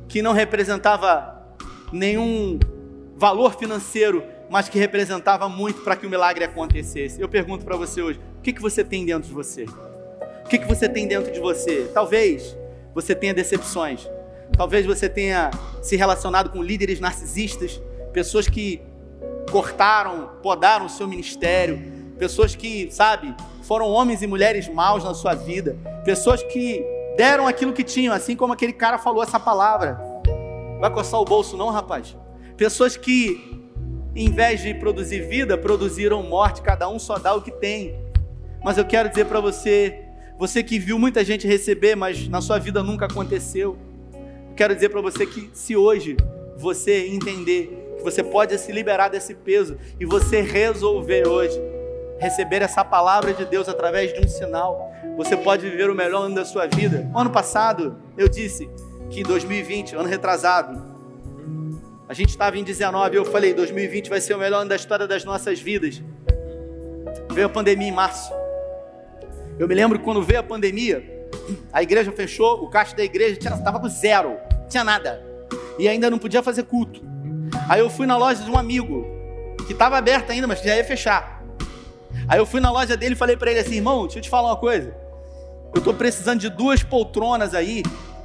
que 0.09 0.23
não 0.23 0.33
representava 0.33 1.45
nenhum 1.93 2.59
valor 3.17 3.55
financeiro, 3.57 4.25
mas 4.49 4.69
que 4.69 4.79
representava 4.79 5.49
muito 5.49 5.83
para 5.83 5.97
que 5.97 6.07
o 6.07 6.11
milagre 6.11 6.45
acontecesse. 6.45 7.21
Eu 7.21 7.29
pergunto 7.29 7.65
para 7.65 7.77
você 7.77 8.01
hoje: 8.01 8.21
o 8.39 8.41
que, 8.41 8.53
que 8.53 8.63
você 8.63 8.83
tem 8.83 9.05
dentro 9.05 9.29
de 9.29 9.35
você? 9.35 9.65
O 9.65 10.49
que, 10.49 10.59
que 10.59 10.67
você 10.67 10.89
tem 10.89 11.07
dentro 11.07 11.33
de 11.33 11.41
você? 11.41 11.91
Talvez 11.93 12.57
você 12.95 13.15
tenha 13.15 13.35
decepções, 13.35 14.09
talvez 14.57 14.87
você 14.87 15.09
tenha 15.09 15.51
se 15.83 15.97
relacionado 15.97 16.51
com 16.51 16.63
líderes 16.63 17.01
narcisistas, 17.01 17.81
pessoas 18.13 18.49
que 18.49 18.81
cortaram, 19.51 20.31
podaram 20.43 20.87
o 20.87 20.91
seu 20.91 21.07
ministério, 21.07 21.93
pessoas 22.19 22.55
que, 22.55 22.89
sabe, 22.91 23.35
foram 23.63 23.89
homens 23.89 24.23
e 24.23 24.27
mulheres 24.27 24.69
maus 24.69 25.05
na 25.05 25.15
sua 25.15 25.35
vida, 25.35 25.77
pessoas 26.05 26.43
que 26.43 26.85
deram 27.17 27.47
aquilo 27.47 27.73
que 27.73 27.83
tinham, 27.83 28.15
assim 28.15 28.37
como 28.37 28.53
aquele 28.53 28.73
cara 28.73 28.99
falou 28.99 29.23
essa 29.23 29.39
palavra. 29.39 30.01
Vai 30.81 30.91
coçar 30.93 31.21
o 31.21 31.25
bolso, 31.25 31.57
não, 31.57 31.71
rapaz? 31.71 32.17
Pessoas 32.57 32.97
que, 32.97 33.71
em 34.15 34.31
vez 34.31 34.61
de 34.61 34.75
produzir 34.75 35.21
vida, 35.29 35.57
produziram 35.57 36.23
morte, 36.23 36.63
cada 36.63 36.89
um 36.89 36.99
só 36.99 37.19
dá 37.19 37.35
o 37.35 37.43
que 37.43 37.51
tem. 37.51 37.99
Mas 38.63 38.79
eu 38.79 38.85
quero 38.85 39.09
dizer 39.09 39.27
para 39.27 39.41
você, 39.41 40.05
você 40.39 40.63
que 40.63 40.79
viu 40.79 40.99
muita 40.99 41.25
gente 41.25 41.47
receber, 41.47 41.95
mas 41.95 42.29
na 42.29 42.41
sua 42.41 42.59
vida 42.59 42.83
nunca 42.83 43.07
aconteceu. 43.07 43.79
Quero 44.57 44.75
dizer 44.75 44.89
para 44.89 45.01
você 45.01 45.27
que 45.27 45.51
se 45.53 45.77
hoje 45.77 46.17
você 46.57 47.09
entender 47.09 47.97
que 47.97 48.03
você 48.05 48.23
pode 48.23 48.57
se 48.59 48.71
liberar 48.71 49.09
desse 49.09 49.35
peso 49.35 49.77
e 49.99 50.05
você 50.05 50.41
resolver 50.41 51.27
hoje 51.27 51.61
receber 52.19 52.63
essa 52.63 52.85
palavra 52.85 53.35
de 53.35 53.45
Deus 53.45 53.69
através 53.69 54.13
de 54.13 54.25
um 54.25 54.29
sinal, 54.29 54.93
você 55.17 55.37
pode 55.37 55.69
viver 55.69 55.91
o 55.91 55.95
melhor 55.95 56.27
ano 56.27 56.35
da 56.35 56.45
sua 56.45 56.67
vida. 56.67 57.11
Ano 57.15 57.31
passado, 57.31 57.97
eu 58.17 58.29
disse 58.29 58.71
que 59.11 59.23
2020, 59.23 59.97
ano 59.97 60.09
retrasado, 60.09 60.95
a 62.09 62.15
gente 62.15 62.31
estava 62.31 62.57
em 62.57 62.65
19 62.65 63.15
e 63.15 63.19
eu 63.19 63.25
falei: 63.25 63.53
2020 63.55 64.09
vai 64.09 64.21
ser 64.21 64.35
o 64.35 64.39
melhor 64.39 64.61
ano 64.61 64.69
da 64.69 64.77
história 64.77 65.07
das 65.07 65.25
nossas 65.25 65.61
vidas. 65.61 66.03
Veio 67.33 67.47
a 67.47 67.51
pandemia 67.51 67.89
em 67.89 67.93
março. 67.93 68.33
Eu 69.59 69.67
me 69.67 69.75
lembro 69.75 69.99
que 69.99 70.05
quando 70.05 70.23
veio 70.23 70.41
a 70.41 70.43
pandemia, 70.43 71.29
a 71.73 71.83
igreja 71.83 72.13
fechou, 72.13 72.63
o 72.63 72.69
caixa 72.69 72.95
da 72.97 73.05
igreja 73.05 73.39
estava 73.39 73.79
com 73.79 73.89
zero, 73.89 74.39
tinha 74.69 74.85
nada. 74.85 75.23
E 75.79 75.89
ainda 75.89 76.11
não 76.11 76.19
podia 76.19 76.43
fazer 76.43 76.65
culto. 76.65 77.03
Aí 77.69 77.81
eu 77.81 77.91
fui 77.91 78.07
na 78.07 78.17
loja 78.17 78.43
de 78.43 78.51
um 78.51 78.59
amigo, 78.59 79.07
que 79.67 79.73
estava 79.73 79.97
aberta 79.97 80.33
ainda, 80.33 80.47
mas 80.47 80.61
já 80.63 80.77
ia 80.77 80.85
fechar. 80.85 81.43
Aí 82.29 82.39
eu 82.39 82.47
fui 82.47 82.61
na 82.61 82.71
loja 82.71 82.97
dele 82.97 83.15
e 83.15 83.19
falei 83.19 83.37
para 83.37 83.51
ele 83.51 83.61
assim: 83.61 83.77
irmão, 83.77 84.03
deixa 84.03 84.19
eu 84.19 84.23
te 84.23 84.31
falar 84.31 84.49
uma 84.49 84.57
coisa. 84.57 84.95
Eu 85.75 85.79
estou 85.79 85.95
precisando 85.95 86.41
de 86.41 86.49
duas 86.49 86.83
poltronas 86.83 87.55
aí 87.55 87.83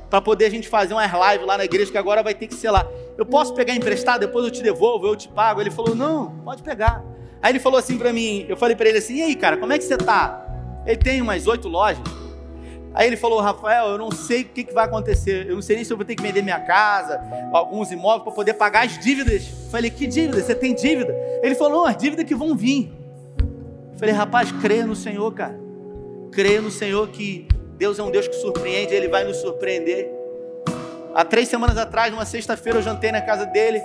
para 0.10 0.22
poder 0.22 0.46
a 0.46 0.50
gente 0.50 0.68
fazer 0.68 0.94
umas 0.94 1.12
lives 1.12 1.48
lá 1.48 1.58
na 1.58 1.66
igreja 1.66 1.92
que 1.92 1.98
agora 1.98 2.22
vai 2.24 2.34
ter 2.34 2.48
que 2.48 2.56
ser 2.56 2.72
lá. 2.72 2.86
Eu 3.18 3.26
posso 3.26 3.54
pegar 3.54 3.74
emprestado, 3.76 4.22
depois 4.22 4.46
eu 4.46 4.52
te 4.52 4.62
devolvo, 4.62 5.08
eu 5.08 5.16
te 5.16 5.28
pago. 5.28 5.60
Ele 5.60 5.72
falou: 5.72 5.96
não, 5.96 6.32
pode 6.44 6.64
pegar. 6.64 7.04
Aí 7.42 7.52
ele 7.52 7.60
falou 7.60 7.80
assim 7.80 7.98
para 7.98 8.12
mim, 8.12 8.46
eu 8.48 8.58
falei 8.58 8.76
para 8.76 8.90
ele 8.90 8.98
assim: 9.00 9.16
e 9.16 9.22
aí, 9.22 9.36
cara, 9.36 9.58
como 9.58 9.74
é 9.74 9.78
que 9.78 9.84
você 9.84 9.98
tá? 9.98 10.46
Ele 10.86 10.98
tem 10.98 11.22
umas 11.22 11.48
oito 11.48 11.68
lojas. 11.68 12.04
Aí 12.94 13.08
ele 13.08 13.18
falou: 13.18 13.40
Rafael, 13.40 13.88
eu 13.90 13.98
não 13.98 14.12
sei 14.12 14.42
o 14.42 14.46
que, 14.46 14.64
que 14.64 14.74
vai 14.74 14.86
acontecer. 14.86 15.48
Eu 15.48 15.56
não 15.56 15.62
sei 15.62 15.76
nem 15.76 15.86
se 15.86 15.92
eu 15.92 15.98
vou 15.98 16.06
ter 16.06 16.16
que 16.16 16.24
vender 16.24 16.42
minha 16.42 16.60
casa, 16.60 17.22
alguns 17.54 17.92
imóveis 17.92 18.24
para 18.24 18.32
poder 18.32 18.54
pagar 18.54 18.86
as 18.86 18.98
dívidas. 18.98 19.48
Eu 19.50 19.70
falei: 19.70 19.90
que 19.90 20.08
dívida? 20.08 20.42
Você 20.42 20.56
tem 20.56 20.74
dívida? 20.74 21.14
Ele 21.44 21.56
falou: 21.56 21.86
as 21.86 21.98
dívidas 21.98 22.26
que 22.26 22.36
vão 22.36 22.56
vir. 22.56 22.92
Falei, 23.98 24.16
rapaz, 24.16 24.50
crê 24.62 24.84
no 24.84 24.96
Senhor, 24.96 25.30
cara. 25.34 25.60
Crê 26.32 26.62
no 26.62 26.72
Senhor 26.72 27.10
que 27.10 27.46
Deus 27.78 28.00
é 28.00 28.04
um 28.04 28.10
Deus 28.10 28.30
que 28.30 28.36
surpreende, 28.36 28.94
Ele 28.94 29.10
vai 29.10 29.26
nos 29.26 29.38
surpreender. 29.38 30.10
Há 31.14 31.26
três 31.26 31.50
semanas 31.50 31.78
atrás, 31.78 32.10
numa 32.12 32.26
sexta-feira, 32.26 32.80
eu 32.80 32.84
jantei 32.84 33.12
na 33.12 33.22
casa 33.22 33.46
dele. 33.46 33.82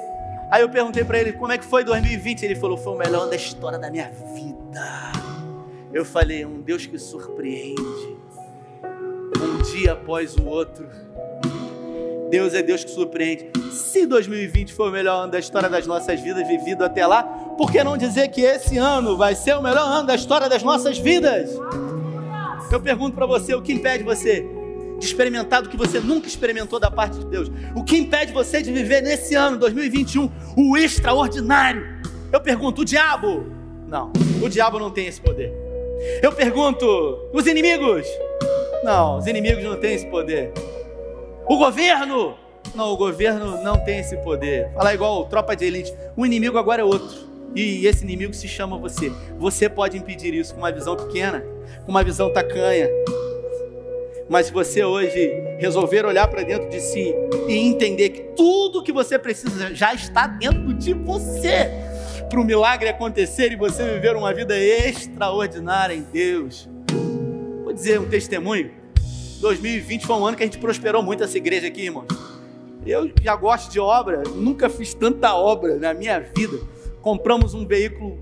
Aí 0.50 0.62
eu 0.62 0.68
perguntei 0.68 1.02
para 1.02 1.18
ele 1.18 1.32
como 1.32 1.50
é 1.50 1.58
que 1.58 1.64
foi 1.64 1.82
2020. 1.82 2.44
Ele 2.44 2.54
falou: 2.54 2.76
foi 2.76 2.92
o 2.92 2.96
melhor 2.96 3.28
da 3.28 3.34
história 3.34 3.78
da 3.78 3.90
minha 3.90 4.08
vida. 4.34 5.12
Eu 5.92 6.04
falei: 6.04 6.44
um 6.44 6.60
Deus 6.60 6.86
que 6.86 6.96
surpreende, 6.96 8.16
um 9.40 9.62
dia 9.62 9.92
após 9.92 10.36
o 10.36 10.44
outro. 10.44 10.86
Deus 12.30 12.54
é 12.54 12.62
Deus 12.62 12.82
que 12.82 12.90
surpreende. 12.90 13.50
Se 13.70 14.06
2020 14.06 14.72
foi 14.72 14.88
o 14.88 14.92
melhor 14.92 15.22
ano 15.22 15.32
da 15.32 15.38
história 15.38 15.68
das 15.68 15.86
nossas 15.86 16.20
vidas 16.20 16.46
vivido 16.46 16.82
até 16.84 17.06
lá, 17.06 17.22
por 17.22 17.70
que 17.70 17.82
não 17.84 17.96
dizer 17.96 18.28
que 18.28 18.40
esse 18.40 18.76
ano 18.76 19.16
vai 19.16 19.34
ser 19.34 19.56
o 19.56 19.62
melhor 19.62 19.86
ano 19.86 20.06
da 20.06 20.14
história 20.14 20.48
das 20.48 20.62
nossas 20.62 20.98
vidas? 20.98 21.50
Eu 22.72 22.80
pergunto 22.80 23.14
para 23.14 23.26
você: 23.26 23.54
o 23.54 23.62
que 23.62 23.72
impede 23.72 24.02
você 24.02 24.44
de 24.98 25.06
experimentar 25.06 25.62
do 25.62 25.68
que 25.68 25.76
você 25.76 26.00
nunca 26.00 26.26
experimentou 26.26 26.80
da 26.80 26.90
parte 26.90 27.18
de 27.18 27.26
Deus? 27.26 27.50
O 27.74 27.84
que 27.84 27.96
impede 27.96 28.32
você 28.32 28.62
de 28.62 28.72
viver 28.72 29.00
nesse 29.00 29.34
ano, 29.34 29.56
2021, 29.58 30.30
o 30.56 30.76
extraordinário? 30.76 31.86
Eu 32.32 32.40
pergunto: 32.40 32.82
o 32.82 32.84
diabo? 32.84 33.46
Não, 33.86 34.12
o 34.42 34.48
diabo 34.48 34.78
não 34.80 34.90
tem 34.90 35.06
esse 35.06 35.20
poder. 35.20 35.52
Eu 36.20 36.32
pergunto: 36.32 36.86
os 37.32 37.46
inimigos? 37.46 38.06
Não, 38.84 39.16
os 39.16 39.26
inimigos 39.26 39.64
não 39.64 39.76
têm 39.76 39.94
esse 39.94 40.04
poder. 40.06 40.52
O 41.48 41.56
governo? 41.56 42.36
Não, 42.74 42.92
o 42.92 42.96
governo 42.98 43.62
não 43.62 43.82
tem 43.82 44.00
esse 44.00 44.14
poder. 44.18 44.70
Fala 44.74 44.92
igual 44.92 45.24
tropa 45.24 45.56
de 45.56 45.64
elite. 45.64 45.94
O 46.14 46.26
inimigo 46.26 46.58
agora 46.58 46.82
é 46.82 46.84
outro. 46.84 47.16
E 47.56 47.86
esse 47.86 48.04
inimigo 48.04 48.34
se 48.34 48.46
chama 48.46 48.76
você. 48.76 49.10
Você 49.38 49.70
pode 49.70 49.96
impedir 49.96 50.34
isso 50.34 50.52
com 50.52 50.60
uma 50.60 50.70
visão 50.70 50.96
pequena, 50.96 51.42
com 51.86 51.90
uma 51.90 52.04
visão 52.04 52.30
tacanha. 52.30 52.90
Mas 54.28 54.46
se 54.46 54.52
você 54.52 54.84
hoje 54.84 55.32
resolver 55.58 56.04
olhar 56.04 56.28
para 56.28 56.42
dentro 56.42 56.68
de 56.68 56.80
si 56.80 57.14
e 57.48 57.56
entender 57.56 58.10
que 58.10 58.20
tudo 58.36 58.82
que 58.82 58.92
você 58.92 59.18
precisa 59.18 59.74
já 59.74 59.94
está 59.94 60.26
dentro 60.26 60.74
de 60.74 60.92
você, 60.92 61.70
para 62.28 62.38
o 62.38 62.44
milagre 62.44 62.90
acontecer 62.90 63.50
e 63.50 63.56
você 63.56 63.82
viver 63.94 64.14
uma 64.14 64.34
vida 64.34 64.58
extraordinária 64.58 65.94
em 65.94 66.02
Deus. 66.02 66.68
Dizer 67.74 67.98
um 67.98 68.08
testemunho. 68.08 68.70
2020 69.40 70.06
foi 70.06 70.14
um 70.14 70.24
ano 70.24 70.36
que 70.36 70.44
a 70.44 70.46
gente 70.46 70.58
prosperou 70.58 71.02
muito 71.02 71.24
essa 71.24 71.36
igreja 71.36 71.66
aqui, 71.66 71.82
irmãos. 71.82 72.06
Eu 72.86 73.10
já 73.20 73.34
gosto 73.34 73.70
de 73.72 73.80
obra, 73.80 74.22
nunca 74.32 74.70
fiz 74.70 74.94
tanta 74.94 75.34
obra 75.34 75.74
na 75.76 75.92
minha 75.92 76.20
vida. 76.20 76.56
Compramos 77.02 77.52
um 77.52 77.66
veículo 77.66 78.16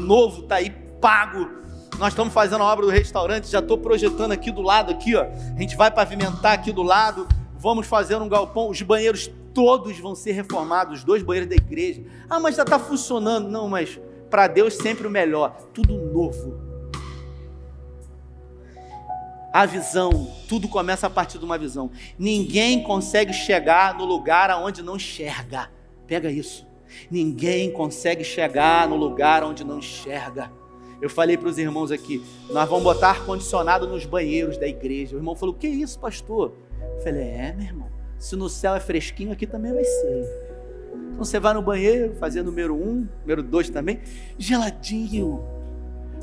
novo, 0.00 0.42
tá 0.42 0.56
aí 0.56 0.68
pago. 1.00 1.48
Nós 1.98 2.08
estamos 2.08 2.34
fazendo 2.34 2.62
a 2.62 2.66
obra 2.70 2.84
do 2.84 2.92
restaurante, 2.92 3.48
já 3.48 3.60
estou 3.60 3.78
projetando 3.78 4.32
aqui 4.32 4.50
do 4.50 4.60
lado 4.60 4.92
aqui, 4.92 5.16
ó. 5.16 5.22
A 5.22 5.58
gente 5.58 5.76
vai 5.76 5.90
pavimentar 5.90 6.52
aqui 6.52 6.70
do 6.70 6.82
lado, 6.82 7.26
vamos 7.56 7.86
fazer 7.86 8.16
um 8.16 8.28
galpão, 8.28 8.68
os 8.68 8.82
banheiros 8.82 9.30
todos 9.54 9.98
vão 9.98 10.14
ser 10.14 10.32
reformados, 10.32 10.98
os 10.98 11.04
dois 11.04 11.22
banheiros 11.22 11.48
da 11.48 11.56
igreja. 11.56 12.02
Ah, 12.28 12.38
mas 12.38 12.54
já 12.54 12.64
está 12.64 12.78
funcionando. 12.78 13.48
Não, 13.48 13.66
mas 13.66 13.98
para 14.28 14.46
Deus 14.46 14.74
sempre 14.74 15.06
o 15.06 15.10
melhor, 15.10 15.56
tudo 15.72 15.94
novo 15.94 16.69
a 19.52 19.66
visão, 19.66 20.30
tudo 20.48 20.68
começa 20.68 21.06
a 21.06 21.10
partir 21.10 21.38
de 21.38 21.44
uma 21.44 21.58
visão. 21.58 21.90
Ninguém 22.18 22.82
consegue 22.82 23.32
chegar 23.32 23.96
no 23.98 24.04
lugar 24.04 24.50
aonde 24.50 24.82
não 24.82 24.96
enxerga. 24.96 25.70
Pega 26.06 26.30
isso. 26.30 26.66
Ninguém 27.10 27.70
consegue 27.72 28.22
chegar 28.22 28.88
no 28.88 28.96
lugar 28.96 29.42
onde 29.42 29.64
não 29.64 29.78
enxerga. 29.78 30.52
Eu 31.00 31.08
falei 31.08 31.36
para 31.36 31.48
os 31.48 31.58
irmãos 31.58 31.90
aqui, 31.90 32.22
nós 32.50 32.68
vamos 32.68 32.84
botar 32.84 33.10
ar 33.10 33.24
condicionado 33.24 33.88
nos 33.88 34.04
banheiros 34.04 34.58
da 34.58 34.68
igreja. 34.68 35.16
O 35.16 35.18
irmão 35.18 35.34
falou: 35.34 35.54
"Que 35.54 35.66
isso, 35.66 35.98
pastor?" 35.98 36.52
Eu 36.96 37.00
falei: 37.00 37.22
"É, 37.22 37.54
meu 37.56 37.66
irmão. 37.66 37.88
Se 38.18 38.36
no 38.36 38.48
céu 38.48 38.74
é 38.74 38.80
fresquinho, 38.80 39.32
aqui 39.32 39.46
também 39.46 39.72
vai 39.72 39.84
ser." 39.84 40.50
Então 41.12 41.24
você 41.24 41.40
vai 41.40 41.54
no 41.54 41.62
banheiro, 41.62 42.14
fazer 42.16 42.42
número 42.42 42.74
um, 42.74 43.08
número 43.22 43.42
dois 43.42 43.70
também, 43.70 44.00
geladinho. 44.38 45.42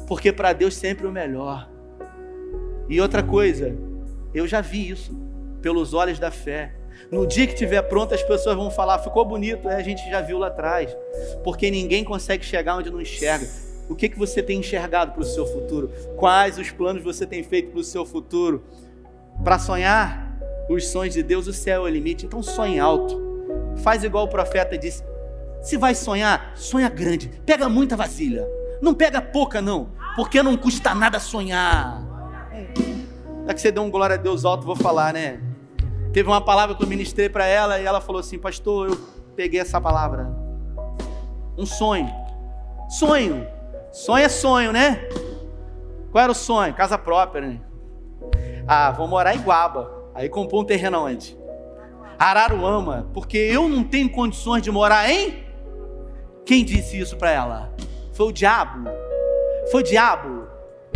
Porque 0.08 0.32
para 0.32 0.54
Deus 0.54 0.76
sempre 0.76 1.08
o 1.08 1.12
melhor. 1.12 1.77
E 2.90 3.02
outra 3.02 3.22
coisa, 3.22 3.76
eu 4.34 4.48
já 4.48 4.62
vi 4.62 4.90
isso 4.90 5.14
pelos 5.62 5.94
olhos 5.94 6.20
da 6.20 6.32
fé. 6.32 6.74
No 7.12 7.28
dia 7.28 7.46
que 7.46 7.54
estiver 7.54 7.82
pronto, 7.84 8.14
as 8.14 8.24
pessoas 8.24 8.56
vão 8.56 8.72
falar: 8.72 9.00
ficou 9.00 9.26
bonito, 9.26 9.70
é, 9.70 9.76
a 9.76 9.82
gente 9.82 10.08
já 10.10 10.22
viu 10.22 10.38
lá 10.38 10.48
atrás. 10.48 10.96
Porque 11.44 11.70
ninguém 11.70 12.04
consegue 12.04 12.44
chegar 12.46 12.78
onde 12.78 12.90
não 12.90 13.02
enxerga. 13.02 13.48
O 13.90 13.96
que, 13.96 14.10
que 14.10 14.18
você 14.18 14.44
tem 14.44 14.60
enxergado 14.60 15.14
para 15.14 15.22
o 15.22 15.26
seu 15.26 15.46
futuro? 15.46 15.90
Quais 16.18 16.58
os 16.58 16.72
planos 16.72 17.04
você 17.04 17.26
tem 17.26 17.44
feito 17.44 17.72
para 17.72 17.80
o 17.80 17.84
seu 17.84 18.06
futuro? 18.06 18.64
Para 19.44 19.58
sonhar 19.60 20.38
os 20.70 20.88
sonhos 20.88 21.14
de 21.14 21.24
Deus, 21.24 21.48
o 21.48 21.54
céu 21.54 21.86
é 21.86 21.90
o 21.90 21.94
limite. 21.94 22.26
Então 22.26 22.44
sonhe 22.44 22.80
alto. 22.80 23.26
Faz 23.78 24.04
igual 24.04 24.26
o 24.26 24.30
profeta 24.30 24.78
disse: 24.78 25.04
se 25.62 25.78
vai 25.78 25.96
sonhar, 25.96 26.54
sonha 26.56 26.90
grande. 26.90 27.30
Pega 27.46 27.70
muita 27.70 27.96
vasilha. 27.96 28.48
Não 28.82 28.94
pega 28.94 29.22
pouca, 29.22 29.62
não. 29.62 29.90
Porque 30.16 30.42
não 30.44 30.56
custa 30.58 30.94
nada 30.94 31.20
sonhar. 31.20 32.07
Já 33.46 33.54
que 33.54 33.62
você 33.62 33.72
deu 33.72 33.84
um 33.84 33.90
glória 33.90 34.16
a 34.16 34.18
Deus 34.18 34.44
alto, 34.46 34.66
vou 34.66 34.76
falar, 34.76 35.14
né? 35.14 35.40
Teve 36.12 36.28
uma 36.28 36.42
palavra 36.42 36.76
que 36.76 36.84
eu 36.84 36.88
ministrei 36.88 37.30
para 37.30 37.46
ela 37.46 37.80
e 37.80 37.86
ela 37.86 38.02
falou 38.02 38.20
assim: 38.20 38.38
Pastor, 38.38 38.90
eu 38.90 39.00
peguei 39.36 39.60
essa 39.60 39.80
palavra. 39.80 40.30
Um 41.58 41.66
sonho. 41.66 42.12
Sonho. 42.90 43.48
Sonho 43.92 44.26
é 44.26 44.30
sonho, 44.30 44.72
né? 44.72 45.08
Qual 46.12 46.24
era 46.24 46.32
o 46.32 46.36
sonho? 46.36 46.74
Casa 46.74 46.98
própria, 46.98 47.42
né? 47.42 47.62
Ah, 48.68 48.92
vou 48.92 49.08
morar 49.08 49.36
em 49.36 49.40
Guaba. 49.40 49.92
Aí 50.14 50.28
comprou 50.28 50.62
um 50.62 50.66
terreno 50.66 51.06
onde? 51.06 51.38
Araruama. 52.20 53.08
Porque 53.14 53.38
eu 53.38 53.70
não 53.70 53.84
tenho 53.84 54.10
condições 54.10 54.62
de 54.62 54.72
morar 54.72 55.10
em. 55.10 55.46
Quem 56.46 56.66
disse 56.66 57.00
isso 57.00 57.16
para 57.16 57.32
ela? 57.32 57.74
Foi 58.14 58.28
o 58.28 58.32
diabo. 58.32 58.90
Foi 59.72 59.82
o 59.82 59.84
diabo. 59.84 60.48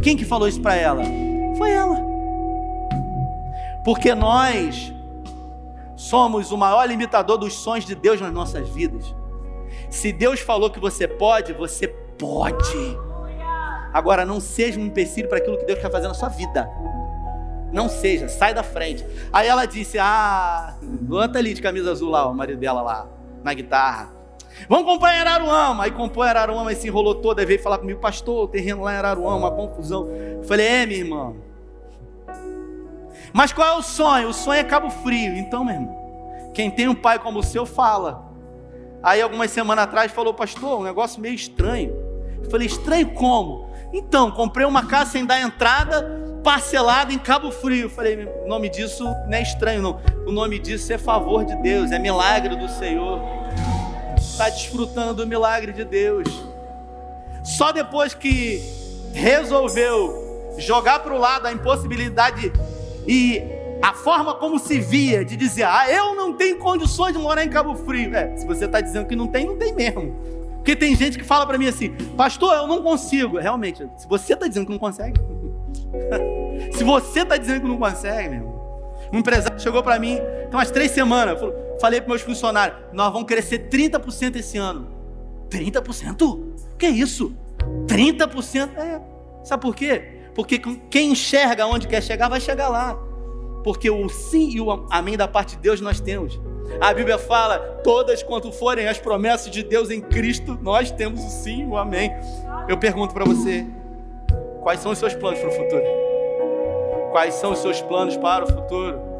Quem 0.01 0.17
que 0.17 0.25
falou 0.25 0.47
isso 0.47 0.61
para 0.61 0.75
ela? 0.75 1.03
Foi 1.57 1.71
ela. 1.71 1.97
Porque 3.83 4.13
nós 4.13 4.93
somos 5.95 6.51
o 6.51 6.57
maior 6.57 6.85
limitador 6.85 7.37
dos 7.37 7.53
sonhos 7.53 7.85
de 7.85 7.95
Deus 7.95 8.19
nas 8.19 8.31
nossas 8.33 8.69
vidas. 8.69 9.13
Se 9.89 10.11
Deus 10.11 10.39
falou 10.39 10.69
que 10.69 10.79
você 10.79 11.07
pode, 11.07 11.53
você 11.53 11.87
pode. 11.87 12.97
Agora, 13.93 14.25
não 14.25 14.39
seja 14.39 14.79
um 14.79 14.85
empecilho 14.85 15.27
para 15.27 15.37
aquilo 15.39 15.57
que 15.57 15.65
Deus 15.65 15.79
quer 15.79 15.91
fazer 15.91 16.07
na 16.07 16.13
sua 16.13 16.29
vida. 16.29 16.69
Não 17.71 17.87
seja, 17.89 18.27
sai 18.27 18.53
da 18.53 18.63
frente. 18.63 19.05
Aí 19.31 19.47
ela 19.47 19.65
disse: 19.65 19.97
Ah, 19.99 20.75
Luan 21.07 21.29
tá 21.29 21.39
ali 21.39 21.53
de 21.53 21.61
camisa 21.61 21.91
azul 21.91 22.09
lá, 22.09 22.27
o 22.27 22.33
marido 22.33 22.59
dela 22.59 22.81
lá, 22.81 23.07
na 23.43 23.53
guitarra. 23.53 24.20
Vamos 24.67 24.85
comprar 24.85 25.15
em 25.15 25.19
Araruama. 25.19 25.83
Aí 25.83 25.91
comprou 25.91 26.25
em 26.25 26.29
Araruama 26.29 26.71
e 26.71 26.75
se 26.75 26.87
enrolou 26.87 27.15
toda. 27.15 27.41
Aí 27.41 27.45
veio 27.45 27.61
falar 27.61 27.77
comigo, 27.77 27.99
pastor, 27.99 28.45
o 28.45 28.47
terreno 28.47 28.83
lá 28.83 28.93
em 28.93 28.97
Araruama, 28.97 29.37
uma 29.37 29.51
confusão. 29.51 30.07
Eu 30.07 30.43
falei: 30.43 30.65
É, 30.65 30.85
minha 30.85 30.99
irmã, 30.99 31.33
mas 33.33 33.53
qual 33.53 33.67
é 33.67 33.77
o 33.77 33.81
sonho? 33.81 34.29
O 34.29 34.33
sonho 34.33 34.59
é 34.59 34.63
Cabo 34.63 34.89
Frio. 34.89 35.35
Então, 35.37 35.63
meu 35.63 35.75
irmão, 35.75 36.51
quem 36.53 36.69
tem 36.69 36.87
um 36.87 36.95
pai 36.95 37.19
como 37.19 37.39
o 37.39 37.43
seu, 37.43 37.65
fala. 37.65 38.29
Aí, 39.01 39.21
algumas 39.21 39.51
semanas 39.51 39.85
atrás, 39.85 40.11
falou, 40.11 40.33
pastor, 40.33 40.79
um 40.79 40.83
negócio 40.83 41.21
meio 41.21 41.33
estranho. 41.33 41.93
Eu 42.43 42.49
falei, 42.49 42.67
estranho 42.67 43.09
como? 43.13 43.69
Então, 43.93 44.31
comprei 44.31 44.65
uma 44.65 44.85
casa 44.85 45.11
sem 45.11 45.25
dar 45.25 45.41
entrada, 45.41 46.39
parcelada 46.43 47.13
em 47.13 47.17
Cabo 47.17 47.51
Frio. 47.51 47.83
Eu 47.83 47.89
falei, 47.89 48.25
o 48.25 48.47
nome 48.47 48.69
disso 48.69 49.03
não 49.03 49.33
é 49.33 49.41
estranho, 49.41 49.81
não. 49.81 49.99
O 50.27 50.31
nome 50.31 50.59
disso 50.59 50.91
é 50.91 50.97
favor 50.97 51.45
de 51.45 51.55
Deus, 51.61 51.91
é 51.91 51.97
milagre 51.97 52.55
do 52.55 52.67
Senhor. 52.69 53.19
Está 54.41 54.49
desfrutando 54.49 55.13
do 55.13 55.27
milagre 55.27 55.71
de 55.71 55.85
Deus. 55.85 56.27
Só 57.43 57.71
depois 57.71 58.15
que 58.15 58.59
resolveu 59.13 60.51
jogar 60.57 60.97
para 61.01 61.13
o 61.13 61.19
lado 61.19 61.45
a 61.45 61.51
impossibilidade 61.51 62.51
e 63.07 63.39
a 63.83 63.93
forma 63.93 64.33
como 64.33 64.57
se 64.57 64.79
via 64.79 65.23
de 65.23 65.37
dizer, 65.37 65.61
ah, 65.65 65.87
eu 65.91 66.15
não 66.15 66.33
tenho 66.33 66.57
condições 66.57 67.13
de 67.13 67.19
morar 67.19 67.45
em 67.45 67.49
Cabo 67.49 67.75
Frio. 67.75 68.15
É, 68.15 68.35
se 68.35 68.47
você 68.47 68.65
está 68.65 68.81
dizendo 68.81 69.05
que 69.07 69.15
não 69.15 69.27
tem, 69.27 69.45
não 69.45 69.59
tem 69.59 69.75
mesmo. 69.75 70.11
Porque 70.55 70.75
tem 70.75 70.95
gente 70.95 71.19
que 71.19 71.23
fala 71.23 71.45
para 71.45 71.59
mim 71.59 71.67
assim, 71.67 71.91
pastor, 72.17 72.51
eu 72.55 72.65
não 72.65 72.81
consigo. 72.81 73.37
Realmente, 73.37 73.87
se 73.95 74.07
você 74.07 74.33
está 74.33 74.47
dizendo 74.47 74.65
que 74.65 74.71
não 74.71 74.79
consegue, 74.79 75.21
se 76.73 76.83
você 76.83 77.19
está 77.19 77.37
dizendo 77.37 77.61
que 77.61 77.67
não 77.67 77.77
consegue, 77.77 78.29
meu 78.29 78.39
irmão. 78.39 78.61
Um 79.13 79.19
empresário 79.19 79.59
chegou 79.59 79.83
para 79.83 79.99
mim, 79.99 80.17
então 80.47 80.59
umas 80.59 80.71
três 80.71 80.89
semanas, 80.89 81.37
falei 81.81 81.99
para 81.99 82.09
meus 82.09 82.21
funcionários, 82.21 82.77
nós 82.93 83.11
vamos 83.11 83.27
crescer 83.27 83.67
30% 83.67 84.35
esse 84.35 84.57
ano. 84.57 84.87
30%? 85.49 86.39
Que 86.77 86.87
isso? 86.87 87.35
30%? 87.87 88.77
É. 88.77 89.01
Sabe 89.43 89.61
por 89.61 89.75
quê? 89.75 90.19
Porque 90.35 90.59
quem 90.89 91.11
enxerga 91.11 91.65
onde 91.65 91.87
quer 91.87 92.01
chegar, 92.01 92.29
vai 92.29 92.39
chegar 92.39 92.69
lá. 92.69 92.95
Porque 93.63 93.89
o 93.89 94.07
sim 94.07 94.51
e 94.51 94.61
o 94.61 94.71
amém 94.89 95.17
da 95.17 95.27
parte 95.27 95.55
de 95.55 95.61
Deus 95.61 95.81
nós 95.81 95.99
temos. 95.99 96.39
A 96.79 96.93
Bíblia 96.93 97.17
fala: 97.17 97.59
todas 97.83 98.23
quanto 98.23 98.51
forem 98.51 98.87
as 98.87 98.97
promessas 98.97 99.51
de 99.51 99.61
Deus 99.63 99.89
em 99.89 99.99
Cristo, 99.99 100.57
nós 100.61 100.91
temos 100.91 101.21
o 101.23 101.29
sim 101.29 101.63
e 101.63 101.65
o 101.65 101.75
amém. 101.75 102.11
Eu 102.69 102.77
pergunto 102.77 103.13
para 103.13 103.25
você: 103.25 103.65
quais 104.61 104.79
são 104.79 104.91
os 104.91 104.99
seus 104.99 105.13
planos 105.13 105.39
para 105.39 105.49
o 105.49 105.51
futuro? 105.51 105.83
Quais 107.11 107.33
são 107.35 107.51
os 107.51 107.59
seus 107.59 107.81
planos 107.81 108.15
para 108.15 108.45
o 108.45 108.47
futuro? 108.47 109.10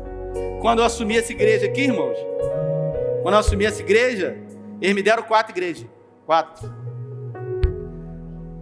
Quando 0.61 0.79
eu 0.79 0.86
assumi 0.86 1.17
essa 1.17 1.32
igreja 1.32 1.65
aqui, 1.65 1.82
irmãos, 1.82 2.17
quando 3.21 3.34
eu 3.36 3.39
assumi 3.39 3.65
essa 3.65 3.82
igreja, 3.82 4.38
eles 4.79 4.95
me 4.95 5.01
deram 5.01 5.23
quatro 5.23 5.51
igrejas. 5.51 5.86
Quatro. 6.25 6.71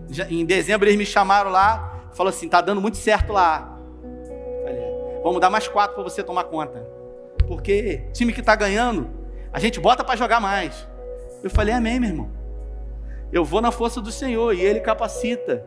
Já, 0.10 0.30
em 0.30 0.46
dezembro 0.46 0.88
eles 0.88 0.98
me 0.98 1.06
chamaram 1.06 1.52
lá, 1.52 2.10
falou 2.14 2.30
assim, 2.30 2.48
tá 2.50 2.62
dando 2.62 2.82
muito 2.82 2.98
certo 2.98 3.32
lá. 3.32 3.78
Falei, 4.64 4.82
vamos 5.24 5.40
dar 5.40 5.50
mais 5.50 5.68
quatro 5.68 5.96
para 5.96 6.04
você 6.04 6.24
tomar 6.24 6.46
conta. 6.46 6.86
Porque 7.48 8.04
time 8.14 8.34
que 8.34 8.40
está 8.40 8.56
ganhando, 8.56 9.10
a 9.52 9.60
gente 9.60 9.80
bota 9.80 10.04
para 10.04 10.16
jogar 10.16 10.40
mais. 10.40 10.88
Eu 11.44 11.50
falei, 11.50 11.74
amém, 11.74 12.00
meu 12.00 12.10
irmão. 12.10 12.30
Eu 13.32 13.46
vou 13.46 13.62
na 13.62 13.72
força 13.72 14.02
do 14.02 14.12
Senhor 14.12 14.54
e 14.54 14.62
Ele 14.62 14.80
capacita. 14.80 15.66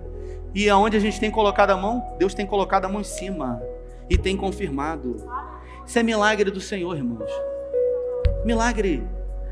E 0.55 0.69
aonde 0.69 0.97
a 0.97 1.01
gente 1.01 1.19
tem 1.19 1.31
colocado 1.31 1.71
a 1.71 1.77
mão, 1.77 2.15
Deus 2.19 2.35
tem 2.35 2.47
colocado 2.47 2.85
a 2.85 2.89
mão 2.89 3.01
em 3.01 3.05
cima 3.05 3.63
e 4.11 4.19
tem 4.19 4.37
confirmado. 4.37 5.17
Isso 5.87 5.99
é 5.99 6.03
milagre 6.03 6.51
do 6.51 6.61
Senhor, 6.61 6.97
irmãos. 6.97 7.31
Milagre. 8.45 9.03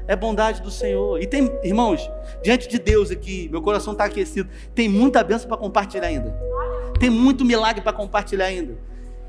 É 0.06 0.16
bondade 0.16 0.60
do 0.60 0.70
Senhor. 0.70 1.20
E 1.22 1.26
tem, 1.26 1.50
irmãos, 1.62 2.10
diante 2.42 2.68
de 2.68 2.78
Deus 2.78 3.10
aqui, 3.10 3.48
meu 3.48 3.62
coração 3.62 3.92
está 3.92 4.04
aquecido. 4.06 4.48
Tem 4.74 4.88
muita 4.88 5.22
bênção 5.22 5.48
para 5.48 5.56
compartilhar 5.56 6.08
ainda. 6.08 6.34
Tem 6.98 7.08
muito 7.08 7.44
milagre 7.44 7.80
para 7.80 7.92
compartilhar 7.92 8.46
ainda. 8.46 8.76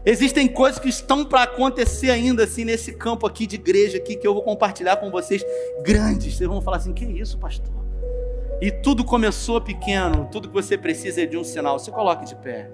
Existem 0.03 0.47
coisas 0.47 0.79
que 0.79 0.89
estão 0.89 1.23
para 1.23 1.43
acontecer 1.43 2.09
ainda 2.09 2.45
assim 2.45 2.65
nesse 2.65 2.93
campo 2.93 3.27
aqui 3.27 3.45
de 3.45 3.55
igreja 3.55 3.97
aqui 3.97 4.15
que 4.15 4.25
eu 4.25 4.33
vou 4.33 4.41
compartilhar 4.41 4.97
com 4.97 5.11
vocês 5.11 5.45
grandes. 5.83 6.35
Vocês 6.35 6.49
vão 6.49 6.59
falar 6.59 6.77
assim: 6.77 6.93
"Que 6.93 7.05
isso, 7.05 7.37
pastor?" 7.37 7.71
E 8.59 8.71
tudo 8.71 9.03
começou 9.03 9.61
pequeno, 9.61 10.27
tudo 10.31 10.47
que 10.47 10.53
você 10.53 10.77
precisa 10.77 11.21
é 11.21 11.25
de 11.27 11.37
um 11.37 11.43
sinal. 11.43 11.77
Se 11.77 11.91
coloque 11.91 12.25
de 12.25 12.35
pé. 12.35 12.69